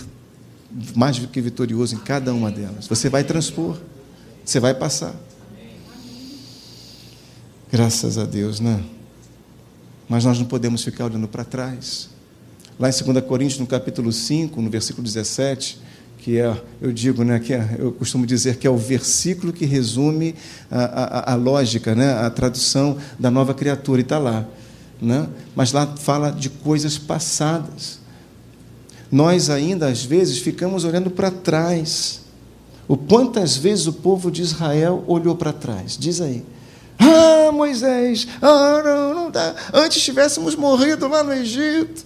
mais 0.96 1.18
do 1.18 1.28
que 1.28 1.40
vitorioso 1.40 1.96
em 1.96 2.00
cada 2.00 2.34
uma 2.34 2.52
delas. 2.52 2.86
Você 2.86 3.10
vai 3.10 3.24
transpor, 3.24 3.78
você 4.44 4.60
vai 4.60 4.74
passar. 4.74 5.16
Graças 7.72 8.18
a 8.18 8.26
Deus, 8.26 8.60
né? 8.60 8.84
Mas 10.08 10.26
nós 10.26 10.40
não 10.40 10.46
podemos 10.46 10.84
ficar 10.84 11.06
olhando 11.06 11.28
para 11.28 11.44
trás. 11.44 12.10
Lá 12.80 12.90
em 12.90 12.92
2 12.92 13.26
Coríntios, 13.26 13.60
no 13.60 13.68
capítulo 13.68 14.12
5, 14.12 14.62
no 14.62 14.70
versículo 14.70 15.04
17, 15.04 15.80
que 16.18 16.38
é, 16.40 16.62
eu 16.82 16.92
digo, 16.92 17.24
né, 17.24 17.40
que 17.40 17.54
é, 17.54 17.76
eu 17.78 17.92
costumo 17.92 18.26
dizer 18.26 18.58
que 18.58 18.66
é 18.66 18.70
o 18.70 18.78
versículo 18.78 19.54
que 19.54 19.66
resume 19.66 20.36
a, 20.70 20.84
a, 20.84 21.34
a 21.34 21.36
lógica, 21.36 21.94
né, 21.94 22.14
a 22.14 22.30
tradução 22.30 22.98
da 23.18 23.30
nova 23.30 23.54
criatura, 23.54 24.02
e 24.02 24.04
está 24.04 24.18
lá 24.18 24.48
né? 25.02 25.28
mas 25.56 25.72
lá 25.72 25.88
fala 25.98 26.32
de 26.32 26.50
coisas 26.50 26.98
passadas. 26.98 28.00
Nós 29.12 29.50
ainda, 29.50 29.88
às 29.88 30.04
vezes, 30.04 30.40
ficamos 30.40 30.84
olhando 30.84 31.10
para 31.10 31.32
trás. 31.32 32.22
O 32.88 32.96
quantas 32.96 33.58
vezes 33.58 33.88
o 33.88 33.94
povo 33.94 34.30
de 34.30 34.42
Israel 34.42 35.04
olhou 35.08 35.36
para 35.36 35.54
trás? 35.54 35.98
Diz 35.98 36.22
aí. 36.22 36.44
Ah, 37.00 37.52
Moisés, 37.52 38.28
ah, 38.42 38.82
não, 38.84 39.14
não 39.14 39.32
dá. 39.32 39.56
Antes 39.74 40.04
tivéssemos 40.04 40.56
morrido 40.56 41.08
lá 41.08 41.24
no 41.24 41.32
Egito. 41.32 42.06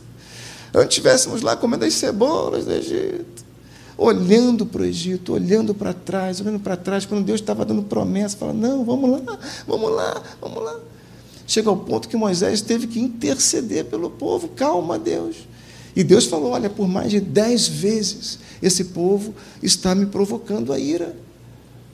Antes 0.73 0.95
tivéssemos 0.95 1.41
lá 1.41 1.55
comendo 1.55 1.85
as 1.85 1.93
cebolas 1.93 2.65
do 2.65 2.71
Egito. 2.71 3.43
Olhando 3.97 4.65
para 4.65 4.81
o 4.81 4.85
Egito, 4.85 5.33
olhando 5.33 5.73
para 5.73 5.93
trás, 5.93 6.39
olhando 6.41 6.59
para 6.59 6.77
trás, 6.77 7.05
quando 7.05 7.25
Deus 7.25 7.39
estava 7.39 7.65
dando 7.65 7.83
promessa, 7.83 8.37
falando, 8.37 8.59
não, 8.59 8.83
vamos 8.83 9.09
lá, 9.09 9.39
vamos 9.67 9.91
lá, 9.91 10.23
vamos 10.41 10.63
lá. 10.63 10.79
Chega 11.45 11.69
ao 11.69 11.77
ponto 11.77 12.07
que 12.07 12.17
Moisés 12.17 12.61
teve 12.61 12.87
que 12.87 12.99
interceder 12.99 13.85
pelo 13.85 14.09
povo. 14.09 14.47
Calma, 14.49 14.97
Deus. 14.97 15.35
E 15.95 16.03
Deus 16.03 16.25
falou: 16.25 16.51
Olha, 16.51 16.69
por 16.69 16.87
mais 16.87 17.11
de 17.11 17.19
dez 17.19 17.67
vezes 17.67 18.39
esse 18.61 18.85
povo 18.85 19.33
está 19.61 19.93
me 19.93 20.05
provocando 20.05 20.73
a 20.73 20.79
ira. 20.79 21.15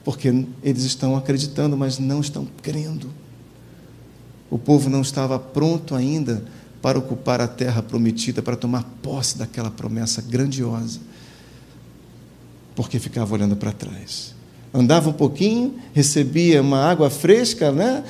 Porque 0.04 0.46
eles 0.62 0.84
estão 0.84 1.16
acreditando, 1.16 1.76
mas 1.76 1.98
não 1.98 2.20
estão 2.20 2.46
crendo. 2.62 3.10
O 4.50 4.58
povo 4.58 4.88
não 4.88 5.02
estava 5.02 5.38
pronto 5.38 5.94
ainda 5.94 6.44
para 6.80 6.98
ocupar 6.98 7.40
a 7.40 7.48
terra 7.48 7.82
prometida, 7.82 8.42
para 8.42 8.56
tomar 8.56 8.84
posse 9.02 9.36
daquela 9.36 9.70
promessa 9.70 10.22
grandiosa, 10.22 10.98
porque 12.74 12.98
ficava 12.98 13.34
olhando 13.34 13.54
para 13.54 13.72
trás 13.72 14.34
andava 14.72 15.10
um 15.10 15.12
pouquinho, 15.12 15.74
recebia 15.92 16.62
uma 16.62 16.78
água 16.78 17.10
fresca, 17.10 17.72
né? 17.72 18.04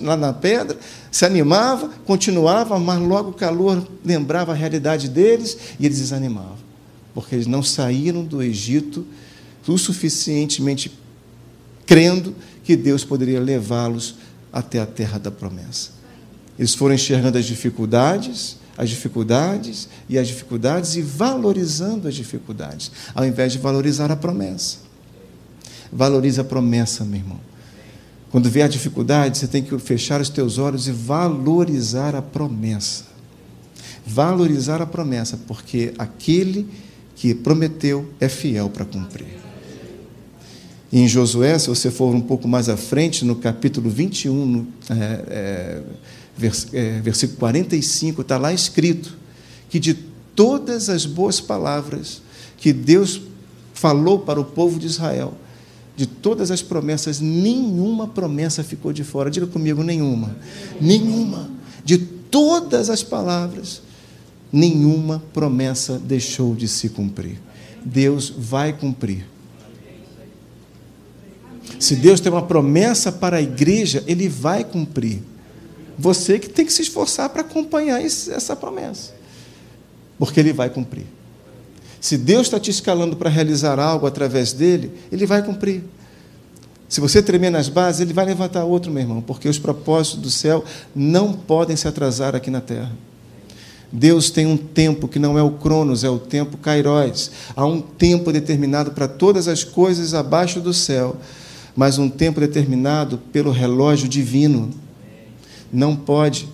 lá 0.00 0.16
na 0.16 0.32
pedra, 0.32 0.78
se 1.10 1.24
animava, 1.24 1.88
continuava, 2.04 2.78
mas 2.78 3.00
logo 3.00 3.30
o 3.30 3.34
calor 3.34 3.86
lembrava 4.04 4.52
a 4.52 4.54
realidade 4.54 5.08
deles 5.08 5.56
e 5.80 5.86
eles 5.86 5.98
desanimavam, 5.98 6.58
porque 7.14 7.34
eles 7.34 7.46
não 7.46 7.62
saíram 7.62 8.24
do 8.24 8.42
Egito 8.42 9.06
o 9.66 9.78
suficientemente 9.78 10.90
crendo 11.86 12.34
que 12.64 12.76
Deus 12.76 13.04
poderia 13.04 13.40
levá-los 13.40 14.16
até 14.52 14.78
a 14.78 14.86
terra 14.86 15.18
da 15.18 15.30
promessa. 15.30 15.90
Eles 16.58 16.74
foram 16.74 16.94
enxergando 16.94 17.38
as 17.38 17.44
dificuldades, 17.44 18.56
as 18.76 18.88
dificuldades 18.88 19.88
e 20.08 20.18
as 20.18 20.28
dificuldades 20.28 20.96
e 20.96 21.02
valorizando 21.02 22.08
as 22.08 22.14
dificuldades, 22.14 22.90
ao 23.14 23.24
invés 23.24 23.52
de 23.52 23.58
valorizar 23.58 24.10
a 24.10 24.16
promessa. 24.16 24.78
Valorize 25.92 26.40
a 26.40 26.44
promessa, 26.44 27.04
meu 27.04 27.20
irmão. 27.20 27.40
Quando 28.30 28.48
vier 28.48 28.64
a 28.64 28.68
dificuldade, 28.68 29.36
você 29.36 29.46
tem 29.46 29.62
que 29.62 29.78
fechar 29.78 30.20
os 30.20 30.30
teus 30.30 30.56
olhos 30.56 30.88
e 30.88 30.92
valorizar 30.92 32.14
a 32.14 32.22
promessa. 32.22 33.04
Valorizar 34.06 34.80
a 34.80 34.86
promessa, 34.86 35.38
porque 35.46 35.92
aquele 35.98 36.66
que 37.14 37.34
prometeu 37.34 38.10
é 38.18 38.28
fiel 38.28 38.70
para 38.70 38.86
cumprir. 38.86 39.41
Em 40.92 41.08
Josué, 41.08 41.58
se 41.58 41.68
você 41.68 41.90
for 41.90 42.14
um 42.14 42.20
pouco 42.20 42.46
mais 42.46 42.68
à 42.68 42.76
frente, 42.76 43.24
no 43.24 43.36
capítulo 43.36 43.88
21, 43.88 44.46
no, 44.46 44.66
é, 44.90 44.94
é, 45.28 45.82
vers, 46.36 46.68
é, 46.70 47.00
versículo 47.00 47.38
45, 47.38 48.20
está 48.20 48.36
lá 48.36 48.52
escrito 48.52 49.16
que 49.70 49.80
de 49.80 49.94
todas 50.36 50.90
as 50.90 51.06
boas 51.06 51.40
palavras 51.40 52.20
que 52.58 52.74
Deus 52.74 53.22
falou 53.72 54.18
para 54.18 54.38
o 54.38 54.44
povo 54.44 54.78
de 54.78 54.86
Israel, 54.86 55.32
de 55.96 56.06
todas 56.06 56.50
as 56.50 56.60
promessas, 56.60 57.20
nenhuma 57.20 58.06
promessa 58.06 58.62
ficou 58.62 58.92
de 58.92 59.02
fora. 59.02 59.30
Diga 59.30 59.46
comigo, 59.46 59.82
nenhuma. 59.82 60.36
Nenhuma. 60.78 61.50
De 61.84 61.96
todas 61.96 62.90
as 62.90 63.02
palavras, 63.02 63.80
nenhuma 64.52 65.22
promessa 65.32 65.98
deixou 65.98 66.54
de 66.54 66.68
se 66.68 66.90
cumprir. 66.90 67.40
Deus 67.82 68.32
vai 68.36 68.74
cumprir. 68.74 69.31
Se 71.82 71.96
Deus 71.96 72.20
tem 72.20 72.30
uma 72.30 72.42
promessa 72.42 73.10
para 73.10 73.38
a 73.38 73.42
igreja, 73.42 74.04
Ele 74.06 74.28
vai 74.28 74.62
cumprir. 74.62 75.20
Você 75.98 76.38
que 76.38 76.48
tem 76.48 76.64
que 76.64 76.72
se 76.72 76.82
esforçar 76.82 77.28
para 77.30 77.40
acompanhar 77.40 78.00
essa 78.00 78.54
promessa, 78.54 79.10
porque 80.16 80.38
Ele 80.38 80.52
vai 80.52 80.70
cumprir. 80.70 81.06
Se 82.00 82.16
Deus 82.16 82.42
está 82.42 82.60
te 82.60 82.70
escalando 82.70 83.16
para 83.16 83.28
realizar 83.28 83.80
algo 83.80 84.06
através 84.06 84.52
dele, 84.52 84.92
ele 85.10 85.26
vai 85.26 85.42
cumprir. 85.42 85.82
Se 86.88 87.00
você 87.00 87.20
tremer 87.20 87.50
nas 87.50 87.68
bases, 87.68 88.00
ele 88.00 88.12
vai 88.12 88.26
levantar 88.26 88.64
outro, 88.64 88.92
meu 88.92 89.02
irmão, 89.02 89.20
porque 89.20 89.48
os 89.48 89.58
propósitos 89.58 90.20
do 90.20 90.30
céu 90.30 90.64
não 90.94 91.32
podem 91.32 91.74
se 91.74 91.88
atrasar 91.88 92.36
aqui 92.36 92.50
na 92.50 92.60
terra. 92.60 92.92
Deus 93.90 94.30
tem 94.30 94.46
um 94.46 94.56
tempo 94.56 95.08
que 95.08 95.18
não 95.18 95.36
é 95.36 95.42
o 95.42 95.50
Cronos, 95.50 96.04
é 96.04 96.08
o 96.08 96.18
tempo 96.18 96.56
Kairos. 96.58 97.32
Há 97.56 97.66
um 97.66 97.80
tempo 97.80 98.32
determinado 98.32 98.92
para 98.92 99.08
todas 99.08 99.48
as 99.48 99.64
coisas 99.64 100.14
abaixo 100.14 100.60
do 100.60 100.72
céu, 100.72 101.16
mas 101.74 101.98
um 101.98 102.08
tempo 102.08 102.40
determinado 102.40 103.18
pelo 103.32 103.50
relógio 103.50 104.08
divino. 104.08 104.70
Não 105.72 105.96
pode 105.96 106.48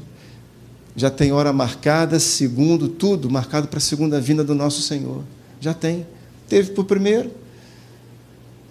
já 0.98 1.08
tem 1.08 1.30
hora 1.30 1.52
marcada, 1.52 2.18
segundo, 2.18 2.88
tudo 2.88 3.30
marcado 3.30 3.68
para 3.68 3.78
a 3.78 3.80
segunda 3.80 4.20
vinda 4.20 4.42
do 4.42 4.52
nosso 4.52 4.82
Senhor. 4.82 5.22
Já 5.60 5.72
tem. 5.72 6.04
Teve 6.48 6.72
por 6.72 6.84
primeiro. 6.84 7.30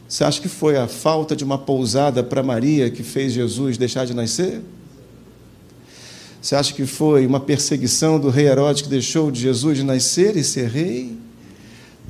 Você 0.10 0.26
acha 0.26 0.42
que 0.42 0.50
foi 0.50 0.76
a 0.76 0.90
falta 0.90 1.38
de 1.38 1.46
uma 1.46 1.58
pousada 1.58 2.22
para 2.22 2.44
Maria 2.44 2.90
que 2.90 3.02
fez 3.02 3.32
Jesus 3.32 3.78
deixar 3.78 4.06
de 4.06 4.14
nascer? 4.14 4.62
Você 6.42 6.54
acha 6.54 6.74
que 6.74 6.86
foi 6.86 7.26
uma 7.26 7.40
perseguição 7.40 8.20
do 8.20 8.30
rei 8.30 8.48
Herodes 8.48 8.82
que 8.82 8.90
deixou 8.90 9.32
de 9.32 9.40
Jesus 9.40 9.78
de 9.78 9.84
nascer 9.86 10.36
e 10.36 10.44
ser 10.44 10.68
rei? 10.68 11.18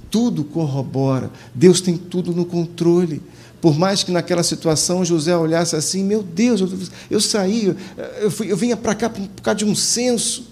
Tudo 0.09 0.43
corrobora. 0.43 1.29
Deus 1.53 1.79
tem 1.79 1.95
tudo 1.95 2.33
no 2.33 2.43
controle. 2.43 3.21
Por 3.61 3.77
mais 3.77 4.03
que 4.03 4.11
naquela 4.11 4.43
situação 4.43 5.03
José 5.03 5.35
olhasse 5.35 5.75
assim, 5.75 6.03
meu 6.03 6.21
Deus, 6.21 6.61
eu, 6.61 6.69
eu 7.09 7.19
saí, 7.19 7.75
eu, 8.21 8.29
fui, 8.29 8.51
eu 8.51 8.57
vinha 8.57 8.77
para 8.77 8.93
cá 8.93 9.09
por 9.09 9.27
causa 9.41 9.57
de 9.57 9.65
um 9.65 9.75
censo 9.75 10.45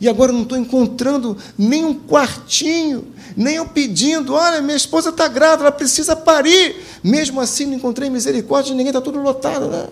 e 0.00 0.08
agora 0.08 0.32
não 0.32 0.42
estou 0.42 0.58
encontrando 0.58 1.36
nem 1.56 1.84
um 1.84 1.94
quartinho, 1.94 3.06
nem 3.36 3.56
eu 3.56 3.66
pedindo, 3.66 4.34
olha, 4.34 4.60
minha 4.60 4.76
esposa 4.76 5.10
está 5.10 5.28
grávida, 5.28 5.62
ela 5.62 5.72
precisa 5.72 6.14
parir. 6.14 6.76
Mesmo 7.02 7.40
assim, 7.40 7.64
não 7.66 7.74
encontrei 7.74 8.10
misericórdia 8.10 8.72
de 8.72 8.76
ninguém, 8.76 8.90
está 8.90 9.00
tudo 9.00 9.18
lotado. 9.20 9.68
Né? 9.68 9.88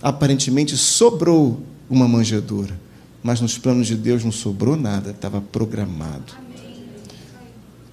Aparentemente 0.00 0.76
sobrou 0.76 1.60
uma 1.90 2.08
manjedoura, 2.08 2.78
mas 3.22 3.40
nos 3.40 3.58
planos 3.58 3.86
de 3.86 3.96
Deus 3.96 4.24
não 4.24 4.32
sobrou 4.32 4.76
nada, 4.76 5.10
estava 5.10 5.40
programado. 5.40 6.45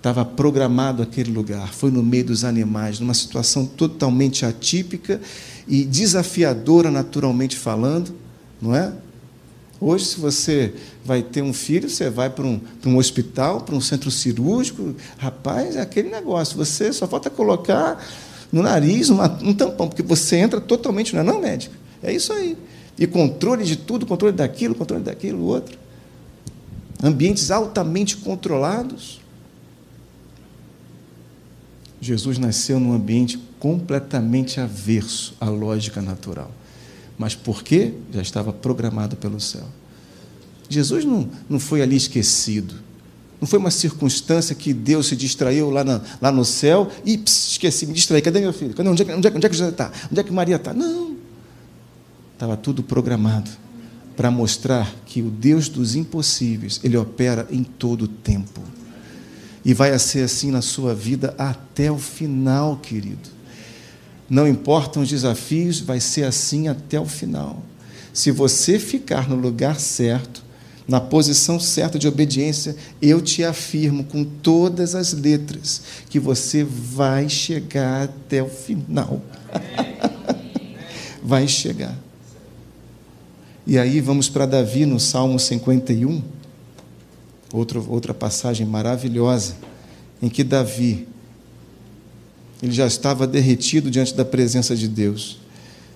Estava 0.04 0.26
programado 0.26 1.02
aquele 1.02 1.32
lugar, 1.32 1.72
foi 1.74 1.90
no 1.90 2.04
meio 2.04 2.26
dos 2.26 2.44
animais, 2.44 3.00
numa 3.00 3.14
situação 3.14 3.66
totalmente 3.66 4.46
atípica 4.46 5.22
e 5.66 5.86
desafiadora, 5.86 6.92
naturalmente 6.92 7.56
falando, 7.56 8.14
não 8.62 8.76
é? 8.76 8.92
Hoje, 9.80 10.04
se 10.08 10.20
você 10.20 10.74
vai 11.06 11.22
ter 11.24 11.42
um 11.42 11.54
filho, 11.54 11.90
você 11.90 12.10
vai 12.10 12.30
para 12.30 12.46
um, 12.46 12.60
para 12.60 12.90
um 12.90 12.98
hospital, 12.98 13.62
para 13.62 13.74
um 13.76 13.80
centro 13.80 14.12
cirúrgico, 14.12 14.94
rapaz, 15.18 15.78
é 15.78 15.82
aquele 15.82 16.10
negócio. 16.10 16.58
Você 16.58 16.92
só 16.92 17.08
falta 17.08 17.30
colocar 17.30 18.06
no 18.52 18.62
nariz 18.62 19.08
uma, 19.10 19.28
um 19.42 19.54
tampão, 19.54 19.88
porque 19.88 20.04
você 20.04 20.36
entra 20.36 20.60
totalmente, 20.60 21.14
não 21.14 21.22
é 21.22 21.24
não, 21.24 21.40
médico? 21.40 21.76
É 22.02 22.12
isso 22.12 22.34
aí. 22.34 22.58
E 23.00 23.08
controle 23.08 23.64
de 23.64 23.78
tudo, 23.78 24.06
controle 24.06 24.36
daquilo, 24.36 24.76
controle 24.76 25.02
daquilo, 25.02 25.46
outro. 25.46 25.78
Ambientes 27.02 27.50
altamente 27.50 28.18
controlados. 28.18 29.23
Jesus 32.04 32.38
nasceu 32.38 32.80
num 32.80 32.94
ambiente 32.94 33.40
completamente 33.60 34.60
averso 34.60 35.34
à 35.40 35.50
lógica 35.50 36.02
natural. 36.02 36.52
Mas 37.18 37.36
por 37.36 37.64
quê? 37.64 37.94
Já 38.12 38.22
estava 38.22 38.52
programado 38.52 39.16
pelo 39.16 39.40
céu. 39.40 39.66
Jesus 40.68 41.06
não, 41.06 41.30
não 41.50 41.60
foi 41.60 41.82
ali 41.82 41.96
esquecido. 41.96 42.76
Não 43.40 43.48
foi 43.48 43.60
uma 43.60 43.72
circunstância 43.72 44.56
que 44.56 44.74
Deus 44.74 45.08
se 45.08 45.16
distraiu 45.16 45.70
lá, 45.70 45.84
na, 45.84 46.02
lá 46.22 46.32
no 46.32 46.44
céu 46.44 46.90
e 47.06 47.18
pss, 47.18 47.52
esqueci, 47.52 47.86
me 47.86 47.94
distraí. 47.94 48.22
Cadê 48.22 48.40
meu 48.40 48.54
filho? 48.54 48.74
Cadê, 48.74 48.90
onde, 48.90 49.04
é, 49.04 49.16
onde, 49.16 49.28
é, 49.28 49.32
onde 49.32 49.46
é 49.46 49.50
que 49.50 49.56
José 49.56 49.70
está? 49.70 49.92
Onde 50.12 50.20
é 50.20 50.24
que 50.24 50.32
Maria 50.32 50.56
está? 50.56 50.74
Não. 50.74 51.16
Estava 52.34 52.58
tudo 52.58 52.84
programado 52.84 53.50
para 54.16 54.30
mostrar 54.30 54.94
que 55.06 55.22
o 55.22 55.30
Deus 55.30 55.70
dos 55.70 55.96
impossíveis, 55.96 56.80
ele 56.84 56.98
opera 56.98 57.48
em 57.50 57.64
todo 57.64 58.04
o 58.04 58.08
tempo. 58.08 58.62
E 59.66 59.74
vai 59.74 59.98
ser 59.98 60.24
assim 60.24 60.52
na 60.52 60.62
sua 60.62 60.94
vida 60.94 61.34
até 61.38 61.92
o 61.92 61.98
final, 61.98 62.78
querido. 62.78 63.30
Não 64.30 64.48
importam 64.48 65.04
os 65.04 65.10
desafios, 65.10 65.80
vai 65.80 66.00
ser 66.00 66.24
assim 66.24 66.68
até 66.68 67.00
o 67.00 67.06
final. 67.06 67.62
Se 68.14 68.32
você 68.32 68.78
ficar 68.78 69.30
no 69.30 69.36
lugar 69.36 69.80
certo, 69.80 70.44
na 70.88 71.00
posição 71.00 71.60
certa 71.60 71.98
de 71.98 72.08
obediência, 72.08 72.76
eu 73.02 73.22
te 73.22 73.44
afirmo 73.44 74.04
com 74.04 74.24
todas 74.24 74.96
as 74.96 75.14
letras 75.14 75.82
que 76.10 76.20
você 76.20 76.64
vai 76.64 77.30
chegar 77.30 78.04
até 78.04 78.44
o 78.44 78.50
final. 78.50 79.22
vai 81.24 81.48
chegar. 81.48 81.98
E 83.66 83.78
aí 83.78 84.02
vamos 84.02 84.28
para 84.28 84.46
Davi 84.46 84.86
no 84.86 85.00
Salmo 85.00 85.40
51, 85.40 86.22
outra, 87.54 87.80
outra 87.80 88.14
passagem 88.14 88.66
maravilhosa, 88.66 89.56
em 90.22 90.28
que 90.28 90.44
Davi 90.44 91.08
ele 92.62 92.72
já 92.72 92.88
estava 92.88 93.28
derretido 93.28 93.92
diante 93.92 94.14
da 94.16 94.24
presença 94.24 94.76
de 94.76 94.88
Deus. 94.88 95.38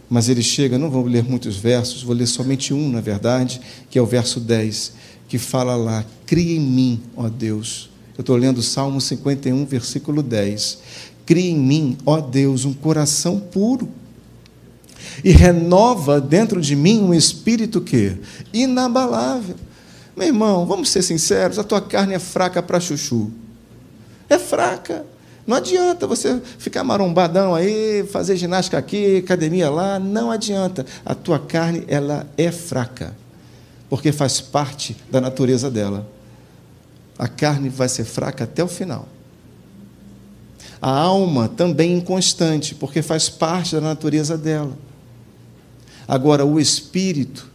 Mas 0.10 0.28
ele 0.28 0.44
chega, 0.44 0.78
não 0.78 0.90
vou 0.90 1.06
ler 1.06 1.24
muitos 1.24 1.56
versos, 1.58 2.04
vou 2.04 2.16
ler 2.16 2.28
somente 2.28 2.74
um, 2.74 2.90
na 2.90 3.02
verdade, 3.02 3.60
que 3.90 3.98
é 3.98 4.02
o 4.02 4.06
verso 4.06 4.40
10, 4.40 4.94
que 5.28 5.38
fala 5.38 5.76
lá: 5.76 6.06
Cria 6.26 6.56
em 6.56 6.60
mim, 6.60 7.02
ó 7.16 7.30
Deus. 7.30 7.90
Eu 8.18 8.22
estou 8.22 8.36
lendo 8.36 8.62
Salmo 8.62 9.00
51, 9.00 9.66
versículo 9.66 10.22
10. 10.22 10.80
Cria 11.26 11.52
em 11.52 11.58
mim, 11.58 11.98
ó 12.06 12.20
Deus, 12.20 12.66
um 12.66 12.74
coração 12.74 13.40
puro 13.40 13.90
e 15.24 15.32
renova 15.32 16.20
dentro 16.20 16.62
de 16.62 16.76
mim 16.76 17.00
um 17.00 17.14
espírito 17.14 17.82
que 17.82 18.18
inabalável. 18.54 19.56
Meu 20.18 20.30
irmão, 20.30 20.66
vamos 20.66 20.90
ser 20.90 21.04
sinceros, 21.04 21.60
a 21.60 21.64
tua 21.64 21.80
carne 21.80 22.16
é 22.16 22.20
fraca 22.20 22.64
para 22.64 22.80
chuchu. 22.80 23.32
É 24.28 24.40
fraca. 24.40 25.06
Não 25.46 25.56
adianta 25.56 26.08
você 26.08 26.42
ficar 26.58 26.84
marombadão 26.84 27.54
aí, 27.54 28.04
fazer 28.12 28.36
ginástica 28.36 28.80
aqui, 28.80 29.18
academia 29.18 29.70
lá, 29.70 30.00
não 30.00 30.32
adianta. 30.32 30.84
A 31.06 31.14
tua 31.14 31.38
carne, 31.38 31.86
ela 31.88 32.28
é 32.36 32.52
fraca, 32.52 33.16
porque 33.92 34.12
faz 34.12 34.42
parte 34.42 34.98
da 35.12 35.22
natureza 35.22 35.70
dela. 35.70 36.10
A 37.18 37.28
carne 37.28 37.70
vai 37.70 37.88
ser 37.88 38.04
fraca 38.04 38.46
até 38.46 38.64
o 38.64 38.68
final. 38.68 39.08
A 40.82 40.90
alma 40.90 41.48
também 41.48 41.96
inconstante, 41.96 42.74
porque 42.74 43.04
faz 43.04 43.30
parte 43.30 43.76
da 43.76 43.82
natureza 43.82 44.36
dela. 44.36 44.76
Agora, 46.08 46.44
o 46.44 46.60
espírito 46.60 47.48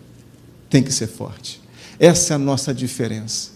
tem 0.71 0.81
que 0.81 0.93
ser 0.93 1.09
forte. 1.09 1.62
Essa 1.99 2.35
é 2.35 2.37
a 2.37 2.39
nossa 2.39 2.75
diferença. 2.75 3.51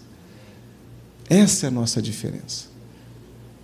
Essa 1.29 1.65
é 1.65 1.67
a 1.67 1.71
nossa 1.71 2.01
diferença 2.01 2.77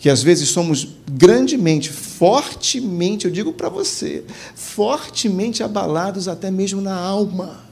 que 0.03 0.09
às 0.09 0.21
vezes 0.21 0.49
somos 0.49 0.86
grandemente, 1.09 1.89
fortemente, 1.89 3.24
eu 3.24 3.32
digo 3.32 3.53
para 3.53 3.69
você, 3.69 4.26
fortemente 4.53 5.63
abalados 5.63 6.28
até 6.28 6.51
mesmo 6.51 6.82
na 6.82 6.93
alma. 6.93 7.63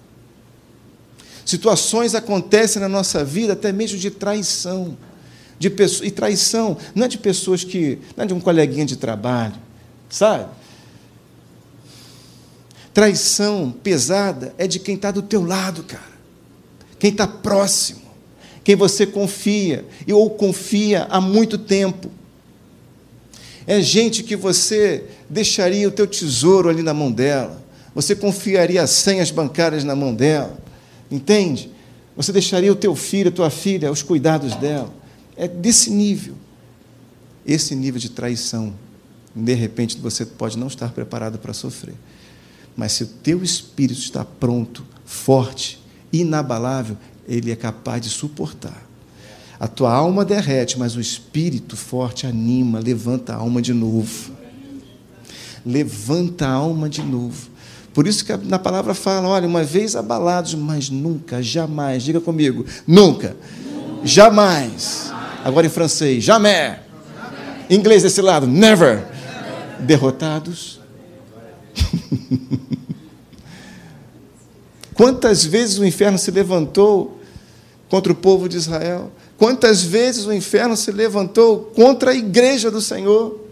Situações 1.45 2.15
acontecem 2.15 2.81
na 2.81 2.87
nossa 2.87 3.25
vida, 3.25 3.51
até 3.51 3.73
mesmo 3.73 3.97
de 3.97 4.09
traição. 4.09 4.97
De 5.59 5.69
pessoas, 5.69 6.07
e 6.07 6.11
traição 6.11 6.77
não 6.95 7.03
é 7.03 7.09
de 7.09 7.17
pessoas 7.17 7.65
que. 7.65 7.99
não 8.15 8.23
é 8.23 8.27
de 8.27 8.33
um 8.33 8.39
coleguinha 8.39 8.85
de 8.85 8.95
trabalho, 8.95 9.55
sabe? 10.09 10.49
Traição 12.93 13.75
pesada 13.83 14.55
é 14.57 14.67
de 14.67 14.79
quem 14.79 14.95
está 14.95 15.11
do 15.11 15.21
teu 15.21 15.45
lado, 15.45 15.83
cara. 15.83 16.10
Quem 17.01 17.09
está 17.09 17.25
próximo. 17.25 17.99
Quem 18.63 18.75
você 18.75 19.07
confia, 19.07 19.83
ou 20.07 20.29
confia 20.29 21.07
há 21.09 21.19
muito 21.19 21.57
tempo. 21.57 22.11
É 23.65 23.81
gente 23.81 24.21
que 24.21 24.35
você 24.35 25.05
deixaria 25.27 25.87
o 25.87 25.91
teu 25.91 26.05
tesouro 26.05 26.69
ali 26.69 26.83
na 26.83 26.93
mão 26.93 27.11
dela. 27.11 27.59
Você 27.95 28.15
confiaria 28.15 28.83
as 28.83 28.91
senhas 28.91 29.31
bancárias 29.31 29.83
na 29.83 29.95
mão 29.95 30.13
dela. 30.13 30.55
Entende? 31.09 31.71
Você 32.15 32.31
deixaria 32.31 32.71
o 32.71 32.75
teu 32.75 32.95
filho, 32.95 33.29
a 33.29 33.31
tua 33.31 33.49
filha, 33.49 33.89
aos 33.89 34.03
cuidados 34.03 34.55
dela. 34.57 34.93
É 35.35 35.47
desse 35.47 35.89
nível. 35.89 36.35
Esse 37.43 37.73
nível 37.73 37.99
de 37.99 38.09
traição. 38.09 38.75
De 39.35 39.55
repente 39.55 39.97
você 39.97 40.23
pode 40.23 40.55
não 40.55 40.67
estar 40.67 40.91
preparado 40.91 41.39
para 41.39 41.51
sofrer. 41.51 41.95
Mas 42.77 42.91
se 42.91 43.05
o 43.05 43.07
teu 43.07 43.43
espírito 43.43 43.99
está 43.99 44.23
pronto, 44.23 44.85
forte, 45.03 45.80
inabalável, 46.11 46.97
ele 47.27 47.51
é 47.51 47.55
capaz 47.55 48.01
de 48.01 48.09
suportar. 48.09 48.89
A 49.59 49.67
tua 49.67 49.93
alma 49.93 50.25
derrete, 50.25 50.79
mas 50.79 50.95
o 50.95 51.01
espírito 51.01 51.77
forte 51.77 52.25
anima, 52.25 52.79
levanta 52.79 53.33
a 53.33 53.37
alma 53.37 53.61
de 53.61 53.73
novo. 53.73 54.31
Levanta 55.63 56.47
a 56.47 56.51
alma 56.51 56.89
de 56.89 57.03
novo. 57.03 57.51
Por 57.93 58.07
isso 58.07 58.25
que 58.25 58.35
na 58.37 58.57
palavra 58.57 58.93
fala: 58.93 59.27
olha, 59.27 59.47
uma 59.47 59.63
vez 59.63 59.95
abalados, 59.95 60.55
mas 60.55 60.89
nunca, 60.89 61.43
jamais, 61.43 62.03
diga 62.03 62.19
comigo, 62.19 62.65
nunca, 62.87 63.35
jamais. 64.03 65.11
Agora 65.43 65.67
em 65.67 65.69
francês, 65.69 66.23
jamais. 66.23 66.79
Em 67.69 67.75
inglês 67.75 68.01
desse 68.03 68.21
lado, 68.21 68.47
never. 68.47 69.05
Derrotados. 69.79 70.79
Quantas 75.01 75.43
vezes 75.43 75.79
o 75.79 75.83
inferno 75.83 76.19
se 76.19 76.29
levantou 76.29 77.19
contra 77.89 78.13
o 78.13 78.15
povo 78.15 78.47
de 78.47 78.55
Israel? 78.55 79.11
Quantas 79.35 79.81
vezes 79.81 80.27
o 80.27 80.31
inferno 80.31 80.77
se 80.77 80.91
levantou 80.91 81.71
contra 81.73 82.11
a 82.11 82.13
igreja 82.13 82.69
do 82.69 82.79
Senhor, 82.79 83.43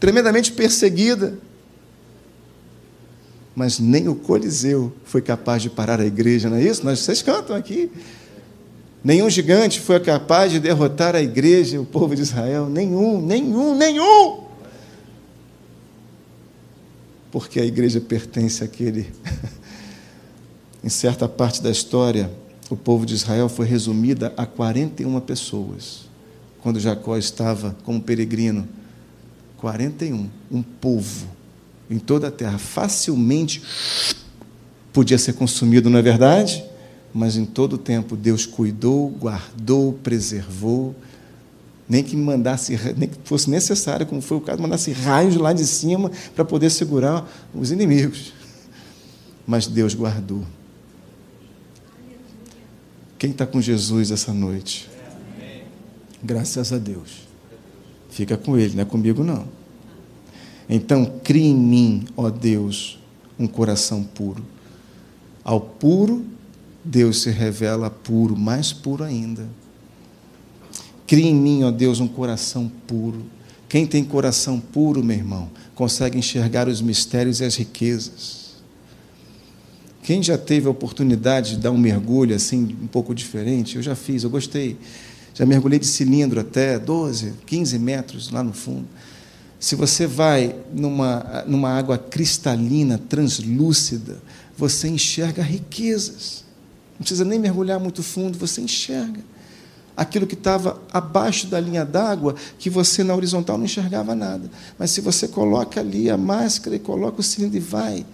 tremendamente 0.00 0.50
perseguida? 0.50 1.38
Mas 3.54 3.78
nem 3.78 4.08
o 4.08 4.16
Coliseu 4.16 4.92
foi 5.04 5.22
capaz 5.22 5.62
de 5.62 5.70
parar 5.70 6.00
a 6.00 6.04
igreja, 6.04 6.50
não 6.50 6.56
é 6.56 6.64
isso? 6.64 6.84
Nós, 6.84 6.98
vocês 6.98 7.22
cantam 7.22 7.54
aqui. 7.54 7.88
Nenhum 9.04 9.30
gigante 9.30 9.80
foi 9.80 10.00
capaz 10.00 10.50
de 10.50 10.58
derrotar 10.58 11.14
a 11.14 11.22
igreja 11.22 11.80
o 11.80 11.86
povo 11.86 12.16
de 12.16 12.22
Israel. 12.22 12.68
Nenhum, 12.68 13.24
nenhum, 13.24 13.76
nenhum. 13.76 14.40
Porque 17.30 17.60
a 17.60 17.64
igreja 17.64 18.00
pertence 18.00 18.64
àquele. 18.64 19.06
Em 20.82 20.88
certa 20.88 21.28
parte 21.28 21.62
da 21.62 21.70
história, 21.70 22.30
o 22.68 22.76
povo 22.76 23.04
de 23.04 23.14
Israel 23.14 23.48
foi 23.48 23.66
resumida 23.66 24.32
a 24.36 24.46
41 24.46 25.20
pessoas, 25.20 26.02
quando 26.62 26.80
Jacó 26.80 27.16
estava 27.16 27.76
como 27.84 28.00
peregrino. 28.00 28.66
41, 29.58 30.28
um 30.50 30.62
povo 30.62 31.26
em 31.88 31.98
toda 31.98 32.28
a 32.28 32.30
terra, 32.30 32.58
facilmente 32.58 33.62
podia 34.92 35.18
ser 35.18 35.34
consumido, 35.34 35.88
não 35.88 35.98
é 35.98 36.02
verdade? 36.02 36.64
Mas 37.14 37.36
em 37.36 37.44
todo 37.44 37.74
o 37.74 37.78
tempo 37.78 38.16
Deus 38.16 38.46
cuidou, 38.46 39.08
guardou, 39.10 39.92
preservou, 40.02 40.94
nem 41.88 42.02
que 42.02 42.16
mandasse, 42.16 42.78
nem 42.96 43.08
que 43.08 43.16
fosse 43.24 43.50
necessário, 43.50 44.06
como 44.06 44.22
foi 44.22 44.38
o 44.38 44.40
caso, 44.40 44.62
mandasse 44.62 44.92
raios 44.92 45.36
lá 45.36 45.52
de 45.52 45.66
cima 45.66 46.10
para 46.34 46.44
poder 46.44 46.70
segurar 46.70 47.28
os 47.54 47.70
inimigos. 47.70 48.32
Mas 49.46 49.66
Deus 49.66 49.94
guardou. 49.94 50.42
Quem 53.22 53.30
está 53.30 53.46
com 53.46 53.60
Jesus 53.60 54.10
essa 54.10 54.34
noite? 54.34 54.90
Graças 56.20 56.72
a 56.72 56.76
Deus. 56.76 57.20
Fica 58.10 58.36
com 58.36 58.58
Ele, 58.58 58.74
não 58.74 58.82
é 58.82 58.84
comigo 58.84 59.22
não. 59.22 59.46
Então, 60.68 61.20
crie 61.22 61.46
em 61.46 61.54
mim, 61.54 62.04
ó 62.16 62.28
Deus, 62.28 62.98
um 63.38 63.46
coração 63.46 64.02
puro. 64.02 64.44
Ao 65.44 65.60
puro, 65.60 66.24
Deus 66.84 67.22
se 67.22 67.30
revela 67.30 67.88
puro, 67.88 68.36
mais 68.36 68.72
puro 68.72 69.04
ainda. 69.04 69.48
Crie 71.06 71.28
em 71.28 71.34
mim, 71.36 71.62
ó 71.62 71.70
Deus, 71.70 72.00
um 72.00 72.08
coração 72.08 72.68
puro. 72.88 73.22
Quem 73.68 73.86
tem 73.86 74.02
coração 74.02 74.58
puro, 74.58 75.00
meu 75.00 75.16
irmão, 75.16 75.48
consegue 75.76 76.18
enxergar 76.18 76.66
os 76.66 76.82
mistérios 76.82 77.38
e 77.38 77.44
as 77.44 77.54
riquezas. 77.54 78.41
Quem 80.02 80.20
já 80.20 80.36
teve 80.36 80.66
a 80.66 80.70
oportunidade 80.70 81.50
de 81.50 81.56
dar 81.58 81.70
um 81.70 81.78
mergulho 81.78 82.34
assim, 82.34 82.76
um 82.82 82.88
pouco 82.88 83.14
diferente, 83.14 83.76
eu 83.76 83.82
já 83.82 83.94
fiz, 83.94 84.24
eu 84.24 84.30
gostei. 84.30 84.76
Já 85.32 85.46
mergulhei 85.46 85.78
de 85.78 85.86
cilindro 85.86 86.40
até 86.40 86.78
12, 86.78 87.34
15 87.46 87.78
metros 87.78 88.30
lá 88.30 88.42
no 88.42 88.52
fundo. 88.52 88.86
Se 89.60 89.76
você 89.76 90.08
vai 90.08 90.56
numa, 90.74 91.44
numa 91.46 91.70
água 91.70 91.96
cristalina, 91.96 92.98
translúcida, 92.98 94.20
você 94.58 94.88
enxerga 94.88 95.40
riquezas. 95.40 96.44
Não 96.94 96.98
precisa 96.98 97.24
nem 97.24 97.38
mergulhar 97.38 97.78
muito 97.78 98.02
fundo, 98.02 98.36
você 98.36 98.60
enxerga. 98.60 99.20
Aquilo 99.96 100.26
que 100.26 100.34
estava 100.34 100.82
abaixo 100.92 101.46
da 101.46 101.60
linha 101.60 101.84
d'água, 101.84 102.34
que 102.58 102.68
você 102.68 103.04
na 103.04 103.14
horizontal 103.14 103.56
não 103.56 103.66
enxergava 103.66 104.16
nada. 104.16 104.50
Mas 104.76 104.90
se 104.90 105.00
você 105.00 105.28
coloca 105.28 105.78
ali 105.78 106.10
a 106.10 106.16
máscara 106.16 106.74
e 106.74 106.80
coloca 106.80 107.20
o 107.20 107.22
cilindro 107.22 107.56
e 107.56 107.60
vai, 107.60 108.04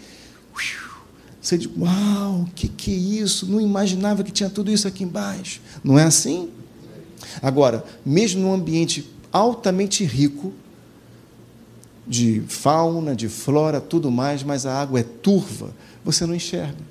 você 1.41 1.57
diz, 1.57 1.71
uau, 1.79 2.43
o 2.43 2.51
que, 2.55 2.69
que 2.69 2.93
é 2.93 2.97
isso? 2.97 3.47
Não 3.47 3.61
imaginava 3.61 4.23
que 4.23 4.33
tinha 4.33 4.51
tudo 4.51 4.71
isso 4.71 4.89
aqui 4.89 5.05
embaixo. 5.05 5.61
Não 5.85 5.99
é 5.99 6.05
assim? 6.05 6.51
Agora, 7.41 7.85
mesmo 8.05 8.43
num 8.43 8.53
ambiente 8.53 9.09
altamente 9.33 10.05
rico, 10.05 10.53
de 12.07 12.43
fauna, 12.49 13.15
de 13.15 13.29
flora, 13.29 13.81
tudo 13.81 14.11
mais, 14.11 14.43
mas 14.43 14.65
a 14.65 14.81
água 14.81 15.01
é 15.01 15.03
turva, 15.03 15.75
você 16.03 16.25
não 16.25 16.35
enxerga. 16.35 16.89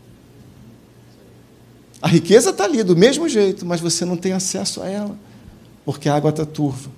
A 1.99 2.07
riqueza 2.07 2.51
está 2.51 2.65
ali 2.65 2.83
do 2.83 2.95
mesmo 2.95 3.27
jeito, 3.27 3.65
mas 3.65 3.81
você 3.81 4.05
não 4.05 4.15
tem 4.15 4.33
acesso 4.33 4.81
a 4.81 4.87
ela, 4.87 5.17
porque 5.83 6.07
a 6.07 6.15
água 6.15 6.29
está 6.29 6.45
turva. 6.45 6.91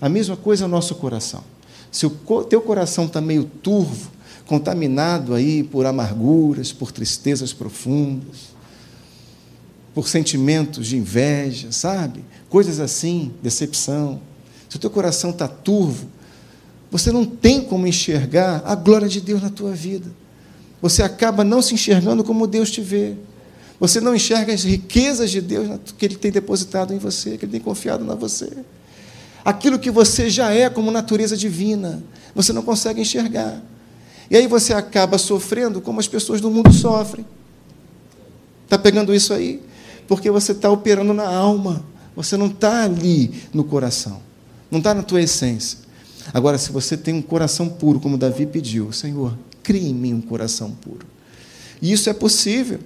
A 0.00 0.08
mesma 0.08 0.36
coisa 0.36 0.64
é 0.64 0.66
o 0.66 0.70
nosso 0.70 0.96
coração. 0.96 1.44
Se 1.92 2.04
o 2.06 2.10
teu 2.44 2.60
coração 2.60 3.04
está 3.04 3.20
meio 3.20 3.44
turvo, 3.44 4.10
contaminado 4.50 5.32
aí 5.32 5.62
por 5.62 5.86
amarguras, 5.86 6.72
por 6.72 6.90
tristezas 6.90 7.52
profundas, 7.52 8.50
por 9.94 10.08
sentimentos 10.08 10.88
de 10.88 10.96
inveja, 10.96 11.70
sabe? 11.70 12.24
Coisas 12.48 12.80
assim, 12.80 13.32
decepção. 13.40 14.20
Se 14.68 14.74
o 14.74 14.80
teu 14.80 14.90
coração 14.90 15.30
está 15.30 15.46
turvo, 15.46 16.08
você 16.90 17.12
não 17.12 17.24
tem 17.24 17.62
como 17.62 17.86
enxergar 17.86 18.60
a 18.64 18.74
glória 18.74 19.08
de 19.08 19.20
Deus 19.20 19.40
na 19.40 19.50
tua 19.50 19.70
vida. 19.70 20.10
Você 20.82 21.00
acaba 21.00 21.44
não 21.44 21.62
se 21.62 21.74
enxergando 21.74 22.24
como 22.24 22.44
Deus 22.48 22.72
te 22.72 22.80
vê. 22.80 23.14
Você 23.78 24.00
não 24.00 24.16
enxerga 24.16 24.52
as 24.52 24.64
riquezas 24.64 25.30
de 25.30 25.40
Deus 25.40 25.78
que 25.96 26.04
Ele 26.04 26.16
tem 26.16 26.32
depositado 26.32 26.92
em 26.92 26.98
você, 26.98 27.38
que 27.38 27.44
Ele 27.44 27.52
tem 27.52 27.60
confiado 27.60 28.04
na 28.04 28.16
você. 28.16 28.50
Aquilo 29.44 29.78
que 29.78 29.92
você 29.92 30.28
já 30.28 30.52
é 30.52 30.68
como 30.68 30.90
natureza 30.90 31.36
divina, 31.36 32.02
você 32.34 32.52
não 32.52 32.62
consegue 32.62 33.00
enxergar. 33.00 33.62
E 34.30 34.36
aí 34.36 34.46
você 34.46 34.72
acaba 34.72 35.18
sofrendo 35.18 35.80
como 35.80 35.98
as 35.98 36.06
pessoas 36.06 36.40
do 36.40 36.50
mundo 36.50 36.72
sofrem. 36.72 37.26
Está 38.64 38.78
pegando 38.78 39.12
isso 39.12 39.34
aí? 39.34 39.60
Porque 40.06 40.30
você 40.30 40.52
está 40.52 40.70
operando 40.70 41.12
na 41.12 41.28
alma. 41.28 41.84
Você 42.14 42.36
não 42.36 42.46
está 42.46 42.84
ali 42.84 43.42
no 43.52 43.64
coração. 43.64 44.22
Não 44.70 44.78
está 44.78 44.94
na 44.94 45.02
tua 45.02 45.20
essência. 45.20 45.78
Agora, 46.32 46.56
se 46.58 46.70
você 46.70 46.96
tem 46.96 47.14
um 47.14 47.22
coração 47.22 47.68
puro, 47.68 47.98
como 47.98 48.16
Davi 48.16 48.46
pediu, 48.46 48.92
Senhor, 48.92 49.36
crie 49.64 49.90
em 49.90 49.94
mim 49.94 50.14
um 50.14 50.20
coração 50.20 50.70
puro. 50.70 51.04
E 51.82 51.90
isso 51.90 52.08
é 52.08 52.12
possível. 52.12 52.78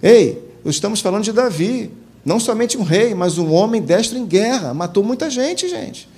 Ei, 0.00 0.44
estamos 0.64 1.00
falando 1.00 1.24
de 1.24 1.32
Davi. 1.32 1.90
Não 2.24 2.38
somente 2.38 2.78
um 2.78 2.84
rei, 2.84 3.16
mas 3.16 3.36
um 3.36 3.52
homem 3.52 3.82
destro 3.82 4.16
em 4.16 4.24
guerra. 4.24 4.72
Matou 4.72 5.02
muita 5.02 5.28
gente, 5.28 5.68
gente. 5.68 6.08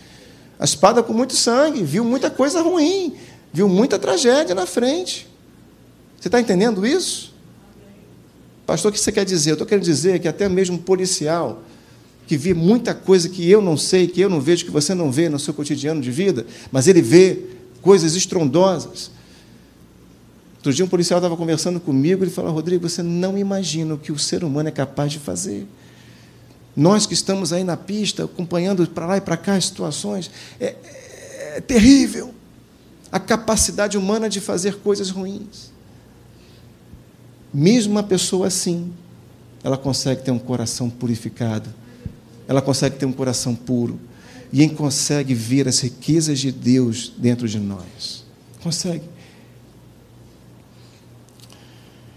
A 0.59 0.65
espada 0.65 1.03
com 1.03 1.15
muito 1.15 1.35
sangue, 1.35 1.83
viu 1.83 2.05
muita 2.05 2.31
coisa 2.31 2.61
ruim 2.61 3.15
viu 3.55 3.69
muita 3.69 4.01
tragédia 4.01 4.53
na 4.53 4.67
frente. 4.67 5.29
Você 6.21 6.27
está 6.27 6.41
entendendo 6.41 6.85
isso? 6.85 7.33
Pastor, 8.67 8.91
o 8.91 8.93
que 8.93 8.99
você 8.99 9.13
quer 9.13 9.25
dizer? 9.25 9.51
Eu 9.51 9.55
estou 9.55 9.67
querendo 9.67 9.85
dizer 9.85 10.19
que 10.19 10.27
até 10.27 10.49
mesmo 10.49 10.75
um 10.75 10.79
policial, 10.79 11.63
que 12.27 12.37
vê 12.37 12.53
muita 12.53 12.93
coisa 12.93 13.29
que 13.29 13.49
eu 13.49 13.63
não 13.63 13.77
sei, 13.77 14.09
que 14.09 14.21
eu 14.21 14.29
não 14.29 14.41
vejo, 14.41 14.65
que 14.65 14.73
você 14.73 14.93
não 14.93 15.13
vê 15.13 15.29
no 15.29 15.39
seu 15.39 15.55
cotidiano 15.55 16.01
de 16.01 16.11
vida, 16.11 16.45
mas 16.73 16.89
ele 16.89 17.01
vê 17.01 17.43
coisas 17.81 18.17
estrondosas. 18.17 19.13
Outro 20.57 20.73
dia 20.73 20.85
um 20.85 20.89
policial 20.89 21.19
estava 21.19 21.37
conversando 21.37 21.79
comigo, 21.79 22.25
ele 22.25 22.33
falou, 22.33 22.53
Rodrigo, 22.53 22.89
você 22.89 23.05
não 23.05 23.39
imagina 23.39 23.95
o 23.95 23.99
que 23.99 24.11
o 24.11 24.19
ser 24.19 24.43
humano 24.43 24.69
é 24.69 24.73
capaz 24.73 25.13
de 25.13 25.21
fazer. 25.21 25.65
Nós 26.75 27.07
que 27.07 27.15
estamos 27.15 27.53
aí 27.53 27.63
na 27.63 27.77
pista, 27.77 28.25
acompanhando 28.25 28.85
para 28.89 29.07
lá 29.07 29.17
e 29.19 29.21
para 29.21 29.37
cá 29.37 29.55
as 29.55 29.67
situações, 29.67 30.29
é, 30.59 30.75
é, 30.83 31.55
é 31.59 31.61
terrível 31.61 32.35
a 33.15 33.21
capacidade 33.21 33.97
humana 33.97 34.29
de 34.29 34.41
fazer 34.41 34.81
coisas 34.81 35.09
ruins. 35.09 35.71
Mesmo 37.53 37.93
uma 37.93 38.03
pessoa 38.03 38.49
assim, 38.49 38.93
ela 39.63 39.79
consegue 39.79 40.25
ter 40.25 40.33
um 40.33 40.39
coração 40.39 40.91
purificado, 40.91 41.73
ela 42.49 42.61
consegue 42.61 42.97
ter 42.97 43.07
um 43.07 43.13
coração 43.13 43.55
puro 43.55 44.01
e 44.53 44.69
consegue 44.69 45.33
ver 45.33 45.69
as 45.69 45.79
riquezas 45.79 46.41
de 46.41 46.51
Deus 46.51 47.13
dentro 47.17 47.49
de 47.49 47.61
nós. 47.61 48.25
Consegue. 48.61 49.05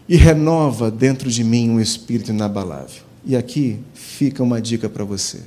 E 0.10 0.16
renova 0.16 0.89
dentro 0.89 1.30
de 1.30 1.43
mim 1.43 1.70
um 1.70 1.80
espírito 1.80 2.32
inabalável. 2.32 3.04
E 3.24 3.36
aqui 3.36 3.80
fica 3.93 4.41
uma 4.41 4.60
dica 4.60 4.89
para 4.89 5.04
você. 5.04 5.41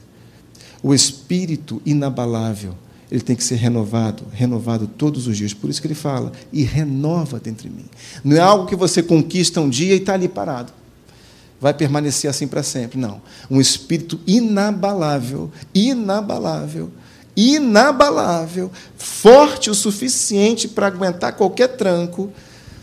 O 0.81 0.95
espírito 0.95 1.83
inabalável 1.85 2.77
ele 3.11 3.21
tem 3.21 3.35
que 3.35 3.43
ser 3.43 3.57
renovado, 3.57 4.25
renovado 4.33 4.87
todos 4.87 5.27
os 5.27 5.37
dias. 5.37 5.53
Por 5.53 5.69
isso 5.69 5.81
que 5.81 5.87
ele 5.87 5.95
fala, 5.95 6.31
e 6.53 6.63
renova 6.63 7.41
dentro 7.41 7.69
de 7.69 7.75
mim. 7.75 7.85
Não 8.23 8.37
é 8.37 8.41
algo 8.41 8.67
que 8.67 8.77
você 8.77 9.03
conquista 9.03 9.61
um 9.61 9.69
dia 9.69 9.95
e 9.95 9.99
está 9.99 10.15
ali 10.15 10.29
parado. 10.29 10.73
Vai 11.61 11.75
permanecer 11.75 12.31
assim 12.31 12.47
para 12.47 12.63
sempre. 12.63 12.99
Não. 12.99 13.21
Um 13.51 13.61
espírito 13.61 14.21
inabalável, 14.27 15.51
inabalável, 15.75 16.91
inabalável, 17.37 18.71
forte 18.97 19.69
o 19.69 19.75
suficiente 19.75 20.69
para 20.69 20.87
aguentar 20.87 21.33
qualquer 21.33 21.69
tranco 21.77 22.33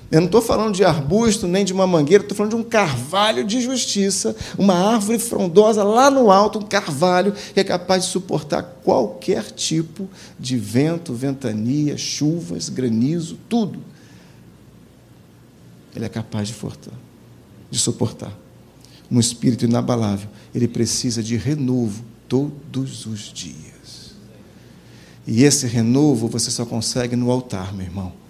eu 0.10 0.22
não 0.22 0.28
estou 0.28 0.42
falando 0.42 0.74
de 0.74 0.86
arbusto 0.86 1.48
nem 1.48 1.66
de 1.66 1.74
uma 1.74 1.86
mangueira, 1.86 2.24
estou 2.24 2.36
falando 2.36 2.52
de 2.52 2.62
um 2.62 2.64
carvalho 2.64 3.44
de 3.44 3.60
justiça, 3.60 4.34
uma 4.58 4.74
árvore 4.74 5.20
frondosa 5.20 5.84
lá 5.84 6.10
no 6.10 6.32
alto, 6.32 6.60
um 6.60 6.64
carvalho 6.64 7.34
que 7.54 7.60
é 7.60 7.64
capaz 7.64 8.06
de 8.06 8.12
suportar 8.12 8.64
qualquer 8.84 9.44
tipo 9.52 10.10
de 10.40 10.58
vento, 10.58 11.14
ventania, 11.14 11.98
chuvas, 11.98 12.70
granizo, 12.70 13.38
tudo. 13.50 13.82
Ele 15.94 16.06
é 16.06 16.10
capaz 16.10 16.48
de, 16.48 16.54
fortar, 16.54 16.94
de 17.70 17.78
suportar. 17.78 18.32
Um 19.12 19.20
espírito 19.20 19.66
inabalável, 19.66 20.30
ele 20.56 20.70
precisa 20.70 21.22
de 21.22 21.36
renovo 21.36 22.02
todos 22.30 23.06
os 23.06 23.34
dias. 23.34 24.16
E 25.26 25.44
esse 25.44 25.68
renovo 25.68 26.30
você 26.30 26.50
só 26.50 26.66
consegue 26.66 27.18
no 27.18 27.30
altar, 27.30 27.74
meu 27.74 27.86
irmão 27.86 28.27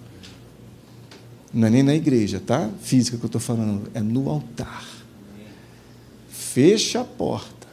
não 1.52 1.66
é 1.66 1.70
nem 1.70 1.82
na 1.82 1.94
igreja, 1.94 2.40
tá? 2.44 2.70
Física 2.82 3.16
que 3.16 3.24
eu 3.24 3.28
estou 3.28 3.40
falando, 3.40 3.90
é 3.94 4.00
no 4.00 4.28
altar. 4.28 4.86
Fecha 6.28 7.00
a 7.00 7.04
porta. 7.04 7.66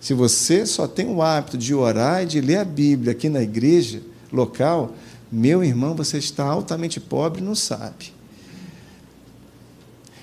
Se 0.00 0.14
você 0.14 0.66
só 0.66 0.88
tem 0.88 1.06
o 1.06 1.22
hábito 1.22 1.56
de 1.56 1.74
orar 1.74 2.22
e 2.22 2.26
de 2.26 2.40
ler 2.40 2.56
a 2.56 2.64
Bíblia 2.64 3.12
aqui 3.12 3.28
na 3.28 3.42
igreja 3.42 4.02
local, 4.32 4.94
meu 5.30 5.62
irmão, 5.62 5.94
você 5.94 6.18
está 6.18 6.44
altamente 6.44 6.98
pobre 6.98 7.40
e 7.40 7.44
não 7.44 7.54
sabe. 7.54 8.12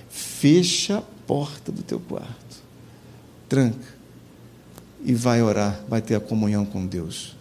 Fecha 0.09 0.97
a 0.97 1.01
porta 1.01 1.72
do 1.72 1.82
teu 1.82 1.99
quarto. 1.99 2.59
Tranca. 3.47 3.99
E 5.03 5.13
vai 5.13 5.41
orar, 5.41 5.82
vai 5.88 6.01
ter 6.01 6.15
a 6.15 6.20
comunhão 6.20 6.65
com 6.65 6.86
Deus. 6.86 7.38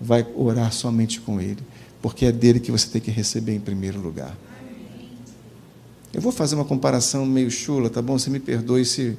Vai 0.00 0.24
orar 0.36 0.72
somente 0.72 1.20
com 1.20 1.40
Ele 1.40 1.62
porque 2.04 2.26
é 2.26 2.32
dele 2.32 2.60
que 2.60 2.70
você 2.70 2.86
tem 2.86 3.00
que 3.00 3.10
receber 3.10 3.54
em 3.54 3.58
primeiro 3.58 3.98
lugar. 3.98 4.36
Eu 6.12 6.20
vou 6.20 6.30
fazer 6.30 6.54
uma 6.54 6.66
comparação 6.66 7.24
meio 7.24 7.50
chula, 7.50 7.88
tá 7.88 8.02
bom? 8.02 8.18
Você 8.18 8.28
me 8.28 8.38
perdoe 8.38 8.84
se. 8.84 9.16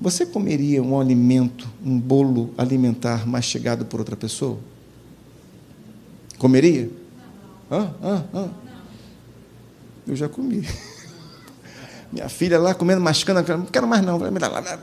Você 0.00 0.26
comeria 0.26 0.82
um 0.82 1.00
alimento, 1.00 1.68
um 1.80 1.96
bolo 1.96 2.52
alimentar 2.58 3.24
mastigado 3.24 3.84
por 3.84 4.00
outra 4.00 4.16
pessoa? 4.16 4.58
Comeria? 6.38 6.90
Hã? 7.70 7.94
Hã? 8.02 8.24
Hã? 8.34 8.50
Eu 10.08 10.16
já 10.16 10.28
comi. 10.28 10.66
Minha 12.10 12.28
filha 12.28 12.58
lá 12.58 12.74
comendo, 12.74 13.00
mascando, 13.00 13.46
não 13.56 13.66
quero 13.66 13.86
mais 13.86 14.04
não, 14.04 14.18
me 14.18 14.40
dá 14.40 14.48
lá. 14.48 14.80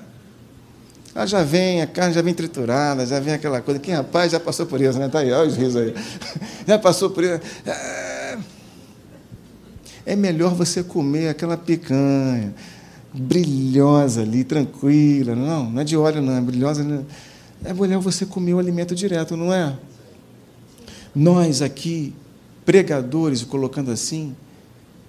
Ela 1.15 1.27
já 1.27 1.43
vem, 1.43 1.81
a 1.81 1.87
carne 1.87 2.13
já 2.13 2.21
vem 2.21 2.33
triturada, 2.33 3.05
já 3.05 3.19
vem 3.19 3.33
aquela 3.33 3.61
coisa. 3.61 3.79
Quem 3.79 3.93
rapaz 3.93 4.31
já 4.31 4.39
passou 4.39 4.65
por 4.65 4.81
isso, 4.81 4.97
né? 4.97 5.05
Está 5.05 5.19
aí, 5.19 5.31
olha 5.31 5.47
os 5.47 5.55
risos 5.55 5.75
aí. 5.75 5.93
Já 6.65 6.79
passou 6.79 7.09
por 7.09 7.23
isso. 7.23 7.39
É, 7.65 8.37
é 10.05 10.15
melhor 10.15 10.55
você 10.55 10.81
comer 10.81 11.29
aquela 11.29 11.55
picanha 11.55 12.53
brilhosa 13.13 14.21
ali, 14.21 14.43
tranquila. 14.43 15.35
Não, 15.35 15.69
não 15.69 15.81
é 15.81 15.83
de 15.83 15.95
óleo, 15.95 16.21
não, 16.21 16.35
é 16.35 16.41
brilhosa. 16.41 16.83
Não. 16.83 17.05
É 17.63 17.73
melhor 17.73 18.01
você 18.01 18.25
comer 18.25 18.55
o 18.55 18.59
alimento 18.59 18.95
direto, 18.95 19.37
não 19.37 19.53
é? 19.53 19.77
Nós 21.13 21.61
aqui, 21.61 22.15
pregadores, 22.65 23.43
colocando 23.43 23.91
assim, 23.91 24.35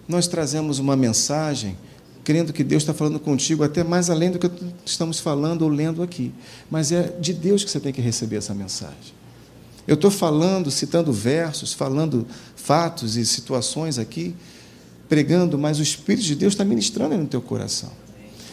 nós 0.07 0.26
trazemos 0.26 0.78
uma 0.78 0.94
mensagem 0.94 1.76
crendo 2.25 2.53
que 2.53 2.64
Deus 2.64 2.83
está 2.83 2.95
falando 2.95 3.20
contigo 3.20 3.62
até 3.62 3.85
mais 3.85 4.09
além 4.09 4.31
do 4.31 4.39
que 4.39 4.51
estamos 4.85 5.20
falando 5.20 5.62
ou 5.62 5.68
lendo 5.68 6.03
aqui. 6.03 6.33
Mas 6.70 6.91
é 6.91 7.14
de 7.20 7.35
Deus 7.35 7.62
que 7.62 7.70
você 7.70 7.79
tem 7.79 7.93
que 7.93 8.01
receber 8.01 8.37
essa 8.37 8.55
mensagem. 8.55 9.14
Eu 9.87 9.95
estou 9.95 10.11
falando, 10.11 10.70
citando 10.70 11.12
versos, 11.12 11.75
falando 11.75 12.27
fatos 12.57 13.16
e 13.16 13.27
situações 13.27 13.99
aqui, 13.99 14.35
pregando, 15.09 15.59
mas 15.59 15.79
o 15.79 15.83
Espírito 15.83 16.25
de 16.25 16.35
Deus 16.35 16.55
está 16.55 16.64
ministrando 16.64 17.16
no 17.16 17.27
teu 17.27 17.43
coração. 17.43 17.91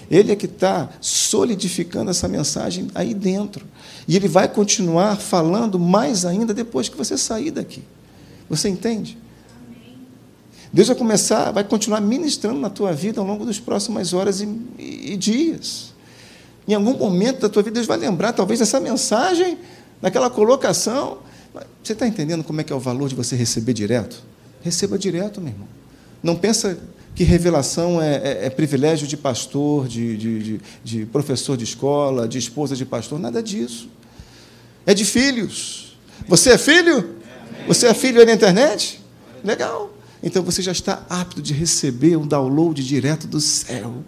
Ele 0.09 0.33
é 0.33 0.35
que 0.35 0.45
está 0.45 0.89
solidificando 0.99 2.11
essa 2.11 2.27
mensagem 2.27 2.89
aí 2.93 3.13
dentro. 3.13 3.65
E 4.05 4.17
ele 4.17 4.27
vai 4.27 4.49
continuar 4.49 5.15
falando 5.15 5.79
mais 5.79 6.25
ainda 6.25 6.53
depois 6.53 6.89
que 6.89 6.97
você 6.97 7.17
sair 7.17 7.49
daqui. 7.49 7.81
Você 8.49 8.67
entende? 8.67 9.17
Deus 10.73 10.87
vai 10.87 10.95
começar, 10.95 11.51
vai 11.51 11.63
continuar 11.63 11.99
ministrando 11.99 12.59
na 12.59 12.69
tua 12.69 12.93
vida 12.93 13.19
ao 13.19 13.27
longo 13.27 13.45
das 13.45 13.59
próximas 13.59 14.13
horas 14.13 14.39
e, 14.39 14.47
e, 14.79 15.13
e 15.13 15.17
dias. 15.17 15.93
Em 16.67 16.73
algum 16.73 16.97
momento 16.97 17.41
da 17.41 17.49
tua 17.49 17.61
vida, 17.61 17.75
Deus 17.75 17.87
vai 17.87 17.97
lembrar, 17.97 18.31
talvez, 18.31 18.59
dessa 18.59 18.79
mensagem, 18.79 19.57
daquela 20.01 20.29
colocação. 20.29 21.17
Você 21.83 21.91
está 21.91 22.07
entendendo 22.07 22.43
como 22.43 22.61
é 22.61 22.63
que 22.63 22.71
é 22.71 22.75
o 22.75 22.79
valor 22.79 23.09
de 23.09 23.15
você 23.15 23.35
receber 23.35 23.73
direto? 23.73 24.23
Receba 24.61 24.97
direto, 24.97 25.41
meu 25.41 25.51
irmão. 25.51 25.67
Não 26.23 26.35
pensa 26.35 26.77
que 27.13 27.23
revelação 27.23 28.01
é, 28.01 28.15
é, 28.15 28.45
é 28.45 28.49
privilégio 28.49 29.05
de 29.07 29.17
pastor, 29.17 29.87
de, 29.87 30.15
de, 30.15 30.39
de, 30.39 30.61
de 30.83 31.05
professor 31.07 31.57
de 31.57 31.65
escola, 31.65 32.27
de 32.27 32.37
esposa 32.37 32.75
de 32.75 32.85
pastor, 32.85 33.19
nada 33.19 33.43
disso. 33.43 33.89
É 34.85 34.93
de 34.93 35.03
filhos. 35.03 35.97
Você 36.27 36.51
é 36.51 36.57
filho? 36.57 37.15
Você 37.67 37.87
é 37.87 37.93
filho 37.93 38.19
aí 38.19 38.25
na 38.25 38.33
internet? 38.33 39.01
Legal. 39.43 39.91
Então 40.23 40.43
você 40.43 40.61
já 40.61 40.71
está 40.71 41.05
apto 41.09 41.41
de 41.41 41.53
receber 41.53 42.15
um 42.15 42.27
download 42.27 42.85
direto 42.85 43.27
do 43.27 43.41
céu. 43.41 44.03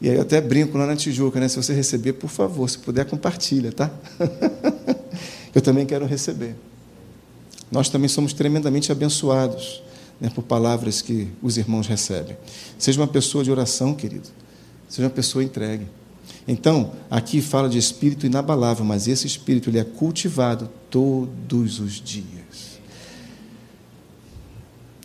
E 0.00 0.08
aí 0.08 0.16
eu 0.16 0.22
até 0.22 0.40
brinco 0.40 0.78
lá 0.78 0.86
na 0.86 0.96
Tijuca, 0.96 1.38
né? 1.38 1.48
Se 1.48 1.56
você 1.56 1.74
receber, 1.74 2.14
por 2.14 2.30
favor, 2.30 2.68
se 2.68 2.78
puder, 2.78 3.04
compartilha, 3.04 3.70
tá? 3.70 3.90
eu 5.54 5.60
também 5.60 5.84
quero 5.84 6.06
receber. 6.06 6.54
Nós 7.70 7.88
também 7.88 8.08
somos 8.08 8.32
tremendamente 8.32 8.90
abençoados 8.90 9.82
né, 10.20 10.30
por 10.34 10.42
palavras 10.42 11.02
que 11.02 11.28
os 11.42 11.56
irmãos 11.56 11.86
recebem. 11.86 12.36
Seja 12.78 13.00
uma 13.00 13.06
pessoa 13.06 13.44
de 13.44 13.50
oração, 13.50 13.94
querido. 13.94 14.28
Seja 14.88 15.06
uma 15.06 15.14
pessoa 15.14 15.44
entregue. 15.44 15.86
Então, 16.48 16.92
aqui 17.10 17.40
fala 17.42 17.68
de 17.68 17.78
espírito 17.78 18.26
inabalável, 18.26 18.84
mas 18.84 19.06
esse 19.06 19.26
espírito 19.26 19.70
ele 19.70 19.78
é 19.78 19.84
cultivado 19.84 20.68
todos 20.90 21.78
os 21.78 22.00
dias. 22.00 22.39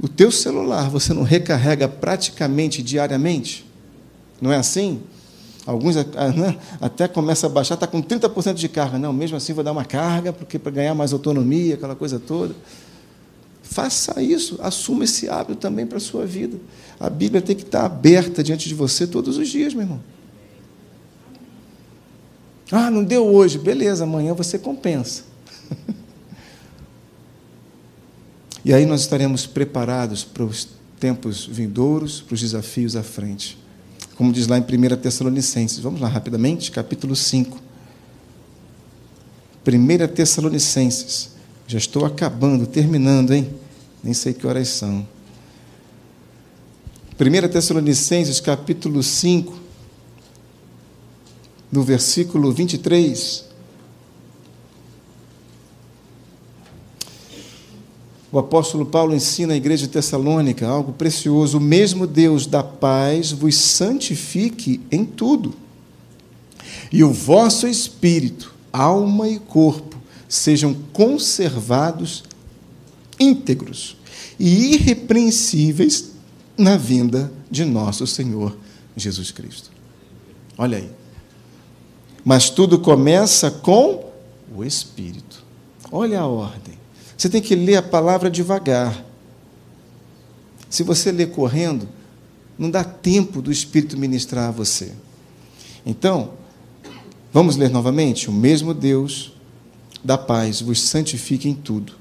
O 0.01 0.07
teu 0.07 0.31
celular 0.31 0.89
você 0.89 1.13
não 1.13 1.23
recarrega 1.23 1.87
praticamente 1.87 2.83
diariamente? 2.83 3.65
Não 4.41 4.51
é 4.51 4.57
assim? 4.57 5.01
Alguns 5.65 5.97
ah, 5.97 6.03
né, 6.35 6.57
até 6.79 7.07
começam 7.07 7.49
a 7.49 7.53
baixar, 7.53 7.73
está 7.73 7.87
com 7.87 8.01
30% 8.01 8.53
de 8.53 8.69
carga. 8.69 8.99
Não, 8.99 9.11
mesmo 9.11 9.35
assim 9.37 9.53
vou 9.53 9.63
dar 9.63 9.71
uma 9.71 9.85
carga, 9.85 10.31
porque 10.31 10.59
para 10.59 10.71
ganhar 10.71 10.93
mais 10.93 11.11
autonomia, 11.11 11.73
aquela 11.75 11.95
coisa 11.95 12.19
toda. 12.19 12.53
Faça 13.63 14.21
isso, 14.21 14.59
assuma 14.61 15.05
esse 15.05 15.27
hábito 15.27 15.55
também 15.55 15.87
para 15.87 15.97
a 15.97 16.01
sua 16.01 16.25
vida. 16.25 16.57
A 16.99 17.09
Bíblia 17.09 17.41
tem 17.41 17.55
que 17.55 17.63
estar 17.63 17.83
aberta 17.83 18.43
diante 18.43 18.69
de 18.69 18.75
você 18.75 19.07
todos 19.07 19.37
os 19.37 19.47
dias, 19.47 19.73
meu 19.73 19.83
irmão. 19.83 19.99
Ah, 22.71 22.91
não 22.91 23.03
deu 23.03 23.25
hoje. 23.25 23.57
Beleza, 23.57 24.03
amanhã 24.03 24.33
você 24.33 24.59
compensa. 24.59 25.23
E 28.65 28.73
aí 28.73 28.83
nós 28.83 29.01
estaremos 29.01 29.45
preparados 29.45 30.23
para 30.23 30.43
os 30.43 30.67
tempos 30.99 31.45
vindouros, 31.45 32.19
para 32.19 32.33
os 32.33 32.41
desafios 32.41 32.95
à 32.95 33.03
frente. 33.03 33.63
como 34.15 34.33
diz 34.33 34.47
lá 34.47 34.57
em 34.57 34.61
1 34.61 34.95
Tessalonicenses. 34.97 35.77
Vamos 35.79 36.01
lá 36.01 36.07
rapidamente, 36.07 36.71
capítulo 36.71 37.15
5. 37.15 37.59
1 39.67 40.07
Tessalonicenses. 40.15 41.29
Já 41.67 41.77
estou 41.77 42.05
acabando, 42.05 42.65
terminando, 42.65 43.33
hein? 43.35 43.53
Nem 44.03 44.15
sei 44.15 44.33
que 44.33 44.47
horas 44.47 44.69
são. 44.69 45.07
1 47.19 47.47
Tessalonicenses, 47.49 48.39
capítulo 48.39 49.03
5, 49.03 49.59
no 51.71 51.83
versículo 51.83 52.51
23. 52.51 53.44
O 58.31 58.39
apóstolo 58.39 58.85
Paulo 58.85 59.15
ensina 59.15 59.53
à 59.53 59.57
igreja 59.57 59.85
de 59.85 59.93
Tessalônica 59.93 60.67
algo 60.67 60.93
precioso. 60.93 61.57
O 61.57 61.61
mesmo 61.61 62.05
Deus 62.05 62.45
da 62.45 62.63
paz 62.63 63.31
vos 63.31 63.55
santifique 63.55 64.81
em 64.91 65.05
tudo. 65.05 65.53
E 66.91 67.03
o 67.03 67.11
vosso 67.11 67.67
espírito, 67.67 68.53
alma 68.73 69.27
e 69.27 69.39
corpo 69.39 69.95
sejam 70.27 70.75
conservados 70.91 72.23
íntegros 73.19 73.95
e 74.39 74.73
irrepreensíveis 74.73 76.11
na 76.57 76.77
vinda 76.77 77.31
de 77.49 77.63
nosso 77.63 78.05
Senhor 78.05 78.55
Jesus 78.95 79.31
Cristo. 79.31 79.71
Olha 80.57 80.77
aí. 80.77 80.89
Mas 82.23 82.49
tudo 82.49 82.79
começa 82.79 83.51
com 83.51 84.09
o 84.55 84.63
Espírito. 84.63 85.43
Olha 85.91 86.21
a 86.21 86.27
ordem. 86.27 86.74
Você 87.17 87.29
tem 87.29 87.41
que 87.41 87.55
ler 87.55 87.77
a 87.77 87.83
palavra 87.83 88.29
devagar. 88.29 89.03
Se 90.69 90.83
você 90.83 91.11
ler 91.11 91.31
correndo, 91.31 91.87
não 92.57 92.69
dá 92.69 92.83
tempo 92.83 93.41
do 93.41 93.51
Espírito 93.51 93.97
ministrar 93.97 94.49
a 94.49 94.51
você. 94.51 94.91
Então, 95.85 96.33
vamos 97.31 97.55
ler 97.55 97.69
novamente? 97.69 98.29
O 98.29 98.33
mesmo 98.33 98.73
Deus 98.73 99.33
da 100.03 100.17
paz 100.17 100.61
vos 100.61 100.79
santifique 100.81 101.49
em 101.49 101.55
tudo, 101.55 101.93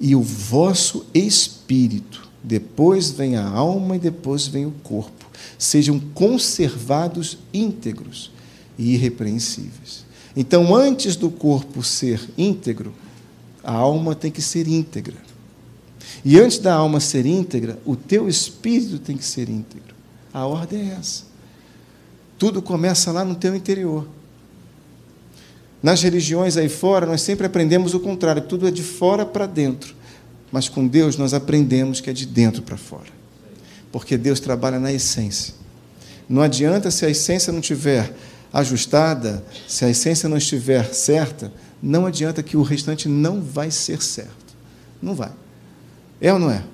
e 0.00 0.16
o 0.16 0.22
vosso 0.22 1.04
espírito, 1.12 2.26
depois 2.42 3.10
vem 3.10 3.36
a 3.36 3.46
alma 3.46 3.96
e 3.96 3.98
depois 3.98 4.46
vem 4.46 4.64
o 4.64 4.70
corpo, 4.82 5.26
sejam 5.58 6.00
conservados 6.14 7.36
íntegros 7.52 8.32
e 8.78 8.94
irrepreensíveis. 8.94 10.06
Então, 10.34 10.74
antes 10.74 11.16
do 11.16 11.30
corpo 11.30 11.82
ser 11.82 12.20
íntegro, 12.38 12.94
a 13.62 13.72
alma 13.72 14.14
tem 14.14 14.30
que 14.30 14.42
ser 14.42 14.66
íntegra. 14.66 15.16
E 16.24 16.38
antes 16.38 16.58
da 16.58 16.74
alma 16.74 17.00
ser 17.00 17.26
íntegra, 17.26 17.78
o 17.84 17.96
teu 17.96 18.28
espírito 18.28 18.98
tem 18.98 19.16
que 19.16 19.24
ser 19.24 19.48
íntegro. 19.48 19.94
A 20.32 20.46
ordem 20.46 20.90
é 20.90 20.94
essa. 20.98 21.24
Tudo 22.38 22.62
começa 22.62 23.12
lá 23.12 23.24
no 23.24 23.34
teu 23.34 23.54
interior. 23.54 24.06
Nas 25.82 26.02
religiões 26.02 26.56
aí 26.56 26.68
fora, 26.68 27.06
nós 27.06 27.22
sempre 27.22 27.46
aprendemos 27.46 27.94
o 27.94 28.00
contrário, 28.00 28.42
tudo 28.42 28.68
é 28.68 28.70
de 28.70 28.82
fora 28.82 29.24
para 29.24 29.46
dentro. 29.46 29.94
Mas 30.52 30.68
com 30.68 30.86
Deus 30.86 31.16
nós 31.16 31.32
aprendemos 31.32 32.00
que 32.00 32.10
é 32.10 32.12
de 32.12 32.26
dentro 32.26 32.62
para 32.62 32.76
fora. 32.76 33.08
Porque 33.90 34.16
Deus 34.16 34.40
trabalha 34.40 34.78
na 34.78 34.92
essência. 34.92 35.54
Não 36.28 36.42
adianta 36.42 36.90
se 36.90 37.04
a 37.04 37.10
essência 37.10 37.52
não 37.52 37.60
estiver 37.60 38.14
ajustada, 38.52 39.44
se 39.66 39.84
a 39.84 39.88
essência 39.88 40.28
não 40.28 40.36
estiver 40.36 40.92
certa, 40.92 41.52
não 41.82 42.06
adianta 42.06 42.42
que 42.42 42.56
o 42.56 42.62
restante 42.62 43.08
não 43.08 43.40
vai 43.40 43.70
ser 43.70 44.02
certo. 44.02 44.54
Não 45.00 45.14
vai. 45.14 45.32
É 46.20 46.32
ou 46.32 46.38
não 46.38 46.50
é? 46.50 46.64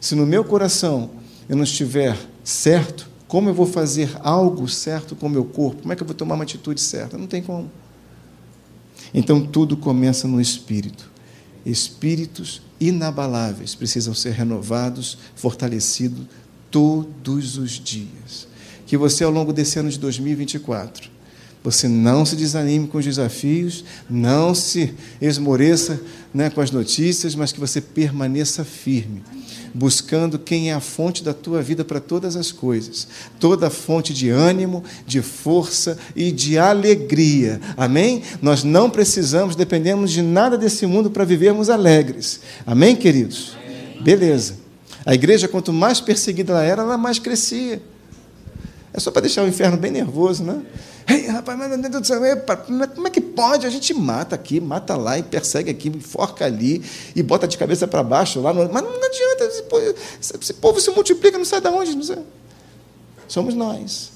Se 0.00 0.14
no 0.14 0.24
meu 0.24 0.44
coração 0.44 1.10
eu 1.48 1.56
não 1.56 1.64
estiver 1.64 2.16
certo, 2.42 3.08
como 3.26 3.50
eu 3.50 3.54
vou 3.54 3.66
fazer 3.66 4.10
algo 4.20 4.66
certo 4.68 5.14
com 5.14 5.26
o 5.26 5.30
meu 5.30 5.44
corpo? 5.44 5.82
Como 5.82 5.92
é 5.92 5.96
que 5.96 6.02
eu 6.02 6.06
vou 6.06 6.14
tomar 6.14 6.34
uma 6.34 6.44
atitude 6.44 6.80
certa? 6.80 7.18
Não 7.18 7.26
tem 7.26 7.42
como. 7.42 7.70
Então 9.12 9.44
tudo 9.44 9.76
começa 9.76 10.26
no 10.26 10.40
espírito. 10.40 11.10
Espíritos 11.64 12.62
inabaláveis 12.80 13.74
precisam 13.74 14.14
ser 14.14 14.32
renovados, 14.32 15.18
fortalecidos 15.34 16.26
todos 16.70 17.58
os 17.58 17.72
dias. 17.72 18.48
Que 18.86 18.96
você, 18.96 19.24
ao 19.24 19.30
longo 19.30 19.52
desse 19.52 19.78
ano 19.78 19.90
de 19.90 19.98
2024, 19.98 21.10
você 21.70 21.86
não 21.86 22.24
se 22.24 22.34
desanime 22.34 22.88
com 22.88 22.96
os 22.96 23.04
desafios, 23.04 23.84
não 24.08 24.54
se 24.54 24.94
esmoreça 25.20 26.00
né, 26.32 26.48
com 26.48 26.62
as 26.62 26.70
notícias, 26.70 27.34
mas 27.34 27.52
que 27.52 27.60
você 27.60 27.78
permaneça 27.78 28.64
firme, 28.64 29.22
buscando 29.74 30.38
quem 30.38 30.70
é 30.70 30.74
a 30.74 30.80
fonte 30.80 31.22
da 31.22 31.34
tua 31.34 31.60
vida 31.60 31.84
para 31.84 32.00
todas 32.00 32.36
as 32.36 32.50
coisas, 32.50 33.06
toda 33.38 33.68
fonte 33.68 34.14
de 34.14 34.30
ânimo, 34.30 34.82
de 35.06 35.20
força 35.20 35.98
e 36.16 36.32
de 36.32 36.56
alegria. 36.56 37.60
Amém? 37.76 38.22
Nós 38.40 38.64
não 38.64 38.88
precisamos, 38.88 39.54
dependemos 39.54 40.10
de 40.10 40.22
nada 40.22 40.56
desse 40.56 40.86
mundo 40.86 41.10
para 41.10 41.24
vivermos 41.24 41.68
alegres. 41.68 42.40
Amém, 42.66 42.96
queridos? 42.96 43.54
Amém. 43.62 44.02
Beleza. 44.02 44.56
A 45.04 45.12
igreja, 45.12 45.46
quanto 45.46 45.70
mais 45.70 46.00
perseguida 46.00 46.54
ela 46.54 46.64
era, 46.64 46.82
ela 46.82 46.96
mais 46.96 47.18
crescia. 47.18 47.82
É 48.92 49.00
só 49.00 49.10
para 49.10 49.22
deixar 49.22 49.44
o 49.44 49.48
inferno 49.48 49.76
bem 49.76 49.90
nervoso, 49.90 50.42
né? 50.42 50.62
Ei, 51.06 51.26
rapaz, 51.26 51.58
mas, 51.58 51.68
meu 51.68 51.78
Deus 51.78 52.02
do 52.02 52.06
céu, 52.06 52.20
como 52.94 53.06
é 53.06 53.10
que 53.10 53.20
pode? 53.20 53.66
A 53.66 53.70
gente 53.70 53.94
mata 53.94 54.34
aqui, 54.34 54.60
mata 54.60 54.96
lá 54.96 55.18
e 55.18 55.22
persegue 55.22 55.70
aqui, 55.70 55.90
forca 56.00 56.44
ali 56.44 56.82
e 57.14 57.22
bota 57.22 57.46
de 57.46 57.56
cabeça 57.56 57.86
para 57.86 58.02
baixo 58.02 58.40
lá. 58.40 58.52
No... 58.52 58.70
Mas 58.70 58.82
não 58.82 58.90
adianta, 58.90 59.44
esse 59.44 59.62
povo, 59.62 59.94
esse 60.20 60.54
povo, 60.54 60.80
se 60.80 60.90
multiplica, 60.90 61.38
não 61.38 61.44
sai 61.44 61.60
de 61.60 61.68
onde? 61.68 61.94
Não 61.96 62.02
sei. 62.02 62.18
Somos 63.26 63.54
nós. 63.54 64.12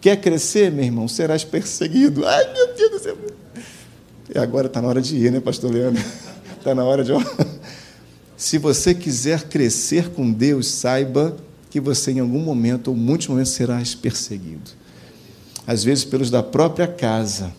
Quer 0.00 0.20
crescer, 0.20 0.70
meu 0.70 0.84
irmão? 0.84 1.08
Serás 1.08 1.44
perseguido. 1.44 2.26
Ai, 2.26 2.52
meu 2.52 2.74
Deus 2.74 2.90
do 2.90 2.98
céu. 2.98 3.16
E 4.34 4.38
agora 4.38 4.66
está 4.66 4.80
na 4.80 4.88
hora 4.88 5.00
de 5.00 5.16
ir, 5.16 5.32
né, 5.32 5.40
pastor 5.40 5.72
Leandro? 5.72 6.02
Está 6.56 6.74
na 6.74 6.84
hora 6.84 7.02
de. 7.02 7.12
Se 8.36 8.56
você 8.56 8.94
quiser 8.94 9.44
crescer 9.48 10.10
com 10.10 10.30
Deus, 10.30 10.68
saiba 10.68 11.36
que 11.70 11.80
você, 11.80 12.12
em 12.12 12.20
algum 12.20 12.40
momento 12.40 12.88
ou 12.88 12.96
muitos 12.96 13.28
momentos, 13.28 13.52
serás 13.52 13.94
perseguido 13.94 14.78
às 15.68 15.84
vezes 15.84 16.02
pelos 16.02 16.30
da 16.30 16.42
própria 16.42 16.88
casa, 16.88 17.52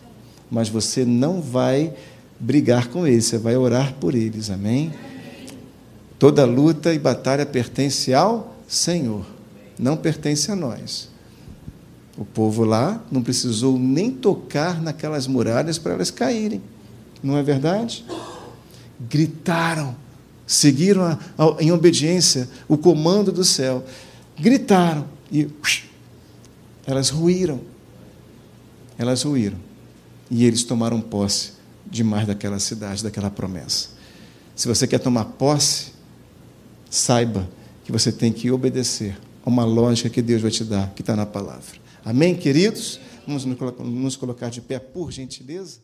mas 0.49 0.67
você 0.67 1.05
não 1.05 1.39
vai 1.39 1.93
brigar 2.39 2.87
com 2.87 3.05
eles, 3.05 3.25
você 3.25 3.37
vai 3.37 3.55
orar 3.55 3.93
por 3.99 4.15
eles, 4.15 4.49
amém? 4.49 4.91
Toda 6.17 6.43
luta 6.43 6.91
e 6.91 6.97
batalha 6.97 7.45
pertence 7.45 8.11
ao 8.11 8.57
Senhor, 8.67 9.23
não 9.77 9.95
pertence 9.95 10.51
a 10.51 10.55
nós. 10.55 11.07
O 12.17 12.25
povo 12.25 12.63
lá 12.63 12.99
não 13.11 13.21
precisou 13.21 13.77
nem 13.77 14.09
tocar 14.09 14.81
naquelas 14.81 15.27
muralhas 15.27 15.77
para 15.77 15.93
elas 15.93 16.09
caírem, 16.09 16.63
não 17.21 17.37
é 17.37 17.43
verdade? 17.43 18.03
Gritaram, 19.07 19.95
seguiram 20.51 21.03
a, 21.03 21.19
a, 21.37 21.63
em 21.63 21.71
obediência 21.71 22.49
o 22.67 22.77
comando 22.77 23.31
do 23.31 23.43
céu, 23.43 23.85
gritaram 24.37 25.07
e 25.31 25.47
elas 26.85 27.09
ruíram 27.09 27.61
elas 28.99 29.23
ruíram. 29.23 29.57
E 30.29 30.45
eles 30.45 30.63
tomaram 30.65 30.99
posse 30.99 31.53
de 31.89 32.03
mais 32.03 32.27
daquela 32.27 32.59
cidade, 32.59 33.01
daquela 33.01 33.31
promessa. 33.31 33.87
Se 34.53 34.67
você 34.67 34.85
quer 34.85 34.99
tomar 34.99 35.23
posse, 35.23 35.93
saiba 36.89 37.49
que 37.85 37.91
você 37.93 38.11
tem 38.11 38.33
que 38.33 38.51
obedecer 38.51 39.17
a 39.43 39.49
uma 39.49 39.63
lógica 39.63 40.09
que 40.09 40.21
Deus 40.21 40.41
vai 40.41 40.51
te 40.51 40.65
dar, 40.65 40.93
que 40.93 41.01
está 41.01 41.15
na 41.15 41.25
palavra. 41.25 41.79
Amém, 42.03 42.35
queridos? 42.35 42.99
Vamos 43.25 43.45
nos 43.45 44.17
colocar 44.17 44.49
de 44.49 44.59
pé, 44.59 44.77
por 44.77 45.11
gentileza. 45.11 45.79